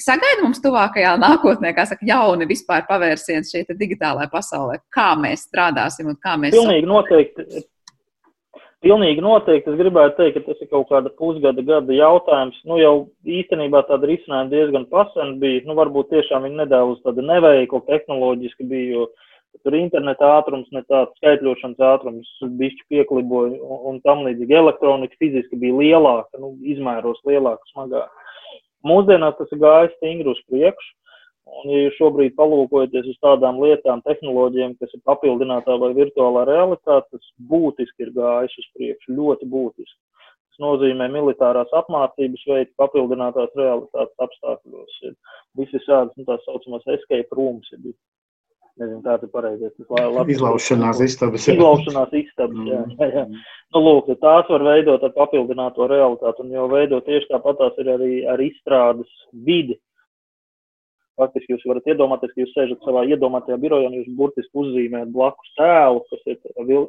Sagaida 0.00 0.40
mums 0.40 0.62
tuvākajā 0.64 1.12
nākotnē, 1.20 1.74
kā 1.76 1.84
saka, 1.84 2.06
jauni 2.08 2.46
vispār 2.48 2.86
pavērsiens 2.88 3.52
šeit 3.52 3.68
digitālajā 3.76 4.30
pasaulē. 4.32 4.78
Kā 4.88 5.10
mēs 5.20 5.44
strādāsim 5.50 6.08
un 6.08 6.16
kā 6.16 6.38
mēs. 6.40 6.56
Pilnīgi 6.56 6.88
noteikti. 6.88 7.66
Pilnīgi 8.80 9.20
noteikti. 9.20 9.68
Es 9.74 9.76
gribētu 9.76 10.16
teikt, 10.16 10.38
ka 10.38 10.52
tas 10.52 10.60
ir 10.64 10.68
kaut 10.70 10.86
kāda 10.88 11.10
pusgada 11.20 11.60
gada 11.68 11.92
jautājums. 11.92 12.56
Nu, 12.64 12.78
jau 12.80 12.94
īstenībā 13.28 13.82
tāda 13.88 14.08
risinājuma 14.08 14.48
diezgan 14.52 14.86
pasen 14.92 15.34
bija. 15.42 15.66
Nu, 15.68 15.76
varbūt 15.76 16.08
tiešām 16.14 16.46
viņi 16.46 16.62
nedaudz 16.62 17.02
tāda 17.04 17.24
neveikla 17.28 17.82
tehnoloģiski 17.90 18.68
bija, 18.70 18.94
jo 18.94 19.04
tur 19.66 19.76
interneta 19.76 20.30
ātrums, 20.38 20.70
ne 20.72 20.80
tāds 20.88 21.12
skaitļošanas 21.20 21.84
ātrums, 21.90 22.30
bišķi 22.62 22.86
piekliboja 22.94 23.58
un, 23.60 23.82
un 23.90 24.00
tam 24.06 24.24
līdzīgi. 24.24 24.56
Elektronika 24.62 25.20
fiziski 25.20 25.60
bija 25.60 25.76
lielāka, 25.76 26.40
nu, 26.40 26.54
izmēros 26.72 27.20
lielāka, 27.28 27.74
smagāka. 27.74 28.08
Mūsdienās 28.88 29.36
tas 29.36 29.52
ir 29.52 29.60
gājis 29.60 29.96
stingri 29.98 30.32
uz 30.32 30.40
priekšu. 30.48 30.94
Un, 31.50 31.70
ja 31.72 31.80
jūs 31.84 31.96
šobrīd 31.98 32.36
palūkojaties 32.38 33.08
uz 33.10 33.16
tādām 33.24 33.58
lietām, 33.62 34.02
tehnoloģijām, 34.06 34.76
kas 34.80 34.92
ir 34.96 35.02
papildinātā 35.08 35.74
vai 35.82 35.90
virtuālā 35.96 36.44
realitāte, 36.48 37.08
tas 37.10 37.32
būtiski 37.50 38.06
ir 38.06 38.12
gājis 38.16 38.54
uz 38.62 38.68
priekšu, 38.76 39.16
ļoti 39.18 39.48
būtiski. 39.50 39.98
Tas 40.50 40.62
nozīmē 40.62 41.08
militārās 41.12 41.72
apmācības 41.80 42.46
veidu 42.52 42.70
papildinātās 42.80 43.52
realitātes 43.58 44.24
apstākļos. 44.28 45.02
Ir 45.10 45.18
visi 45.58 45.82
šādas, 45.88 46.14
nu, 46.16 46.28
tā 46.28 46.38
saucamās 46.46 46.86
escape 46.96 47.36
rooms, 47.36 47.68
ir 47.76 47.92
nezinu, 48.80 49.02
kā 49.04 49.18
tas 49.20 49.34
pareizi 49.34 49.68
ir. 49.68 50.32
Izlaušanās 50.36 51.02
istabas. 51.04 51.46
Jā. 51.48 51.58
Izlaušanās 51.58 52.16
istabas, 52.22 52.64
jā, 52.70 52.80
jā, 52.96 53.10
jā. 53.18 53.26
Nu, 53.74 53.84
lūk, 53.84 54.10
tās 54.22 54.48
var 54.50 54.64
veidot 54.70 55.04
ar 55.06 55.14
papildināto 55.18 55.90
realitāti, 55.90 56.46
un 56.46 56.56
jau 56.56 56.66
veidot 56.72 57.06
tieši 57.06 57.30
tāpat 57.34 57.60
tās 57.60 57.78
ir 57.82 57.94
arī 57.98 58.12
ar 58.30 58.42
izstrādes 58.44 59.10
vidi, 59.46 59.76
Faktiski 61.20 61.52
jūs 61.52 61.64
varat 61.68 61.88
iedomāties, 61.90 62.32
ka 62.32 62.40
jūs 62.40 62.52
sēžat 62.56 62.86
savā 62.86 63.02
iedomātajā 63.12 63.58
birojā 63.60 63.90
un 63.90 63.96
jūs 63.98 64.08
burtiski 64.16 64.62
uzzīmējat 64.62 65.10
blakus 65.12 65.50
tēlu, 65.58 66.00
kas 66.08 66.22
ir 66.32 66.38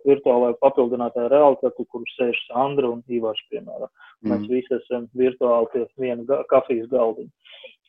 virtuālajā 0.08 0.56
papildinātajā 0.64 1.28
realitāte, 1.34 1.86
kur 1.92 2.06
sēž 2.14 2.40
Sandra 2.46 2.94
un 2.94 3.02
Ivars, 3.12 3.42
piemēram. 3.52 3.92
Mm. 4.22 4.32
Mēs 4.32 4.48
visi 4.52 4.78
esam 4.78 5.10
virtuāli 5.20 5.72
pie 5.74 5.84
viena 6.00 6.42
kafijas 6.54 6.88
galdiņa. 6.94 7.32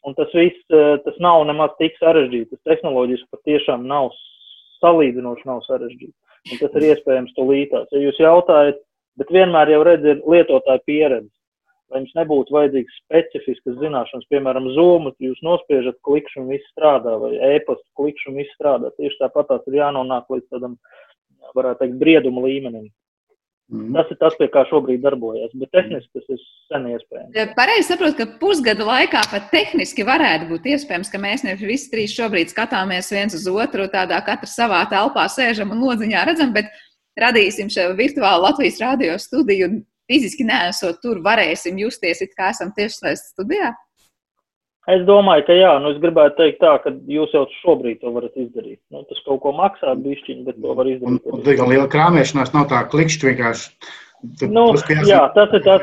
Un 0.02 0.16
tas 0.18 0.32
viss, 0.34 0.64
eh, 0.74 0.96
tas 1.04 1.18
nav 1.22 1.44
nemaz 1.46 1.76
tik 1.78 1.94
sarežģīti. 2.00 2.50
Tas 2.56 2.72
tehnoloģiski 2.72 3.30
patiešām 3.36 3.86
nav 3.86 4.10
salīdzinoši 4.82 5.46
nav 5.46 5.62
sarežģīti. 5.68 6.16
Un 6.50 6.58
tas 6.58 6.74
ir 6.74 6.88
iespējams 6.90 7.36
tulītās. 7.36 7.86
Ja 7.94 8.02
jūs 8.02 8.18
jautājat, 8.18 8.82
bet 9.20 9.30
vienmēr 9.30 9.70
jau 9.70 9.84
redz 9.86 10.10
ir 10.10 10.24
lietotāja 10.26 10.82
pieredze 10.88 11.30
lai 11.92 12.02
jums 12.02 12.16
nebūtu 12.16 12.56
vajadzīgas 12.56 12.96
specifiskas 13.04 13.76
zināšanas, 13.82 14.28
piemēram, 14.32 14.70
zūmu, 14.76 15.12
jūs 15.22 15.42
nospiežat 15.46 16.00
klikšķi 16.06 16.40
un 16.42 16.50
viss 16.54 16.72
strādā, 16.72 17.18
vai 17.20 17.34
e-pastu 17.52 17.86
klikšķi 18.00 18.32
un 18.32 18.40
viss 18.40 18.56
strādā. 18.58 18.90
Tieši 18.96 19.20
tāpat 19.20 19.52
tās 19.52 19.68
ir 19.70 19.78
jānonāk 19.82 20.32
līdz 20.32 20.48
tādam, 20.54 20.76
varētu 21.56 21.84
teikt, 21.84 22.00
brieduma 22.00 22.44
līmenim. 22.46 22.88
Mm. 23.72 23.92
Tas 23.96 24.10
ir 24.12 24.18
tas, 24.20 24.34
pie 24.36 24.48
kā 24.52 24.66
šobrīd 24.68 25.00
darbojas, 25.00 25.52
bet 25.56 25.70
tehniski 25.72 26.18
tas 26.18 26.34
ir 26.34 26.40
sen 26.68 26.88
iespējams. 26.90 27.54
Pareizi 27.56 27.86
saprotu, 27.88 28.18
ka 28.18 28.26
pusgada 28.40 28.84
laikā 28.84 29.22
pat 29.30 29.46
tehniski 29.52 30.04
varētu 30.04 30.50
būt 30.50 30.66
iespējams, 30.74 31.08
ka 31.12 31.20
mēs 31.22 31.44
nevis 31.46 31.64
visi 31.70 31.92
trīs 31.92 32.12
šobrīd 32.18 32.52
skatāmies 32.52 33.08
viens 33.14 33.36
uz 33.38 33.46
otru, 33.48 33.86
tādā 33.92 34.18
katra 34.26 34.50
savā 34.50 34.82
telpā 34.90 35.24
sēžam 35.32 35.72
un 35.72 35.80
lodziņā 35.86 36.26
redzam, 36.28 36.52
bet 36.52 36.68
radīsim 37.20 37.72
šo 37.72 37.94
virtuālu 37.96 38.44
Latvijas 38.48 38.80
radio 38.82 39.16
studiju 39.20 39.70
un 39.70 39.80
fiziski 40.12 40.46
neesot 40.48 41.00
tur, 41.04 41.22
varēsim 41.24 41.80
justies, 41.80 42.20
it 42.24 42.36
kā 42.38 42.52
esam 42.52 42.74
tiešsaistes 42.76 43.32
studijā? 43.32 43.72
Es 44.90 45.04
domāju, 45.06 45.44
ka 45.46 45.54
jā, 45.54 45.72
nu 45.78 45.92
es 45.92 45.98
gribētu 46.02 46.40
teikt 46.40 46.58
tā, 46.58 46.72
ka 46.82 46.90
jūs 47.06 47.30
jau 47.36 47.44
šobrīd 47.60 48.00
to 48.02 48.10
varat 48.16 48.34
izdarīt. 48.34 48.80
Nu, 48.90 49.04
tas 49.06 49.20
kaut 49.22 49.38
ko 49.44 49.52
maksā 49.54 49.94
bišķiņi, 49.94 50.46
bet 50.48 50.58
to 50.58 50.74
var 50.74 50.90
izdarīt. 50.90 51.20
Un, 51.22 51.38
un, 51.38 51.44
un 51.46 51.70
liela 51.70 51.86
krāmēšanās 51.90 52.50
nav 52.56 52.66
tā 52.72 52.80
klikšķi 52.90 53.28
vienkārši 53.30 53.92
Nu, 54.22 54.68
jā, 55.02 55.18
tas 55.34 55.50
ir 55.56 55.62
tas, 55.66 55.82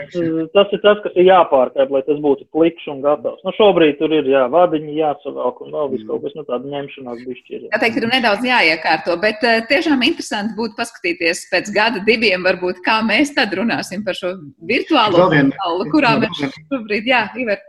tas 0.54 0.70
ir 0.72 0.80
tas, 0.80 1.00
kas 1.04 1.16
ir 1.20 1.26
jāpārkāp, 1.28 1.90
lai 1.92 2.00
tas 2.08 2.22
būtu 2.24 2.46
plikšs 2.56 2.88
un 2.94 3.02
gatavs. 3.04 3.42
Nu, 3.44 3.52
šobrīd 3.58 3.98
tur 4.00 4.14
ir 4.16 4.30
jā, 4.32 4.46
vadiņi 4.54 4.96
jāsavalk 4.96 5.60
un 5.66 5.74
vēl 5.76 5.92
viss 5.92 6.08
kaut 6.08 6.24
kas, 6.24 6.38
nu, 6.38 6.46
tāda 6.48 6.72
ņemšanās 6.72 7.26
bišķi 7.28 7.58
ir. 7.58 7.66
Jā, 7.68 7.82
teikt, 7.84 8.00
ir 8.00 8.08
nedaudz 8.08 8.48
jāiekārto, 8.48 9.18
bet 9.20 9.44
uh, 9.44 9.60
tiešām 9.68 10.08
interesanti 10.08 10.56
būtu 10.56 10.80
paskatīties 10.80 11.44
pēc 11.52 11.74
gada 11.76 12.00
diviem, 12.08 12.48
varbūt, 12.48 12.80
kā 12.86 13.02
mēs 13.04 13.36
tad 13.36 13.58
runāsim 13.60 14.08
par 14.08 14.16
šo 14.16 14.38
virtuālo 14.72 15.28
pasauli, 15.36 15.92
kurā 15.92 16.16
mēs 16.24 16.40
šobrīd, 16.72 17.12
jā, 17.12 17.26
Iver. 17.44 17.60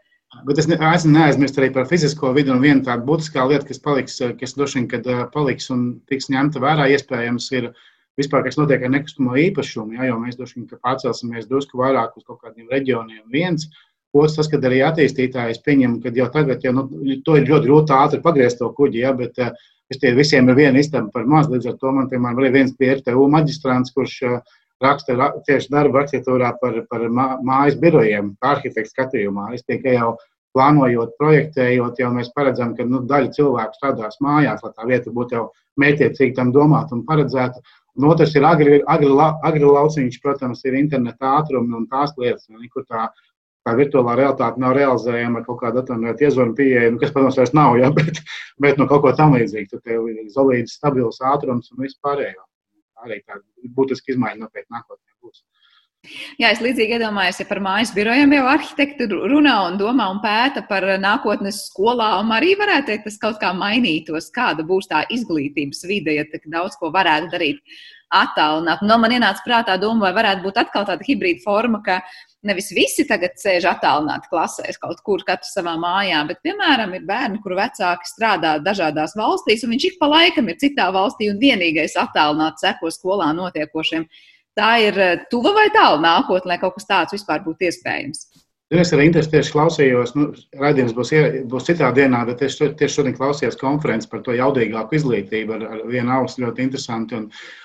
Bet 0.46 0.62
es 0.62 0.70
neesmu 0.70 1.16
neaizmirst 1.16 1.56
arī 1.58 1.72
par 1.74 1.90
fizisko 1.90 2.30
vidi, 2.36 2.54
un 2.54 2.62
viena 2.62 2.86
tāda 2.86 3.02
būtiskā 3.02 3.42
lieta, 3.50 3.66
kas 3.66 3.82
paliks, 3.82 4.20
kas 4.38 4.54
droši 4.54 4.78
vien, 4.78 4.90
kad 4.92 5.08
paliks 5.34 5.66
un 5.74 5.96
tiks 6.06 6.30
ņemta 6.30 6.62
vērā, 6.62 6.86
iespējams, 6.94 7.48
ir 7.58 7.72
uh, 7.72 7.88
vispār, 8.20 8.44
kas 8.46 8.58
notiek 8.60 8.84
ar 8.86 8.92
nekustamo 8.94 9.36
īpašumu, 9.48 9.96
ja, 9.98 10.10
jo 10.10 10.18
mēs 10.20 10.38
droši 10.38 10.60
vien 10.60 10.68
pārcelsimies 10.76 11.48
drusku 11.50 11.80
vairāk 11.80 12.16
uz 12.20 12.26
kaut 12.28 12.40
kādiem 12.44 12.68
reģioniem. 12.72 13.24
Viens, 13.32 13.66
otrs, 14.14 14.36
tas, 14.38 14.48
kad 14.52 14.64
arī 14.68 14.82
attīstītājs 14.86 15.62
pieņem, 15.66 15.98
ka 16.04 16.14
jau 16.16 16.30
tagad, 16.34 16.64
jau, 16.64 16.74
nu, 16.76 16.86
to 17.26 17.36
ir 17.40 17.50
ļoti 17.50 17.66
grūti 17.66 17.96
ātri 17.96 18.22
pagriezt 18.24 18.62
to 18.62 18.70
kuģi, 18.76 19.04
ja, 19.04 19.12
bet 19.16 19.40
uh, 19.42 19.52
tie 19.98 20.14
visiem 20.14 20.48
ir 20.50 20.58
viena 20.58 20.82
istaba 20.82 21.10
par 21.14 21.26
maz. 21.26 21.50
Līdz 21.50 21.72
ar 21.72 21.78
to 21.82 21.92
man, 21.96 22.08
piemēram, 22.12 22.38
arī 22.38 22.54
viens 22.60 22.74
pie 22.78 22.92
RTU 22.98 23.26
maģistrāns, 23.32 23.94
kurš 23.96 24.16
uh, 24.28 24.40
raksta 24.80 25.30
tieši 25.46 25.72
darba 25.72 26.02
arhitektūrā 26.02 26.54
par, 26.60 26.82
par 26.90 27.06
mājas 27.10 27.78
birojiem, 27.80 28.34
arhitekta 28.40 28.90
skatījumā. 28.94 29.50
Es 29.56 29.66
tikai 29.68 29.96
jau 29.98 30.14
plānojot, 30.56 31.14
projektējot, 31.20 32.00
jau 32.02 32.10
mēs 32.14 32.32
paredzam, 32.34 32.74
ka 32.76 32.86
nu, 32.86 33.04
daļa 33.06 33.34
cilvēku 33.36 33.78
strādās 33.78 34.18
mājās, 34.24 34.64
lai 34.64 34.72
tā 34.74 34.88
vieta 34.88 35.12
būtu 35.14 35.36
jau 35.36 35.44
mētiecīgi 35.80 36.34
tam 36.38 36.50
domāta 36.54 36.96
un 36.96 37.04
paredzēta. 37.06 37.62
Un 37.98 38.06
otrs 38.10 38.34
ir 38.38 38.46
agri, 38.46 38.78
agri, 38.86 39.10
agri 39.46 39.66
lauciņš, 39.66 40.20
protams, 40.22 40.62
ir 40.68 40.76
interneta 40.78 41.34
ātrumi 41.40 41.74
un 41.76 41.88
tās 41.90 42.12
lietas, 42.18 42.46
kur 42.74 42.84
tā, 42.86 43.08
tā 43.66 43.74
virtuālā 43.78 44.14
realitāte 44.20 44.62
nav 44.62 44.76
realizējama 44.78 45.40
ar 45.40 45.46
kaut 45.48 45.60
kādu 45.64 45.82
atvērtu 45.82 46.26
iezvaru 46.26 46.54
pieeju, 46.60 46.94
nu, 46.94 47.00
kas, 47.02 47.12
protams, 47.16 47.40
vairs 47.40 47.54
nav, 47.56 47.76
ja, 47.80 47.90
bet, 47.98 48.22
bet 48.62 48.78
nu, 48.80 48.86
kaut 48.90 49.04
ko 49.06 49.14
tam 49.18 49.34
līdzīgu. 49.36 49.72
Tad 49.74 49.84
tev 49.88 50.06
ir 50.12 50.22
solīds, 50.34 50.76
stabils 50.78 51.20
ātrums 51.32 51.72
un 51.74 51.84
viss 51.84 51.98
pārējo. 52.04 52.46
Arī 53.04 53.22
tāda 53.24 53.42
būtiska 53.76 54.14
izmaiņa 54.14 54.44
noteikti 54.44 54.76
nākotnē 54.76 55.16
būs. 55.24 55.42
Jā, 56.40 56.48
es 56.48 56.62
līdzīgi 56.64 56.94
iedomājos, 56.96 57.42
ja 57.42 57.44
par 57.44 57.58
mājas 57.60 57.90
birojiem 57.92 58.32
jau 58.32 58.46
arhitekti 58.48 59.04
runā 59.12 59.56
un 59.66 59.76
domā 59.76 60.06
un 60.08 60.22
pēta 60.22 60.62
par 60.68 60.86
nākotnes 61.02 61.58
skolām. 61.66 62.32
Arī 62.32 62.54
varētu 62.56 62.88
teikt, 62.88 63.04
tas 63.04 63.20
kaut 63.20 63.36
kā 63.42 63.50
mainītos, 63.56 64.30
kāda 64.32 64.64
būs 64.64 64.88
tā 64.88 65.02
izglītības 65.12 65.84
vide, 65.90 66.16
ja 66.16 66.24
tik 66.24 66.48
daudz 66.48 66.78
ko 66.80 66.88
varētu 66.94 67.28
darīt 67.34 67.60
attālināt. 68.16 68.80
No 68.88 68.96
man 69.02 69.12
ienāca 69.12 69.44
prātā 69.44 69.76
doma, 69.82 70.08
vai 70.08 70.14
varētu 70.22 70.46
būt 70.46 70.62
atkal 70.64 70.88
tāda 70.88 71.04
hibrīda 71.04 71.44
forma, 71.44 71.82
ka 71.84 72.00
nevis 72.48 72.72
visi 72.72 73.04
tagad 73.04 73.36
sēž 73.36 73.68
attālināti 73.68 74.32
klasēs 74.32 74.80
kaut 74.80 75.04
kur, 75.04 75.20
katrs 75.28 75.52
savā 75.52 75.76
mājā, 75.78 76.24
bet, 76.32 76.40
piemēram, 76.46 76.96
ir 76.96 77.04
bērni, 77.06 77.44
kuru 77.44 77.60
vecāki 77.60 78.08
strādā 78.08 78.56
dažādās 78.64 79.12
valstīs, 79.20 79.68
un 79.68 79.76
viņš 79.76 79.90
ik 79.92 80.00
pa 80.00 80.08
laikam 80.16 80.48
ir 80.48 80.58
citā 80.64 80.88
valstī 80.96 81.28
un 81.28 81.38
vienīgais 81.44 82.00
attālināts 82.00 82.64
seko 82.64 82.88
skolā 82.88 83.34
notiekošiem 83.36 84.08
tā 84.58 84.74
ir 84.84 85.00
eh, 85.00 85.24
tuva 85.32 85.54
vai 85.56 85.68
tālu 85.74 86.02
nākotnē, 86.04 86.60
kaut 86.60 86.78
kas 86.78 86.88
tāds 86.88 87.18
vispār 87.18 87.44
būtu 87.46 87.68
iespējams? 87.70 88.26
Es 88.70 88.92
ar 88.94 89.00
interesi 89.02 89.32
tieši 89.32 89.50
klausījos, 89.50 90.12
nu, 90.14 90.28
raidījums 90.60 90.92
būs, 90.94 91.08
būs 91.50 91.64
citā 91.66 91.88
dienā, 91.90 92.20
bet 92.28 92.44
es 92.46 92.54
tieši 92.60 92.92
šodien 92.92 93.16
klausījos 93.16 93.58
konferenci 93.58 94.06
par 94.12 94.20
to 94.22 94.36
jaudīgāku 94.38 94.94
izglītību 94.94 95.56
ar, 95.56 95.64
ar 95.74 95.80
vienu 95.90 96.12
ausu 96.14 96.44
ļoti 96.44 96.62
interesanti. 96.68 97.18
Un, 97.18 97.24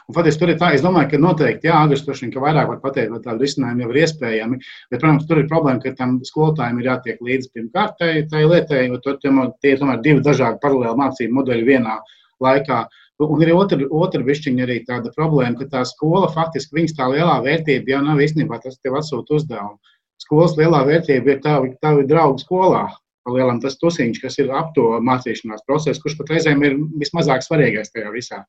un 0.09 0.17
faktiski 0.17 0.41
tur 0.41 0.53
ir 0.55 0.57
tā, 0.63 0.71
es 0.73 0.81
domāju, 0.81 1.11
ka 1.11 1.19
noteikti, 1.21 1.69
jā, 1.69 1.83
Agris, 1.85 2.01
vien, 2.09 2.33
ka 2.33 2.41
vairāk 2.41 2.71
var 2.71 2.81
pateikt, 2.87 3.13
vai 3.13 3.21
tādu 3.21 3.45
risinājumu 3.45 3.85
jau 3.85 3.91
ir 3.93 4.01
iespējami, 4.01 4.57
bet, 4.63 4.97
protams, 4.97 5.29
tur 5.29 5.43
ir 5.43 5.51
problēma, 5.53 5.83
ka 5.83 5.93
tam 6.01 6.17
skolotājiem 6.25 6.81
ir 6.81 6.89
jātiek 6.89 7.21
līdzi 7.29 7.53
pirmkārt 7.53 7.99
tai, 8.01 8.11
tai 8.33 8.41
lietai, 8.49 8.87
jo 8.89 8.97
tur 9.05 9.21
tie 9.21 9.75
ir 9.75 9.83
tomēr 9.83 10.01
divi 10.01 10.25
dažādi 10.25 10.57
paralēli 10.65 11.03
mācību 11.03 11.37
modeļi 11.37 11.69
vienā 11.69 11.99
laikā. 12.41 12.81
Un 13.23 13.41
ir 13.45 13.53
otra, 13.55 13.79
otra 13.95 14.19
višķiņa 14.27 14.63
arī 14.65 14.81
tāda 14.87 15.11
problēma, 15.15 15.55
ka 15.61 15.69
tā 15.71 15.83
skola 15.87 16.27
faktiski 16.33 16.75
viņas 16.75 16.97
tā 16.97 17.05
lielā 17.13 17.37
vērtība 17.45 17.93
jau 17.93 18.01
nav 18.03 18.19
īstenībā 18.25 18.59
tas 18.63 18.75
tev 18.83 18.97
atsūta 18.99 19.37
uzdevumu. 19.37 19.79
Skolas 20.19 20.55
lielā 20.59 20.81
vērtība 20.87 21.31
ir 21.31 21.39
tavi, 21.43 21.71
tavi 21.83 22.03
draugi 22.09 22.43
skolā. 22.43 22.85
Palielam 23.25 23.61
tas 23.63 23.79
tusiņš, 23.81 24.19
kas 24.21 24.35
ir 24.43 24.51
ap 24.53 24.75
to 24.75 24.99
mācīšanās 25.01 25.63
procesu, 25.65 26.01
kurš 26.03 26.17
pat 26.19 26.35
reizēm 26.35 26.61
ir 26.67 26.75
vismazāk 26.99 27.41
svarīgais 27.41 27.89
tajā 27.93 28.11
visā. 28.13 28.43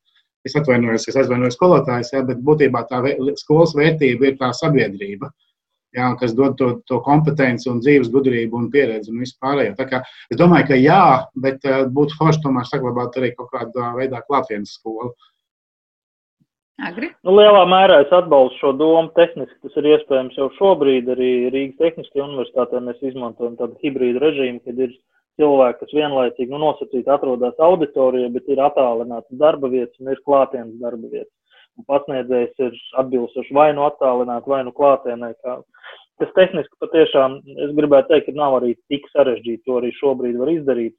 Es 0.46 0.54
atvainojos, 0.58 1.06
es 1.10 1.16
atvainojos 1.16 1.56
skolotājs, 1.56 2.12
ja, 2.12 2.20
bet 2.26 2.42
būtībā 2.44 2.84
tā 2.90 3.00
skolas 3.40 3.72
vērtība 3.78 4.28
ir 4.30 4.36
tā 4.42 4.50
sabiedrība. 4.54 5.30
Jā, 5.96 6.10
kas 6.20 6.34
dod 6.36 6.58
to, 6.60 6.66
to 6.90 6.98
kompetenci, 7.04 7.70
un 7.72 7.78
dzīves 7.80 8.10
gudrību 8.12 8.58
un 8.58 8.66
pieredzi 8.72 9.08
un 9.12 9.22
visu 9.22 9.38
pārējo. 9.40 9.72
Es 10.28 10.36
domāju, 10.36 10.66
ka 10.68 10.76
jā, 10.76 11.04
bet 11.40 11.64
uh, 11.64 11.86
būtu 11.88 12.18
forši 12.18 12.42
tomēr 12.44 12.68
saglabāt 12.68 13.16
arī 13.16 13.32
kaut 13.38 13.48
kādā 13.54 13.94
veidā 13.96 14.20
klātienes 14.26 14.74
skolu. 14.76 15.14
Agri? 16.84 17.08
Nu, 17.24 17.32
lielā 17.38 17.62
mērā 17.64 18.02
es 18.04 18.10
atbalstu 18.12 18.60
šo 18.60 18.72
domu. 18.76 19.08
Tehniski 19.16 19.56
tas 19.64 19.78
ir 19.80 19.88
iespējams 19.94 20.36
jau 20.36 20.50
šobrīd. 20.58 21.08
Arī 21.14 21.30
Rīgas 21.54 21.78
Tehniskajā 21.80 22.26
universitātē 22.26 22.82
mēs 22.84 23.00
izmantojam 23.00 23.56
tādu 23.56 23.80
hibrīdu 23.80 24.20
režīmu, 24.20 24.60
kad 24.66 24.82
ir 24.84 24.92
cilvēki, 25.40 25.80
kas 25.80 25.96
vienlaicīgi 25.96 26.52
nu, 26.52 26.60
nosacīti 26.60 27.12
atrodas 27.12 27.56
auditorijā, 27.70 28.28
bet 28.36 28.52
ir 28.52 28.60
attālināts 28.64 29.40
darba 29.40 29.72
vietas 29.72 29.96
un 30.04 30.12
ir 30.12 30.20
klātienes 30.28 30.76
darba 30.82 31.08
vietas. 31.08 31.32
Pasniedzējs 31.88 32.62
ir 32.64 32.78
atbilstoši 33.02 33.54
vai 33.56 33.68
nu 33.76 33.84
attālināts, 33.84 34.48
vai 34.48 34.62
nu 34.64 34.72
klātienē. 34.76 35.34
Kā. 35.44 35.58
Tas 36.22 36.32
tehniski 36.38 36.80
patiešām, 36.80 37.36
es 37.66 37.74
gribētu 37.76 38.14
teikt, 38.14 38.30
ka 38.30 38.38
nav 38.38 38.56
arī 38.60 38.72
tik 38.88 39.04
sarežģīti. 39.12 39.64
To 39.68 39.80
arī 39.82 39.92
šobrīd 39.98 40.40
var 40.40 40.52
izdarīt. 40.54 40.96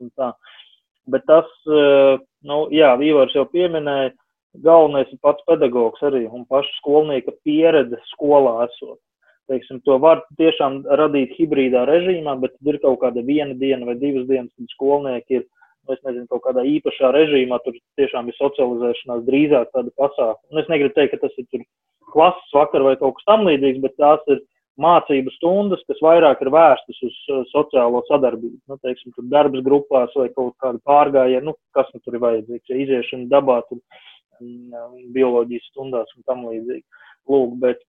Bet 1.08 1.26
tas, 1.26 1.50
eh, 1.66 2.20
nu, 2.44 2.60
jā, 2.70 2.94
Vīvārs 3.00 3.34
jau 3.34 3.48
pieminēja, 3.50 4.14
galvenais 4.62 5.10
ir 5.14 5.20
pats 5.22 5.44
pedagogs 5.48 6.02
arī 6.02 6.28
un 6.30 6.46
paša 6.46 6.80
skolnieka 6.82 7.34
pieredze 7.46 7.98
skolā 8.14 8.68
esot 8.68 9.00
teiksim, 9.48 9.82
to 9.86 9.98
var 10.04 10.24
tiešām 10.40 10.82
radīt 11.00 11.36
hibrīdā 11.38 11.86
režīmā, 11.88 12.36
bet 12.42 12.56
ir 12.68 12.80
kaut 12.84 13.00
kāda 13.04 13.24
viena 13.26 13.56
diena 13.58 13.88
vai 13.88 13.96
divas 14.00 14.28
dienas, 14.30 14.52
kad 14.58 14.76
skolnieki 14.76 15.40
ir, 15.40 15.46
nu, 15.88 15.96
es 15.96 16.04
nezinu, 16.06 16.28
kaut 16.32 16.44
kādā 16.46 16.66
īpašā 16.68 17.12
režīmā, 17.16 17.60
tur 17.64 17.78
tiešām 18.00 18.30
ir 18.30 18.38
socializēšanās 18.38 19.26
drīzāk 19.28 19.72
tāda 19.74 19.94
pasākuma. 20.00 20.52
Un 20.52 20.62
es 20.62 20.70
negribu 20.72 20.96
teikt, 20.98 21.16
ka 21.16 21.26
tas 21.26 21.40
ir 21.40 21.48
tur 21.52 21.66
klases 22.14 22.54
vakar 22.56 22.86
vai 22.86 22.96
kaut 23.00 23.18
kas 23.18 23.28
tam 23.30 23.48
līdzīgs, 23.48 23.82
bet 23.84 23.98
tās 24.02 24.32
ir 24.34 24.44
mācību 24.82 25.34
stundas, 25.34 25.82
kas 25.90 26.02
vairāk 26.06 26.44
ir 26.44 26.52
vērstas 26.54 27.00
uz 27.08 27.16
uh, 27.34 27.42
sociālo 27.50 28.04
sadarbību. 28.10 28.60
Nu, 28.70 28.78
teiksim, 28.86 29.16
tur 29.16 29.26
darbas 29.32 29.64
grupās 29.66 30.14
vai 30.20 30.28
kaut 30.36 30.54
kāda 30.62 30.82
pārgājiena, 30.86 31.48
nu, 31.50 31.56
kas 31.78 31.90
nu 31.96 32.02
tur 32.04 32.18
ir 32.18 32.24
vajadzīgs, 32.26 32.70
ja 32.70 32.82
iziešana 32.84 33.30
dabā, 33.32 33.62
tur 33.70 33.82
um, 33.82 34.94
bioloģijas 35.16 35.72
stundās 35.72 36.14
un 36.18 36.28
tam 36.30 36.46
līdzīgi. 36.52 36.86
Lūk, 37.32 37.58
bet 37.64 37.82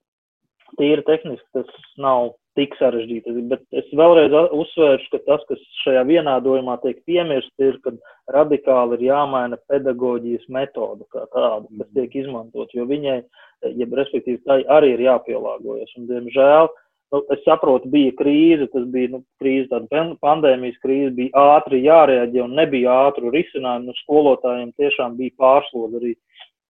tīri 0.79 1.05
tehniski 1.05 1.45
tas 1.55 1.69
nav 2.01 2.33
tik 2.57 2.75
sarežģīti. 2.79 3.35
Bet 3.51 3.63
es 3.75 3.87
vēlreiz 3.95 4.33
uzsvēršu, 4.33 5.09
ka 5.13 5.21
tas, 5.27 5.45
kas 5.49 5.61
šajā 5.83 6.03
vienādojumā 6.09 6.79
tiek 6.83 6.99
piemirsts, 7.09 7.53
ir, 7.61 7.77
ka 7.85 7.93
radikāli 8.33 8.97
ir 8.97 9.07
jāmaina 9.09 9.59
pedagoģijas 9.71 10.49
metoda 10.53 11.05
kā 11.13 11.25
tāda, 11.35 11.65
kas 11.67 11.87
mhm. 11.87 11.95
tiek 11.97 12.19
izmantot, 12.23 12.75
jo 12.75 12.87
viņai, 12.89 13.17
ja 13.75 13.89
respektīvi, 14.01 14.43
tai 14.47 14.61
arī 14.71 14.95
ir 14.95 15.05
jāpielāgojas. 15.07 15.91
Un, 15.99 16.07
diemžēl, 16.09 16.71
nu, 17.13 17.23
es 17.35 17.43
saprotu, 17.45 17.91
bija 17.91 18.15
krīze, 18.19 18.69
tas 18.73 18.87
bija 18.93 19.13
nu, 19.15 19.23
krīze, 19.41 19.67
tāda 19.71 20.05
pandēmijas 20.23 20.79
krīze, 20.83 21.13
bija 21.17 21.45
ātri 21.57 21.83
jārēģē 21.85 22.43
un 22.45 22.57
nebija 22.59 22.97
ātru 23.09 23.33
risinājumu. 23.35 23.91
Nu, 23.91 24.01
skolotājiem 24.03 24.73
tiešām 24.79 25.19
bija 25.19 25.37
pārsloga 25.41 26.01
arī 26.01 26.15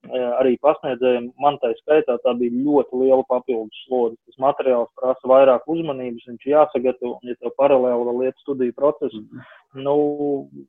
arī 0.08 0.56
pasniedzējiem, 0.64 1.30
man 1.42 1.58
tā 1.62 1.74
skaitā, 1.82 2.18
tā 2.24 2.34
bija 2.40 2.56
ļoti 2.56 3.02
liela 3.02 3.24
papildus 3.30 3.82
slodze. 3.86 4.18
Tas 4.28 4.40
materiāls 4.40 4.92
prasa 5.00 5.32
vairāk 5.32 5.68
uzmanības, 5.68 6.28
viņš 6.30 6.48
jāsagatavo, 6.48 7.18
un 7.20 7.32
ja 7.32 7.36
tev 7.40 7.54
paralēli 7.60 8.16
lieta 8.22 8.40
studiju 8.44 8.74
procesu, 8.78 9.20
-hmm. 9.20 9.84
nu, 9.84 9.96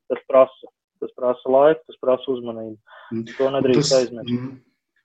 tas 0.09 0.22
prasa. 0.28 0.74
Tas 1.01 1.12
prasa 1.16 1.49
laiku, 1.49 1.81
tas 1.87 1.97
prasa 1.97 2.26
uzmanību. 2.28 2.76
Mm. 3.12 3.24
To 3.39 3.47
nedrīkst 3.51 3.95
aizmirst. 3.97 4.31
Mm. 4.31 4.59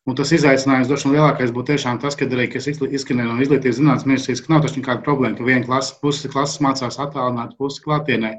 Un 0.06 0.16
tas 0.16 0.32
izaicinājums 0.36 0.90
droši 0.90 1.08
vien 1.08 1.16
lielākais 1.16 1.54
būtu 1.56 1.72
tiešām 1.72 2.02
tas, 2.02 2.18
ka 2.20 2.26
arī, 2.26 2.50
kas 2.52 2.68
izskanēja 2.68 3.30
no 3.30 3.40
izglītības 3.40 3.80
zinātnes 3.80 4.06
ministrijas, 4.06 4.42
ka 4.44 4.54
nav 4.54 4.66
taču 4.66 4.82
nekāda 4.82 5.06
problēma, 5.08 5.38
ka 5.38 5.48
viena 5.48 5.64
klase, 5.64 5.96
puse 6.02 6.28
klases 6.28 6.60
mācās 6.60 7.00
attālināt, 7.00 7.56
puse 7.58 7.80
klātienē. 7.80 8.36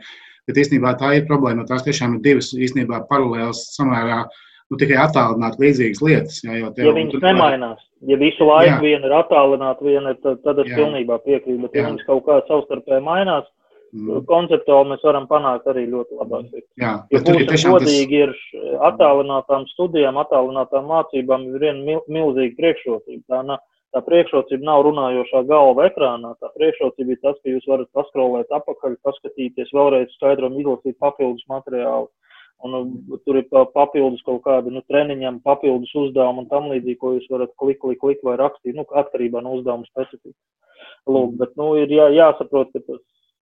Bet 0.46 0.60
īstenībā 0.60 0.98
tā 1.00 1.14
ir 1.16 1.24
problēma, 1.24 1.64
jo 1.64 1.72
tās 1.72 1.88
tiešām 1.88 2.18
ir 2.18 2.20
divas 2.28 2.52
īstenībā 2.52 3.00
paralēlas 3.08 3.64
samērā 3.72 4.20
uh, 4.26 4.45
nu, 4.70 4.78
tikai 4.80 4.96
attālināt 5.02 5.58
līdzīgas 5.62 6.00
lietas. 6.04 6.38
Jā, 6.44 6.56
jo 6.60 6.70
tev, 6.76 6.88
ja 6.88 6.94
viņas 6.96 7.22
nemainās, 7.22 7.84
ja 8.10 8.18
visu 8.20 8.48
laiku 8.48 8.72
jā. 8.72 8.80
viena 8.82 9.10
ir 9.10 9.14
attālināta, 9.20 9.86
viena 9.86 10.14
ir, 10.14 10.22
tad, 10.24 10.40
tad 10.46 10.62
es 10.64 10.72
jā. 10.72 10.80
pilnībā 10.80 11.20
piekrītu, 11.26 11.60
bet 11.66 11.78
ja 11.78 11.86
viņas 11.90 12.08
kaut 12.08 12.24
kā 12.26 12.40
savstarpēji 12.48 13.04
mainās, 13.06 13.46
mm. 13.94 14.24
konceptuāli 14.30 14.92
mēs 14.94 15.06
varam 15.06 15.28
panākt 15.30 15.70
arī 15.70 15.86
ļoti 15.92 16.18
labāk. 16.18 16.50
Jā, 16.82 16.96
ja 17.12 17.22
būsim 17.28 17.76
godīgi, 17.76 18.26
tas... 18.26 18.42
ir 18.66 18.82
attālinātām 18.90 19.70
studijām, 19.74 20.20
attālinātām 20.24 20.90
mācībām 20.90 21.48
ir 21.52 21.62
viena 21.62 21.80
mil, 21.86 22.04
milzīga 22.10 22.58
priekšrocība. 22.58 23.22
Tā, 23.30 23.42
na, 23.46 23.60
tā 23.94 24.02
priekšrocība 24.08 24.66
nav 24.66 24.82
runājošā 24.88 25.46
galva 25.48 25.86
ekrānā, 25.92 26.34
tā 26.42 26.50
priekšrocība 26.58 27.14
ir 27.14 27.22
tas, 27.22 27.38
ka 27.38 27.54
jūs 27.54 27.70
varat 27.70 27.90
paskrolēt 27.96 28.50
apakaļ, 28.58 28.98
paskatīties 29.06 29.74
vēlreiz 29.76 30.10
skaidram, 30.18 30.58
izlasīt 30.58 30.98
papildus 30.98 31.46
materiālu 31.52 32.10
Un 32.64 32.72
nu, 32.72 33.18
tur 33.26 33.36
ir 33.36 33.48
papildus 33.50 34.22
kaut 34.24 34.40
kāda 34.46 34.72
nu, 34.72 34.80
treniņam, 34.88 35.42
papildus 35.44 35.92
uzdevuma 36.00 36.44
un 36.44 36.48
tam 36.48 36.70
līdzīgi, 36.72 36.98
ko 37.02 37.12
jūs 37.16 37.26
varat 37.32 37.52
klik, 37.60 37.82
klik, 37.82 38.00
klik 38.00 38.22
vai 38.24 38.38
rakstīt, 38.40 38.72
nu, 38.78 38.86
atkarībā 39.02 39.42
no 39.44 39.58
uzdevuma 39.58 39.84
specifikas. 39.90 40.38
Lūk, 41.06 41.36
bet, 41.40 41.52
nu, 41.60 41.74
ir 41.82 41.92
jā, 41.92 42.08
jāsaprot, 42.16 42.72
ka 42.72 42.80
tas, 42.80 43.02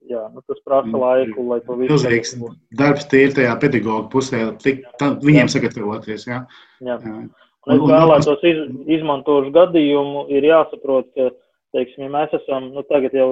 jā, 0.09 0.23
nu, 0.33 0.41
tas 0.49 0.59
prasa 0.65 1.03
laiku, 1.05 1.45
lai 1.51 1.59
to 1.63 1.77
visu. 1.77 1.93
Milzīgs 1.93 2.33
darbs 2.79 3.05
tīri 3.11 3.37
tajā 3.37 3.53
pedagoga 3.61 4.09
pusē, 4.11 4.41
tik, 4.65 4.81
tā, 4.99 5.13
viņiem 5.21 5.45
jā. 5.45 5.53
sagatavoties, 5.55 6.27
jā. 6.27 6.41
Jā. 6.81 6.97
jā. 6.97 7.15
Un 7.63 7.77
es 7.77 7.85
vēlētos 7.93 8.43
iz, 8.49 8.59
izmantošu 8.97 9.53
gadījumu, 9.55 10.25
ir 10.35 10.49
jāsaprot, 10.49 11.07
ka, 11.15 11.29
teiksim, 11.75 12.05
ja 12.05 12.13
mēs 12.13 12.33
esam, 12.39 12.71
nu, 12.75 12.85
tagad 12.89 13.15
jau 13.17 13.29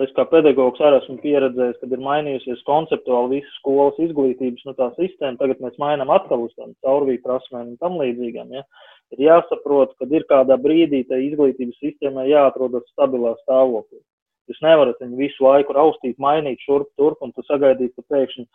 Es 0.00 0.08
kā 0.16 0.24
pedagogs 0.24 0.80
arī 0.80 1.02
esmu 1.02 1.18
pieredzējis, 1.20 1.80
kad 1.82 1.90
ir 1.92 2.00
mainījusies 2.00 2.62
konceptuāli 2.64 3.36
visas 3.36 3.56
skolas 3.58 3.98
izglītības 4.00 4.64
nu, 4.64 4.72
sistēma. 4.96 5.36
Tagad 5.36 5.60
mēs 5.60 5.76
mainām 5.82 6.12
atkal 6.14 6.46
uz 6.46 6.54
tādām 6.54 6.72
caurvīju 6.86 7.20
prasmēm 7.26 7.74
un 7.74 7.76
tam 7.82 7.98
līdzīgām. 8.00 8.54
Ja? 8.56 8.64
Ir 9.12 9.26
jāsaprot, 9.26 9.92
ka 10.00 10.08
ir 10.08 10.24
kādā 10.30 10.56
brīdī 10.56 11.02
tai 11.10 11.20
izglītības 11.26 11.84
sistēmai 11.84 12.30
jāatrodas 12.30 12.88
stabilā 12.94 13.34
stāvoklī. 13.42 14.00
Jūs 14.48 14.64
nevarat 14.64 15.04
viņu 15.04 15.20
visu 15.20 15.44
laiku 15.44 15.76
raustīt, 15.76 16.16
mainīt 16.16 16.64
šurp 16.64 16.88
turp 16.96 17.20
un 17.20 17.36
tu 17.36 17.44
sagaidīt, 17.44 17.92
ka 17.92 18.16
pēkšņi 18.16 18.48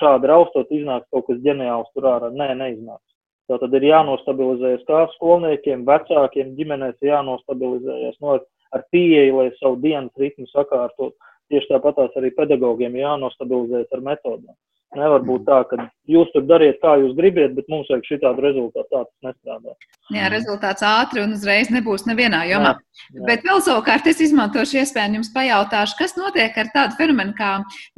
šādi 0.00 0.32
raustot 0.32 0.72
iznāks 0.72 1.06
kaut 1.12 1.28
kas 1.28 1.44
ģeniāls 1.44 1.92
tur 1.92 2.08
ārā. 2.16 2.32
Nē, 2.32 2.54
neiznāks. 2.56 3.04
Tā 3.48 3.60
tad 3.60 3.76
ir 3.76 3.90
jānostabilizējas 3.92 4.88
kā 4.88 5.04
skolniekiem, 5.18 5.84
vecākiem, 5.88 6.56
ģimenēs 6.56 7.04
jānostabilizējas. 7.04 8.16
No, 8.24 8.40
ar 8.76 8.84
pieeju, 8.92 9.40
lai 9.40 9.50
savu 9.58 9.80
dienas 9.82 10.24
ritmu 10.24 10.48
sakārtot. 10.52 11.16
Tieši 11.48 11.70
tāpatās 11.70 12.16
arī 12.20 12.28
pedagogiem 12.36 12.98
jānostabilizējas 13.00 13.94
ar 13.96 14.02
metodēm. 14.10 14.56
Nevar 14.96 15.20
būt 15.20 15.42
tā, 15.44 15.58
ka 15.68 15.76
jūs 16.08 16.30
tur 16.32 16.46
dariet, 16.48 16.78
kā 16.80 16.94
jūs 16.96 17.12
gribiet, 17.16 17.52
bet 17.52 17.66
mums 17.68 17.90
vajag 17.92 18.06
šitādu 18.08 18.40
rezultātu. 18.40 18.88
Tā 18.88 19.02
tas 19.04 19.26
nestrādā. 19.26 19.74
Jā, 20.16 20.30
rezultāts 20.32 20.84
ātri 20.88 21.20
un 21.20 21.34
uzreiz 21.36 21.68
nebūs 21.72 22.06
nevienā 22.08 22.40
jomā. 22.48 22.72
Jā, 22.72 23.18
jā. 23.18 23.26
Bet 23.28 23.44
vēl 23.44 23.60
savukārt 23.66 24.08
es 24.08 24.22
izmantošu 24.24 24.80
iespēju 24.80 25.20
jums 25.20 25.30
pajautāšu, 25.36 25.98
kas 26.00 26.16
notiek 26.16 26.56
ar 26.56 26.72
tādu 26.72 26.96
fenomenu 26.96 27.36
kā 27.36 27.50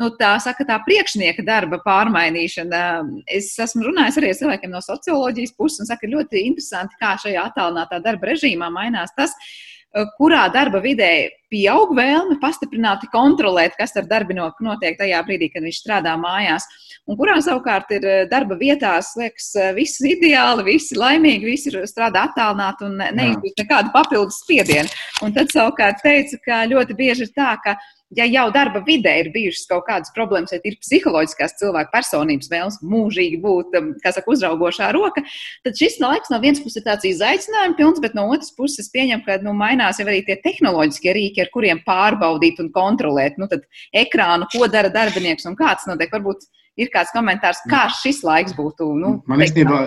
nu, 0.02 0.10
tā, 0.18 0.32
saka, 0.42 0.66
tā 0.66 0.80
priekšnieka 0.88 1.46
darba 1.46 1.78
pārmainīšana. 1.86 2.84
Es 3.38 3.52
esmu 3.62 3.86
runājis 3.86 4.18
arī 4.18 4.34
ar 4.34 4.42
cilvēkiem 4.42 4.74
no 4.74 4.82
socioloģijas 4.82 5.54
puses 5.54 5.84
un 5.84 5.94
saka, 5.94 6.10
ļoti 6.10 6.42
interesanti, 6.50 6.98
kā 6.98 7.14
šajā 7.22 7.52
attālinātā 7.52 8.02
darba 8.02 8.34
režīmā 8.34 8.74
mainās 8.74 9.14
tas 9.14 9.38
Eh, 9.38 9.69
kurā 10.18 10.48
darba 10.54 10.80
vidē 10.80 11.12
pieaug 11.50 11.92
vēlme 11.96 12.38
pastiprināti 12.42 13.10
kontrolēt, 13.12 13.76
kas 13.78 13.96
ar 13.98 14.08
darbinieku 14.10 14.64
notiek 14.64 14.98
tajā 14.98 15.20
brīdī, 15.26 15.50
kad 15.52 15.66
viņš 15.66 15.82
strādā 15.82 16.14
mājās, 16.20 16.66
un 17.10 17.18
kurā 17.18 17.36
savukārt 17.44 17.92
ir 17.96 18.06
eh, 18.06 18.24
darba 18.30 18.58
vietās, 18.60 19.12
liekas, 19.18 19.52
eh, 19.58 19.72
viss 19.76 20.02
ideāli, 20.06 20.66
visi 20.72 20.98
laimīgi, 20.98 21.50
visi 21.50 21.74
strādā 21.90 22.28
attālināti 22.30 22.86
un 22.88 23.00
neizjūt 23.00 23.64
nekādu 23.64 23.94
papildus 23.94 24.42
spiedienu. 24.44 24.90
Un 25.24 25.34
tad 25.36 25.52
savukārt 25.54 26.04
teica, 26.06 26.38
ka 26.44 26.66
ļoti 26.70 26.96
bieži 26.98 27.26
ir 27.26 27.34
tā, 27.36 27.54
ka 27.64 27.76
ja 28.16 28.26
jau 28.26 28.46
darba 28.54 28.82
vidē 28.86 29.12
ir 29.22 29.30
bijušas 29.34 29.68
kaut 29.70 29.84
kādas 29.86 30.12
problēmas, 30.14 30.52
vai 30.54 30.72
ir 30.72 30.78
psiholoģiskās 30.82 31.56
cilvēka 31.60 31.92
personības 31.94 32.50
vēlmes 32.50 32.78
mūžīgi 32.82 33.38
būt, 33.42 33.76
um, 33.78 33.92
kā 34.02 34.12
saka, 34.14 34.30
uzraugošā 34.34 34.90
roka, 34.96 35.22
tad 35.66 35.78
šis 35.78 36.00
laiks 36.02 36.32
no 36.32 36.40
vienas 36.42 36.62
puses 36.64 36.80
ir 36.80 36.86
tāds 36.88 37.06
izaicinājums 37.08 37.78
pilns, 37.78 38.02
bet 38.02 38.16
no 38.18 38.26
otras 38.34 38.50
puses 38.56 38.90
pieņem, 38.92 39.22
ka 39.26 39.38
nu, 39.44 39.54
mainās 39.56 40.02
jau 40.02 40.08
arī 40.08 40.24
tie 40.26 40.38
tehnoloģiskie 40.42 41.14
rīki, 41.16 41.39
ar 41.44 41.50
kuriem 41.52 41.82
pārbaudīt 41.86 42.60
un 42.62 42.70
kontrolēt 42.74 43.38
nu, 43.40 43.48
ekrānu, 44.04 44.48
ko 44.52 44.68
dara 44.70 44.92
darbinieks 44.92 45.48
un 45.50 45.58
kāds 45.58 45.88
notiek. 45.90 46.12
Varbūt 46.12 46.48
ir 46.80 46.90
kāds 46.92 47.12
komentārs, 47.14 47.60
kā 47.70 47.84
šis 48.00 48.22
laiks 48.26 48.54
būtu. 48.56 48.88
Nu, 48.98 49.12
Man 49.30 49.42
īstenībā, 49.44 49.80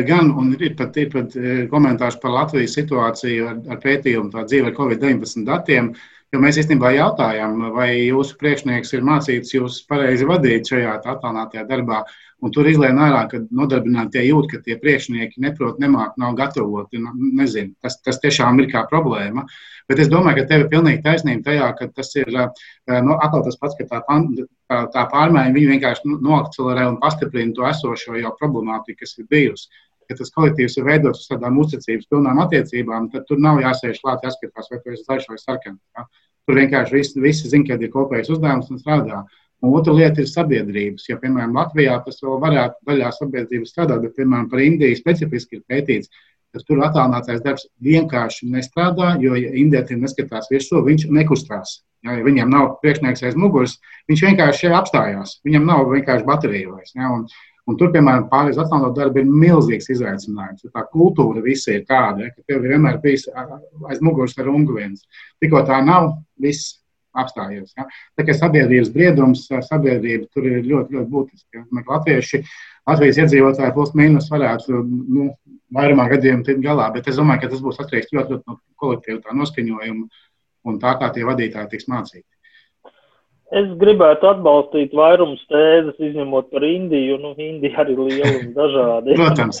ir 0.00 0.06
gan, 0.08 0.32
un 0.38 0.52
ir 0.58 0.74
pat, 0.78 0.96
ir 1.00 1.12
pat 1.12 1.36
eh, 1.38 1.64
komentārs 1.72 2.18
par 2.22 2.34
Latvijas 2.34 2.76
situāciju 2.78 3.48
ar, 3.52 3.62
ar 3.74 3.80
pētījumu 3.82 4.32
tā 4.34 4.46
dzīve 4.48 4.72
ar 4.72 4.76
Covid-19 4.78 5.46
datiem. 5.48 5.92
Jo 6.34 6.40
mēs 6.42 6.56
īstenībā 6.58 6.90
jautājām, 6.96 7.60
vai 7.76 7.90
jūsu 8.08 8.34
priekšnieks 8.40 8.90
ir 8.96 9.04
mācīts 9.06 9.54
jūs 9.54 9.76
pareizi 9.86 10.26
vadīt 10.26 10.66
šajā 10.72 10.96
attālinātajā 10.98 11.62
darbā. 11.68 12.00
Un 12.44 12.52
tur 12.52 12.66
izlēma 12.68 13.06
ārā, 13.06 13.20
ka 13.30 13.40
nodarbinātie 13.54 14.24
jūt, 14.26 14.50
ka 14.50 14.58
tie 14.64 14.74
priekšnieki 14.82 15.40
neprot, 15.40 15.78
nemāk, 15.80 16.18
nav 16.20 16.34
gatavoti. 16.36 16.98
Nu, 17.00 17.14
nezinu, 17.38 17.72
tas, 17.80 17.96
tas 18.04 18.18
tiešām 18.24 18.58
ir 18.60 18.68
kā 18.74 18.82
problēma. 18.90 19.46
Bet 19.88 20.02
es 20.02 20.10
domāju, 20.12 20.42
ka 20.42 20.50
tev 20.50 20.66
ir 20.66 20.70
pilnīgi 20.74 21.04
taisnība 21.06 21.46
tajā, 21.46 21.70
ka 21.78 21.88
tas 21.94 22.12
ir 22.18 22.28
nu, 22.34 23.14
atkal 23.14 23.46
tas 23.46 23.56
pats, 23.62 23.78
ka 23.78 23.86
tā, 23.88 24.02
tā, 24.02 24.82
tā 24.92 25.06
pārmaiņa 25.14 25.54
vienkārši 25.56 26.18
noakcelerē 26.26 26.90
un 26.90 27.00
pastiprina 27.00 27.54
to 27.54 27.70
esošo 27.70 28.18
jau 28.18 28.34
problemātiku, 28.42 29.04
kas 29.04 29.14
ir 29.22 29.30
bijusi 29.30 29.70
ja 30.10 30.18
tas 30.18 30.32
kolektīvs 30.34 30.78
ir 30.78 30.86
veidots 30.86 31.24
uz 31.24 31.30
tādām 31.32 31.58
uzticības 31.62 32.08
pilnām 32.12 32.42
attiecībām, 32.44 33.10
tad 33.12 33.26
tur 33.28 33.40
nav 33.42 33.60
jāsēž 33.62 34.02
klāt, 34.02 34.24
jāskatās, 34.26 34.70
vai 34.72 34.80
tu 34.82 34.94
esi 34.94 35.04
zaļš 35.06 35.26
vai 35.32 35.40
sarkans. 35.42 35.80
Ja? 35.96 36.06
Tur 36.46 36.60
vienkārši 36.60 36.94
visi, 36.94 37.20
visi 37.22 37.50
zina, 37.50 37.66
ka 37.66 37.80
ir 37.82 37.92
kopējs 37.92 38.30
uzdevums 38.36 38.70
un 38.70 38.82
strādā. 38.82 39.24
Un 39.64 39.72
otra 39.74 39.94
lieta 39.96 40.20
ir 40.20 40.28
sabiedrības. 40.28 41.08
Ja, 41.08 41.16
piemēram, 41.18 41.54
Latvijā 41.56 41.96
tas 42.04 42.20
vēl 42.22 42.38
varētu 42.42 42.90
daļā 42.90 43.10
sabiedrības 43.16 43.72
strādāt, 43.72 44.02
bet, 44.04 44.14
piemēram, 44.18 44.50
par 44.52 44.62
Indiju 44.62 44.98
specifiski 44.98 45.58
ir 45.58 45.64
pētīts, 45.70 46.12
ka 46.52 46.62
tur 46.68 46.84
attālinātais 46.84 47.42
darbs 47.44 47.66
vienkārši 47.84 48.50
nestrādā, 48.52 49.14
jo, 49.22 49.34
ja 49.36 49.50
indietiem 49.58 50.04
neskatās 50.04 50.50
virsū, 50.52 50.84
viņš 50.86 51.08
nekustās. 51.18 51.80
Ja, 52.04 52.18
ja 52.18 52.24
viņam 52.26 52.52
nav 52.52 52.68
priekšnieks 52.84 53.24
aiz 53.26 53.36
muguras, 53.40 53.78
viņš 54.10 54.24
vienkārši 54.28 54.72
apstājās. 54.76 55.38
Viņam 55.48 55.66
nav 55.68 55.88
vienkārši 55.90 56.28
baterija 56.28 56.72
vairs. 56.76 56.94
Ja, 56.94 57.10
un, 57.16 57.26
Un 57.66 57.74
tur, 57.78 57.90
piemēram, 57.94 58.28
pārējais 58.30 58.60
attālinot 58.62 58.94
darbu 58.94 59.18
ir 59.22 59.30
milzīgs 59.42 59.90
izaicinājums. 59.90 60.68
Tā 60.70 60.84
kultūra 60.92 61.42
visi 61.42 61.72
ir 61.74 61.86
tāda, 61.88 62.28
ja, 62.28 62.34
ka 62.34 62.44
tev 62.46 62.62
vienmēr 62.62 63.00
bijis 63.02 63.26
aiz 63.34 64.02
muguras 64.04 64.36
ar 64.38 64.50
ungu 64.52 64.76
viens. 64.78 65.02
Tikko 65.42 65.64
tā 65.66 65.80
nav, 65.82 66.12
viss 66.38 66.76
apstājies. 67.16 67.72
Ja. 67.78 67.88
Tā 68.18 68.26
kā 68.28 68.36
sabiedrības 68.36 68.92
briedums, 68.94 69.46
sabiedrība 69.66 70.28
tur 70.34 70.46
ir 70.46 70.62
ļoti, 70.62 70.94
ļoti 70.98 71.10
būtiski. 71.10 71.58
Ja. 71.58 71.82
Latvieši, 71.88 72.42
Latvijas 72.86 73.20
iedzīvotāji 73.24 73.74
plus 73.74 73.92
mīnus 73.98 74.30
varētu 74.30 74.84
nu, 74.86 75.32
vairumā 75.74 76.06
gadījumu 76.12 76.46
tikt 76.46 76.62
galā, 76.64 76.86
bet 76.94 77.08
es 77.10 77.18
domāju, 77.18 77.42
ka 77.42 77.52
tas 77.54 77.64
būs 77.64 77.82
atkarīgs 77.82 78.14
ļoti, 78.14 78.36
ļoti 78.36 78.46
no 78.46 78.60
kolektīva 78.78 79.34
noskaņojuma 79.40 80.06
un 80.70 80.80
tā, 80.82 80.94
kā 81.00 81.10
tie 81.14 81.26
vadītāji 81.26 81.72
tiks 81.74 81.90
mācīti. 81.90 82.28
Es 83.54 83.66
gribētu 83.78 84.26
atbalstīt 84.26 84.94
vairums 84.96 85.38
tēzes, 85.46 85.94
izņemot 86.02 86.48
par 86.50 86.64
Indiju. 86.66 87.18
Nu, 87.22 87.28
Indija 87.38 87.84
arī 87.84 87.94
ir 87.94 88.00
liela 88.08 88.30
un 88.40 88.48
dažāda. 88.56 89.14
Protams, 89.20 89.60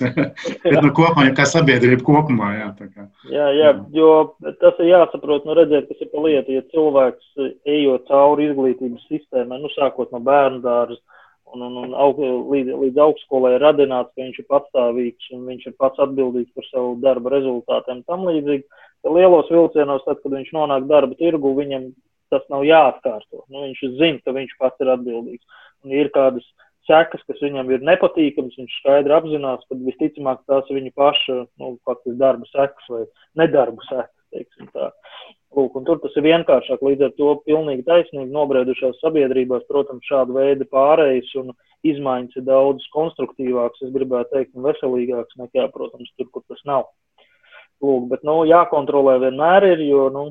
bet 0.64 0.78
nu, 0.82 0.90
kopumā, 0.96 1.28
kā 1.36 1.46
sabiedrība 1.46 2.02
kopumā. 2.08 2.48
Jā, 2.56 2.70
kā. 2.80 3.04
jā, 3.30 3.46
jā, 3.54 3.70
jo 3.94 4.08
tas 4.58 4.80
ir 4.82 4.90
jāsaprot, 4.90 5.46
nu 5.46 5.54
redzēt, 5.54 5.86
kas 5.86 6.02
ir 6.02 6.10
pa 6.10 6.24
lietu. 6.24 6.56
Ja 6.56 6.64
cilvēks 6.74 7.44
ejot 7.76 8.08
cauri 8.10 8.48
izglītības 8.50 9.06
sistēmai, 9.06 9.60
nu 9.62 9.70
sākot 9.76 10.10
no 10.10 10.22
bērnu 10.26 10.64
dārza 10.66 10.98
un, 11.54 11.62
un, 11.62 11.76
un 11.84 11.94
aug, 11.94 12.18
līdz, 12.50 12.72
līdz 12.82 12.98
augstskolai 13.04 13.54
ir 13.54 13.64
radināts, 13.64 14.10
ka 14.16 14.24
viņš 14.24 14.40
ir 14.42 14.48
patstāvīgs 14.50 15.30
un 15.36 15.46
viņš 15.52 15.70
ir 15.70 15.76
pats 15.78 16.02
atbildīgs 16.02 16.50
par 16.58 16.66
savu 16.72 16.96
darba 17.04 17.36
rezultātiem 17.36 18.02
tam 18.10 18.26
līdzīgi. 18.26 18.66
Lielos 19.06 19.46
vilcienos, 19.52 20.02
tad, 20.08 20.18
kad 20.24 20.34
viņš 20.34 20.50
nonāk 20.56 20.90
darba 20.90 21.14
tirgu, 21.20 21.54
viņam 21.54 21.92
tas 22.32 22.44
nav 22.52 22.64
jāatkārto. 22.66 23.44
Nu, 23.48 23.64
viņš 23.66 23.82
zina, 24.00 24.22
ka 24.24 24.34
viņš 24.36 24.54
pats 24.60 24.84
ir 24.84 24.92
atbildīgs. 24.94 25.58
Un 25.84 25.94
ir 25.94 26.10
kādas 26.14 26.46
sekas, 26.86 27.22
kas 27.26 27.42
viņam 27.42 27.70
ir 27.74 27.84
nepatīkamas, 27.86 28.56
viņš 28.58 28.78
skaidri 28.80 29.16
apzinās, 29.16 29.64
ka 29.68 29.78
visticamāk 29.80 30.42
tās 30.50 30.68
ir 30.70 30.80
viņa 30.80 30.94
paša 30.98 31.38
nu, 31.62 31.74
darba 32.20 32.48
sekas 32.52 32.92
vai 32.92 33.04
nedarba 33.42 33.88
sekas. 33.90 34.12
Lūk, 35.56 35.76
tur 35.86 36.00
tas 36.02 36.16
ir 36.18 36.26
vienkāršāk. 36.26 36.82
Līdz 36.84 37.06
ar 37.06 37.12
to 37.16 37.30
pilnīgi 37.46 37.86
taisnīgi 37.86 38.34
nobriedušās 38.34 38.98
sabiedrībās, 39.00 39.64
protams, 39.70 40.04
šāda 40.04 40.34
veida 40.36 40.66
pārējas 40.68 41.30
un 41.40 41.54
izmaiņas 41.86 42.40
ir 42.40 42.44
daudz 42.44 42.84
konstruktīvākas, 42.92 43.86
es 43.86 43.94
gribētu 43.94 44.34
teikt, 44.34 44.52
un 44.56 44.66
veselīgākas 44.66 45.38
nekā, 45.40 45.68
protams, 45.72 46.10
tur, 46.18 46.28
kur 46.34 46.44
tas 46.50 46.60
nav. 46.68 46.90
Lūk, 47.84 48.10
bet, 48.10 48.24
nu, 48.26 48.42
jākontrolē 48.48 49.16
vienmēr 49.24 49.70
ir, 49.70 49.86
jo, 49.86 50.04
nu, 50.12 50.26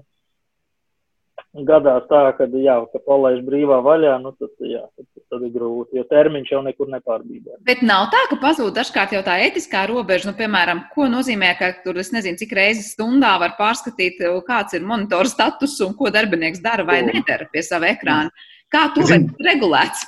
gadās 1.64 2.04
tā, 2.10 2.22
ka, 2.38 2.48
jā, 2.60 2.76
ka 2.92 3.00
palaiž 3.08 3.44
brīvā 3.48 3.80
vaļā, 3.86 4.16
nu, 4.24 4.34
tad, 4.40 4.52
jā, 4.60 4.82
tad, 4.98 5.06
tad 5.32 5.46
ir 5.48 5.54
grūti, 5.54 6.00
jo 6.00 6.04
termiņš 6.10 6.52
jau 6.52 6.62
nekur 6.66 6.90
nepārbīdē. 6.92 7.60
Bet 7.68 7.84
nav 7.86 8.10
tā, 8.14 8.26
ka 8.32 8.40
pazūd 8.42 8.76
dažkārt 8.76 9.16
jau 9.16 9.22
tā 9.26 9.38
etiskā 9.46 9.86
robeža, 9.92 10.32
nu, 10.32 10.36
piemēram, 10.40 10.86
ko 10.96 11.08
nozīmē, 11.12 11.54
ka 11.60 11.72
tur, 11.86 12.02
es 12.04 12.12
nezinu, 12.16 12.40
cik 12.42 12.56
reizes 12.58 12.92
stundā 12.98 13.36
var 13.42 13.56
pārskatīt, 13.60 14.20
kāds 14.48 14.76
ir 14.76 14.84
monitora 14.88 15.32
status 15.32 15.78
un 15.86 15.96
ko 15.96 16.12
darbinieks 16.12 16.64
dara 16.66 16.88
vai 16.88 17.02
nedara 17.08 17.48
pie 17.52 17.64
sava 17.64 17.94
ekrāna. 17.94 18.34
Kā 18.74 18.90
to 18.96 19.06
var 19.08 19.24
regulēts? 19.46 20.04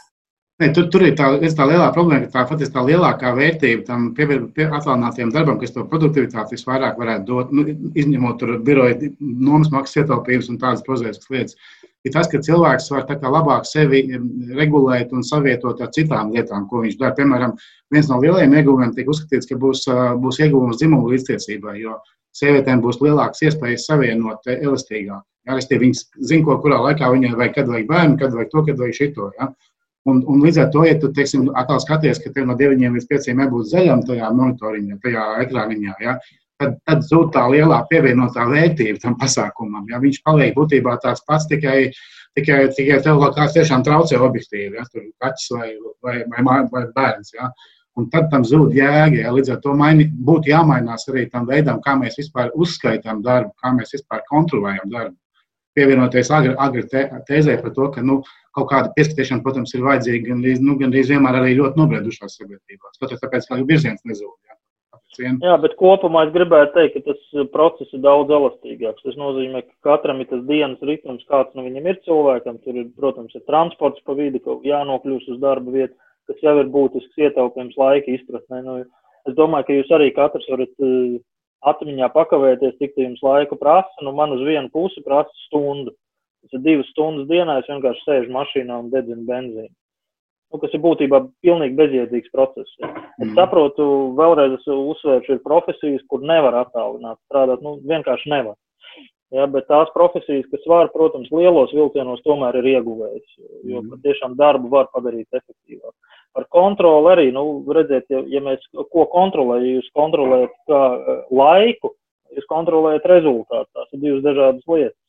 Ne, 0.58 0.72
tur, 0.74 0.88
tur 0.90 1.04
ir 1.06 1.14
tā, 1.14 1.28
tā 1.38 1.66
lielā 1.70 1.88
problēma, 1.94 2.26
ka 2.26 2.34
tā 2.34 2.44
patiesībā 2.50 2.80
tā 2.80 2.84
lielākā 2.88 3.34
vērtība 3.38 3.84
tam 3.86 4.08
pie, 4.18 4.26
attālinātiem 4.66 5.30
darbam, 5.36 5.60
kas 5.62 5.76
to 5.76 5.84
produktivitāti 5.92 6.58
visvairāk 6.58 6.98
varētu 6.98 7.28
dot, 7.28 7.52
nu, 7.54 7.66
izņemot 7.94 8.42
biroja 8.66 9.12
nomas 9.20 9.70
maksas 9.76 10.02
ietaupījumus 10.02 10.50
un 10.50 10.58
tādas 10.64 10.82
prozaikas 10.88 11.30
lietas, 11.30 11.54
ir 12.08 12.16
tas, 12.16 12.32
ka 12.32 12.42
cilvēks 12.42 12.90
var 12.96 13.06
labāk 13.38 13.70
sevi 13.70 14.02
regulēt 14.58 15.14
un 15.14 15.22
savietot 15.30 15.86
ar 15.86 15.94
citām 15.94 16.34
lietām, 16.34 16.66
ko 16.72 16.82
viņš 16.88 16.98
dara. 17.04 17.14
Piemēram, 17.22 17.54
viens 17.94 18.10
no 18.10 18.18
lielajiem 18.26 18.58
ieguvumiem 18.58 18.98
tiek 18.98 19.14
uzskatīts, 19.14 19.52
ka 19.52 19.62
būs, 19.62 19.86
būs 20.26 20.42
ieguvums 20.42 20.82
dzimumu 20.82 21.14
līdztiesībai, 21.14 21.78
jo 21.84 22.00
sievietēm 22.34 22.82
būs 22.82 22.98
lielākas 23.06 23.46
iespējas 23.46 23.86
savienot 23.92 24.50
elastīgāk. 24.58 25.22
Ja, 25.48 25.56
Viņas 25.56 26.08
zina, 26.18 26.44
ko 26.44 26.58
kurā 26.66 26.82
laikā 26.84 27.08
viņai 27.14 27.38
vajag, 27.38 27.54
kad 27.56 27.70
vajag 27.72 27.86
bērnu, 27.88 28.18
kad 28.20 28.34
vajag 28.36 28.50
to, 28.52 28.64
kad 28.68 28.82
vajag 28.82 28.98
šito. 28.98 29.32
Ja. 29.38 29.54
Un, 30.08 30.22
un 30.32 30.44
līdz 30.44 30.62
ar 30.64 30.68
to, 30.72 30.86
ja 30.88 30.96
tu 31.02 31.10
teiksim, 31.12 31.50
atkal 31.60 31.82
skaties, 31.84 32.22
ka 32.24 32.32
tev 32.32 32.46
no 32.48 32.56
9 32.60 32.80
līdz 32.96 33.08
5 33.10 33.32
jābūt 33.34 33.72
zaļam 33.74 34.04
tajā 34.08 34.30
monitoriņā, 34.40 35.00
tajā 35.04 35.24
ekrāniņā, 35.44 35.96
ja, 36.04 36.14
tad, 36.62 36.78
tad 36.88 37.04
zūd 37.08 37.34
tā 37.36 37.44
lielā 37.52 37.82
pievienotā 37.92 38.46
vērtība 38.50 39.02
tam 39.04 39.18
pasākumam. 39.20 39.88
Ja. 39.92 40.02
Viņš 40.04 40.22
paliek 40.26 40.56
būtībā 40.58 40.98
tāds 41.04 41.24
pats, 41.28 41.48
tikai, 41.52 41.92
tikai, 42.40 42.62
tikai 42.78 43.02
tev 43.04 43.20
kaut 43.24 43.36
kāds 43.38 43.58
tiešām 43.58 43.84
traucē 43.88 44.22
objektīvi, 44.30 44.80
ja, 44.80 44.88
tur 44.94 45.10
kaķis 45.24 45.50
vai, 45.58 45.72
vai, 46.06 46.18
vai, 46.32 46.62
vai 46.72 46.86
bērns. 46.96 47.36
Ja. 47.36 47.52
Un 47.98 48.12
tad 48.14 48.32
tam 48.32 48.44
zūd 48.46 48.76
jēga. 48.78 49.24
Ja. 49.26 49.36
Līdz 49.36 49.56
ar 49.56 49.62
to 49.64 49.76
maini, 49.78 50.08
būtu 50.08 50.54
jāmainās 50.54 51.08
arī 51.12 51.28
tam 51.34 51.48
veidam, 51.50 51.82
kā 51.84 51.98
mēs 52.00 52.20
vispār 52.22 52.54
uzskaitām 52.56 53.24
darbu, 53.26 53.54
kā 53.60 53.76
mēs 53.76 53.96
vispār 53.98 54.24
kontrolējam 54.32 54.92
darbu 54.94 55.18
pievienoties 55.78 56.32
agri, 56.34 56.56
agri 56.58 56.86
tēzē 57.28 57.60
par 57.62 57.74
to, 57.76 57.88
ka 57.94 58.02
nu, 58.06 58.22
kaut 58.58 58.70
kāda 58.72 58.94
pieskatīšana, 58.98 59.44
protams, 59.46 59.74
ir 59.76 59.86
vajadzīga 59.86 60.32
gan, 60.32 60.46
nu, 60.66 60.78
gan 60.82 60.94
vienmēr 60.96 61.42
arī 61.42 61.58
ļoti 61.62 61.82
nobriedušās 61.82 62.40
sabiedrībās. 62.40 63.00
Tāpēc, 63.00 63.22
tāpēc 63.24 63.50
kā 63.50 63.60
virziens 63.64 64.04
nezūd. 64.08 64.36
Jā. 64.48 64.58
Vien. 65.18 65.38
Jā, 65.42 65.56
bet 65.62 65.74
kopumā 65.80 66.28
es 66.28 66.34
gribētu 66.34 66.76
teikt, 66.76 66.98
ka 66.98 67.12
tas 67.14 67.22
uh, 67.34 67.48
process 67.50 67.94
ir 67.96 68.04
daudz 68.04 68.30
elastīgāks. 68.34 69.02
Tas 69.06 69.16
nozīmē, 69.18 69.64
ka 69.66 69.90
katram 69.90 70.22
ir 70.22 70.30
tas 70.30 70.44
dienas 70.50 70.84
ritms, 70.86 71.26
kāds 71.32 71.56
nu 71.58 71.66
viņam 71.66 71.88
ir 71.90 71.98
cilvēkam. 72.06 72.60
Tur 72.66 72.78
ir, 72.78 72.90
protams, 73.00 73.34
ir 73.34 73.46
transports 73.50 74.04
pa 74.06 74.14
vidu, 74.18 74.42
ka 74.44 74.60
jānokļūst 74.68 75.32
uz 75.34 75.40
darba 75.42 75.74
vietu, 75.74 75.98
kas 76.30 76.44
jau 76.46 76.54
ir 76.62 76.70
būtisks 76.74 77.24
ietaupījums 77.30 77.80
laika 77.82 78.14
izpratnē. 78.14 78.62
Nu, 78.68 78.78
es 79.30 79.38
domāju, 79.40 79.70
ka 79.70 79.80
jūs 79.80 79.96
arī 79.98 80.12
katrs 80.14 80.50
varat 80.54 80.86
uh, 80.86 81.18
atmiņā 81.72 82.12
pakavēties, 82.14 82.78
cik 82.82 83.00
jums 83.02 83.24
laiku 83.26 83.58
prasa. 83.58 84.06
Nu, 84.06 84.14
man 84.18 84.36
uz 84.38 84.44
vienu 84.46 84.70
pusi 84.74 85.02
prasa 85.08 85.34
stundu. 85.48 85.96
Tas 86.48 86.60
ir 86.60 86.64
divas 86.64 86.88
stundas 86.94 87.28
dienā, 87.28 87.60
es 87.60 87.68
vienkārši 87.68 88.06
sēžu 88.06 88.34
mašīnā 88.36 88.80
un 88.84 88.90
dedzinu 88.94 89.28
benzīnu. 89.28 89.74
Nu, 90.48 90.60
kas 90.62 90.72
ir 90.72 90.80
būtībā 90.80 91.20
pilnīgi 91.44 91.76
bezjēdzīgs 91.76 92.32
process. 92.32 92.72
Ja. 92.80 92.94
Es 93.18 93.26
mm. 93.26 93.34
saprotu, 93.36 93.88
vēlreiz 94.16 94.56
es 94.56 94.70
uzsvēršu, 94.72 95.36
ir 95.36 95.44
profesijas, 95.44 96.06
kur 96.08 96.24
nevar 96.24 96.56
attālināt 96.62 97.20
strādāt. 97.26 97.66
Nu, 97.66 97.76
vienkārši 97.84 98.32
nevar. 98.32 98.56
Ja, 99.36 99.44
bet 99.52 99.68
tās 99.68 99.90
profesijas, 99.92 100.48
kas 100.48 100.64
var, 100.72 100.88
protams, 100.94 101.28
lielos 101.36 101.74
vilcienos, 101.76 102.24
tomēr 102.24 102.62
ir 102.62 102.70
ieguvējis. 102.78 103.34
Jo 103.68 103.82
mm. 103.84 104.00
tiešām 104.06 104.38
darbu 104.40 104.72
var 104.72 104.88
padarīt 104.94 105.28
efektīvāk. 105.36 105.92
Par 106.38 106.48
kontroli 106.54 107.12
arī, 107.12 107.28
nu, 107.36 107.44
redziet, 107.76 108.08
ja, 108.14 108.22
ja 108.32 108.40
mēs 108.46 108.64
ko 108.94 109.04
kontrolējam, 109.12 109.66
ja 109.68 109.82
jūs 109.82 109.92
kontrolējat 110.00 110.56
kā, 110.72 110.82
eh, 110.96 111.20
laiku, 111.44 111.92
jūs 112.38 112.48
kontrolējat 112.48 113.10
rezultātu. 113.12 113.68
Tās 113.76 113.92
ir 113.92 114.04
divas 114.06 114.24
dažādas 114.24 114.72
lietas. 114.72 115.00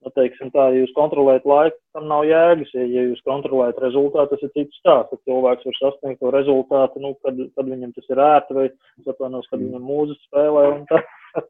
Nu, 0.00 0.08
teiksim, 0.16 0.48
tā, 0.54 0.70
ja 0.72 0.80
jūs 0.80 0.92
kontrolējat 0.96 1.44
laiku, 1.44 1.76
tam 1.92 2.06
nav 2.08 2.22
jēgas. 2.24 2.70
Ja, 2.72 2.86
ja 2.88 3.02
jūs 3.10 3.20
kontrolējat 3.26 3.82
rezultātu, 3.82 4.32
tas 4.32 4.46
ir 4.46 4.52
cits 4.54 4.80
stāsts. 4.80 5.12
Tad 5.12 5.20
cilvēks 5.28 5.66
var 5.68 5.76
sasniegt 5.76 6.22
to 6.22 6.32
rezultātu, 6.32 7.02
nu, 7.04 7.12
kad, 7.20 7.36
kad 7.56 7.68
viņam 7.68 7.92
tas 7.96 8.08
ir 8.08 8.22
ērti, 8.24 8.56
vai 8.56 8.66
atvainojos, 9.12 9.50
kad 9.52 9.60
viņam 9.60 9.84
mūzika 9.90 10.28
spēlē 10.30 10.64
un 10.72 10.86
tā. 10.88 11.02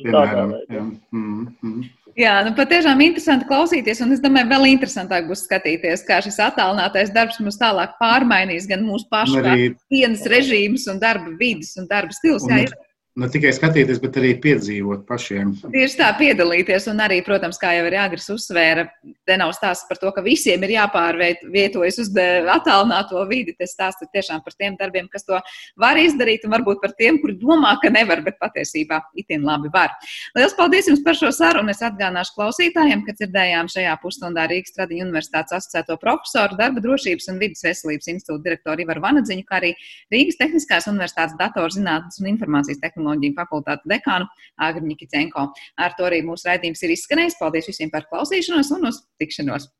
Piemēram, 0.00 0.52
jā. 0.72 0.82
Mm 1.12 1.46
-hmm. 1.62 1.82
jā, 2.16 2.34
nu 2.44 2.52
patiešām 2.56 3.00
interesanti 3.04 3.46
klausīties, 3.48 4.00
un 4.04 4.12
es 4.16 4.22
domāju, 4.24 4.48
vēl 4.50 4.66
interesantāk 4.72 5.28
būs 5.28 5.44
skatīties, 5.46 6.04
kā 6.08 6.18
šis 6.24 6.40
attālinātais 6.42 7.12
darbs 7.14 7.38
mums 7.40 7.60
tālāk 7.60 7.94
pārmainīs 8.00 8.66
gan 8.68 8.82
mūsu 8.84 9.06
pašu 9.12 9.38
arī... 9.38 9.74
dienas 9.92 10.24
režīmus 10.26 10.88
un 10.90 10.98
darba 10.98 11.36
vidas 11.38 11.76
un 11.76 11.86
darba 11.86 12.16
stils. 12.16 12.48
Un, 12.48 12.56
jā, 12.56 12.64
ir. 12.66 12.74
Ne 13.18 13.28
tikai 13.28 13.50
skatīties, 13.52 14.00
bet 14.00 14.16
arī 14.16 14.32
piedzīvot 14.40 15.04
pašiem. 15.08 15.52
Tieši 15.72 15.98
tā, 15.98 16.08
piedalīties. 16.16 16.86
Un 16.92 17.02
arī, 17.04 17.18
protams, 17.24 17.58
kā 17.60 17.74
jau 17.76 17.84
arī 17.88 17.98
Agris 18.00 18.28
uzsvēra, 18.32 18.86
te 19.28 19.36
nav 19.40 19.52
stāsts 19.56 19.84
par 19.88 20.00
to, 20.00 20.08
ka 20.16 20.24
visiem 20.24 20.62
ir 20.64 20.74
jāpārvietojas 20.78 22.00
uz 22.00 22.10
attālināto 22.54 23.20
vidi. 23.28 23.52
Tas 23.58 23.74
stāsts 23.76 24.06
ir 24.06 24.10
tiešām 24.16 24.40
par 24.44 24.56
tiem 24.56 24.78
darbiem, 24.80 25.10
kas 25.12 25.28
to 25.28 25.40
var 25.80 26.00
izdarīt, 26.00 26.46
un 26.48 26.54
varbūt 26.56 26.80
par 26.80 26.94
tiem, 26.96 27.20
kuri 27.20 27.36
domā, 27.40 27.74
ka 27.82 27.92
nevar, 27.92 28.22
bet 28.24 28.38
patiesībā 28.40 29.02
itin 29.20 29.44
labi 29.44 29.68
var. 29.74 29.92
Lielas 30.36 30.56
paldies 30.56 30.88
jums 30.88 31.04
par 31.04 31.18
šo 31.18 31.32
sarunu. 31.36 31.72
Es 31.72 31.84
atgādināšu 31.84 32.36
klausītājiem, 32.38 33.04
ka 33.04 33.16
dzirdējām 33.18 33.68
šajā 33.72 33.92
pusstundā 34.00 34.48
Rīgas 34.48 34.72
Tradiņu 34.78 35.04
universitātes 35.10 35.58
asociēto 35.58 35.98
profesoru, 36.00 36.56
darba 36.56 36.80
drošības 36.84 37.28
un 37.32 37.40
vidas 37.44 37.64
veselības 37.66 38.08
institūta 38.14 38.46
direktoru 38.48 38.86
Ivaru 38.86 39.04
Vanadziņu, 39.04 39.44
kā 39.48 39.60
arī 39.60 39.74
Rīgas 40.12 40.40
Tehniskās 40.40 40.88
universitātes 40.88 41.36
datorzinātnes 41.40 42.20
un 42.22 42.32
informācijas 42.32 42.80
tehnoloģiju 42.80 43.01
tehnoloģiju 43.02 43.36
fakultātes 43.36 43.88
dekānu 43.90 44.28
Agri 44.62 44.86
Nikicenko. 44.86 45.48
Ar 45.78 45.94
to 45.98 46.06
arī 46.08 46.22
mūsu 46.26 46.48
raidījums 46.48 46.82
ir 46.82 46.94
izskanējis. 46.96 47.38
Paldies 47.40 47.68
visiem 47.70 47.90
par 47.90 48.06
klausīšanos 48.10 48.72
un 48.78 48.90
uz 48.92 49.02
tikšanos! 49.20 49.70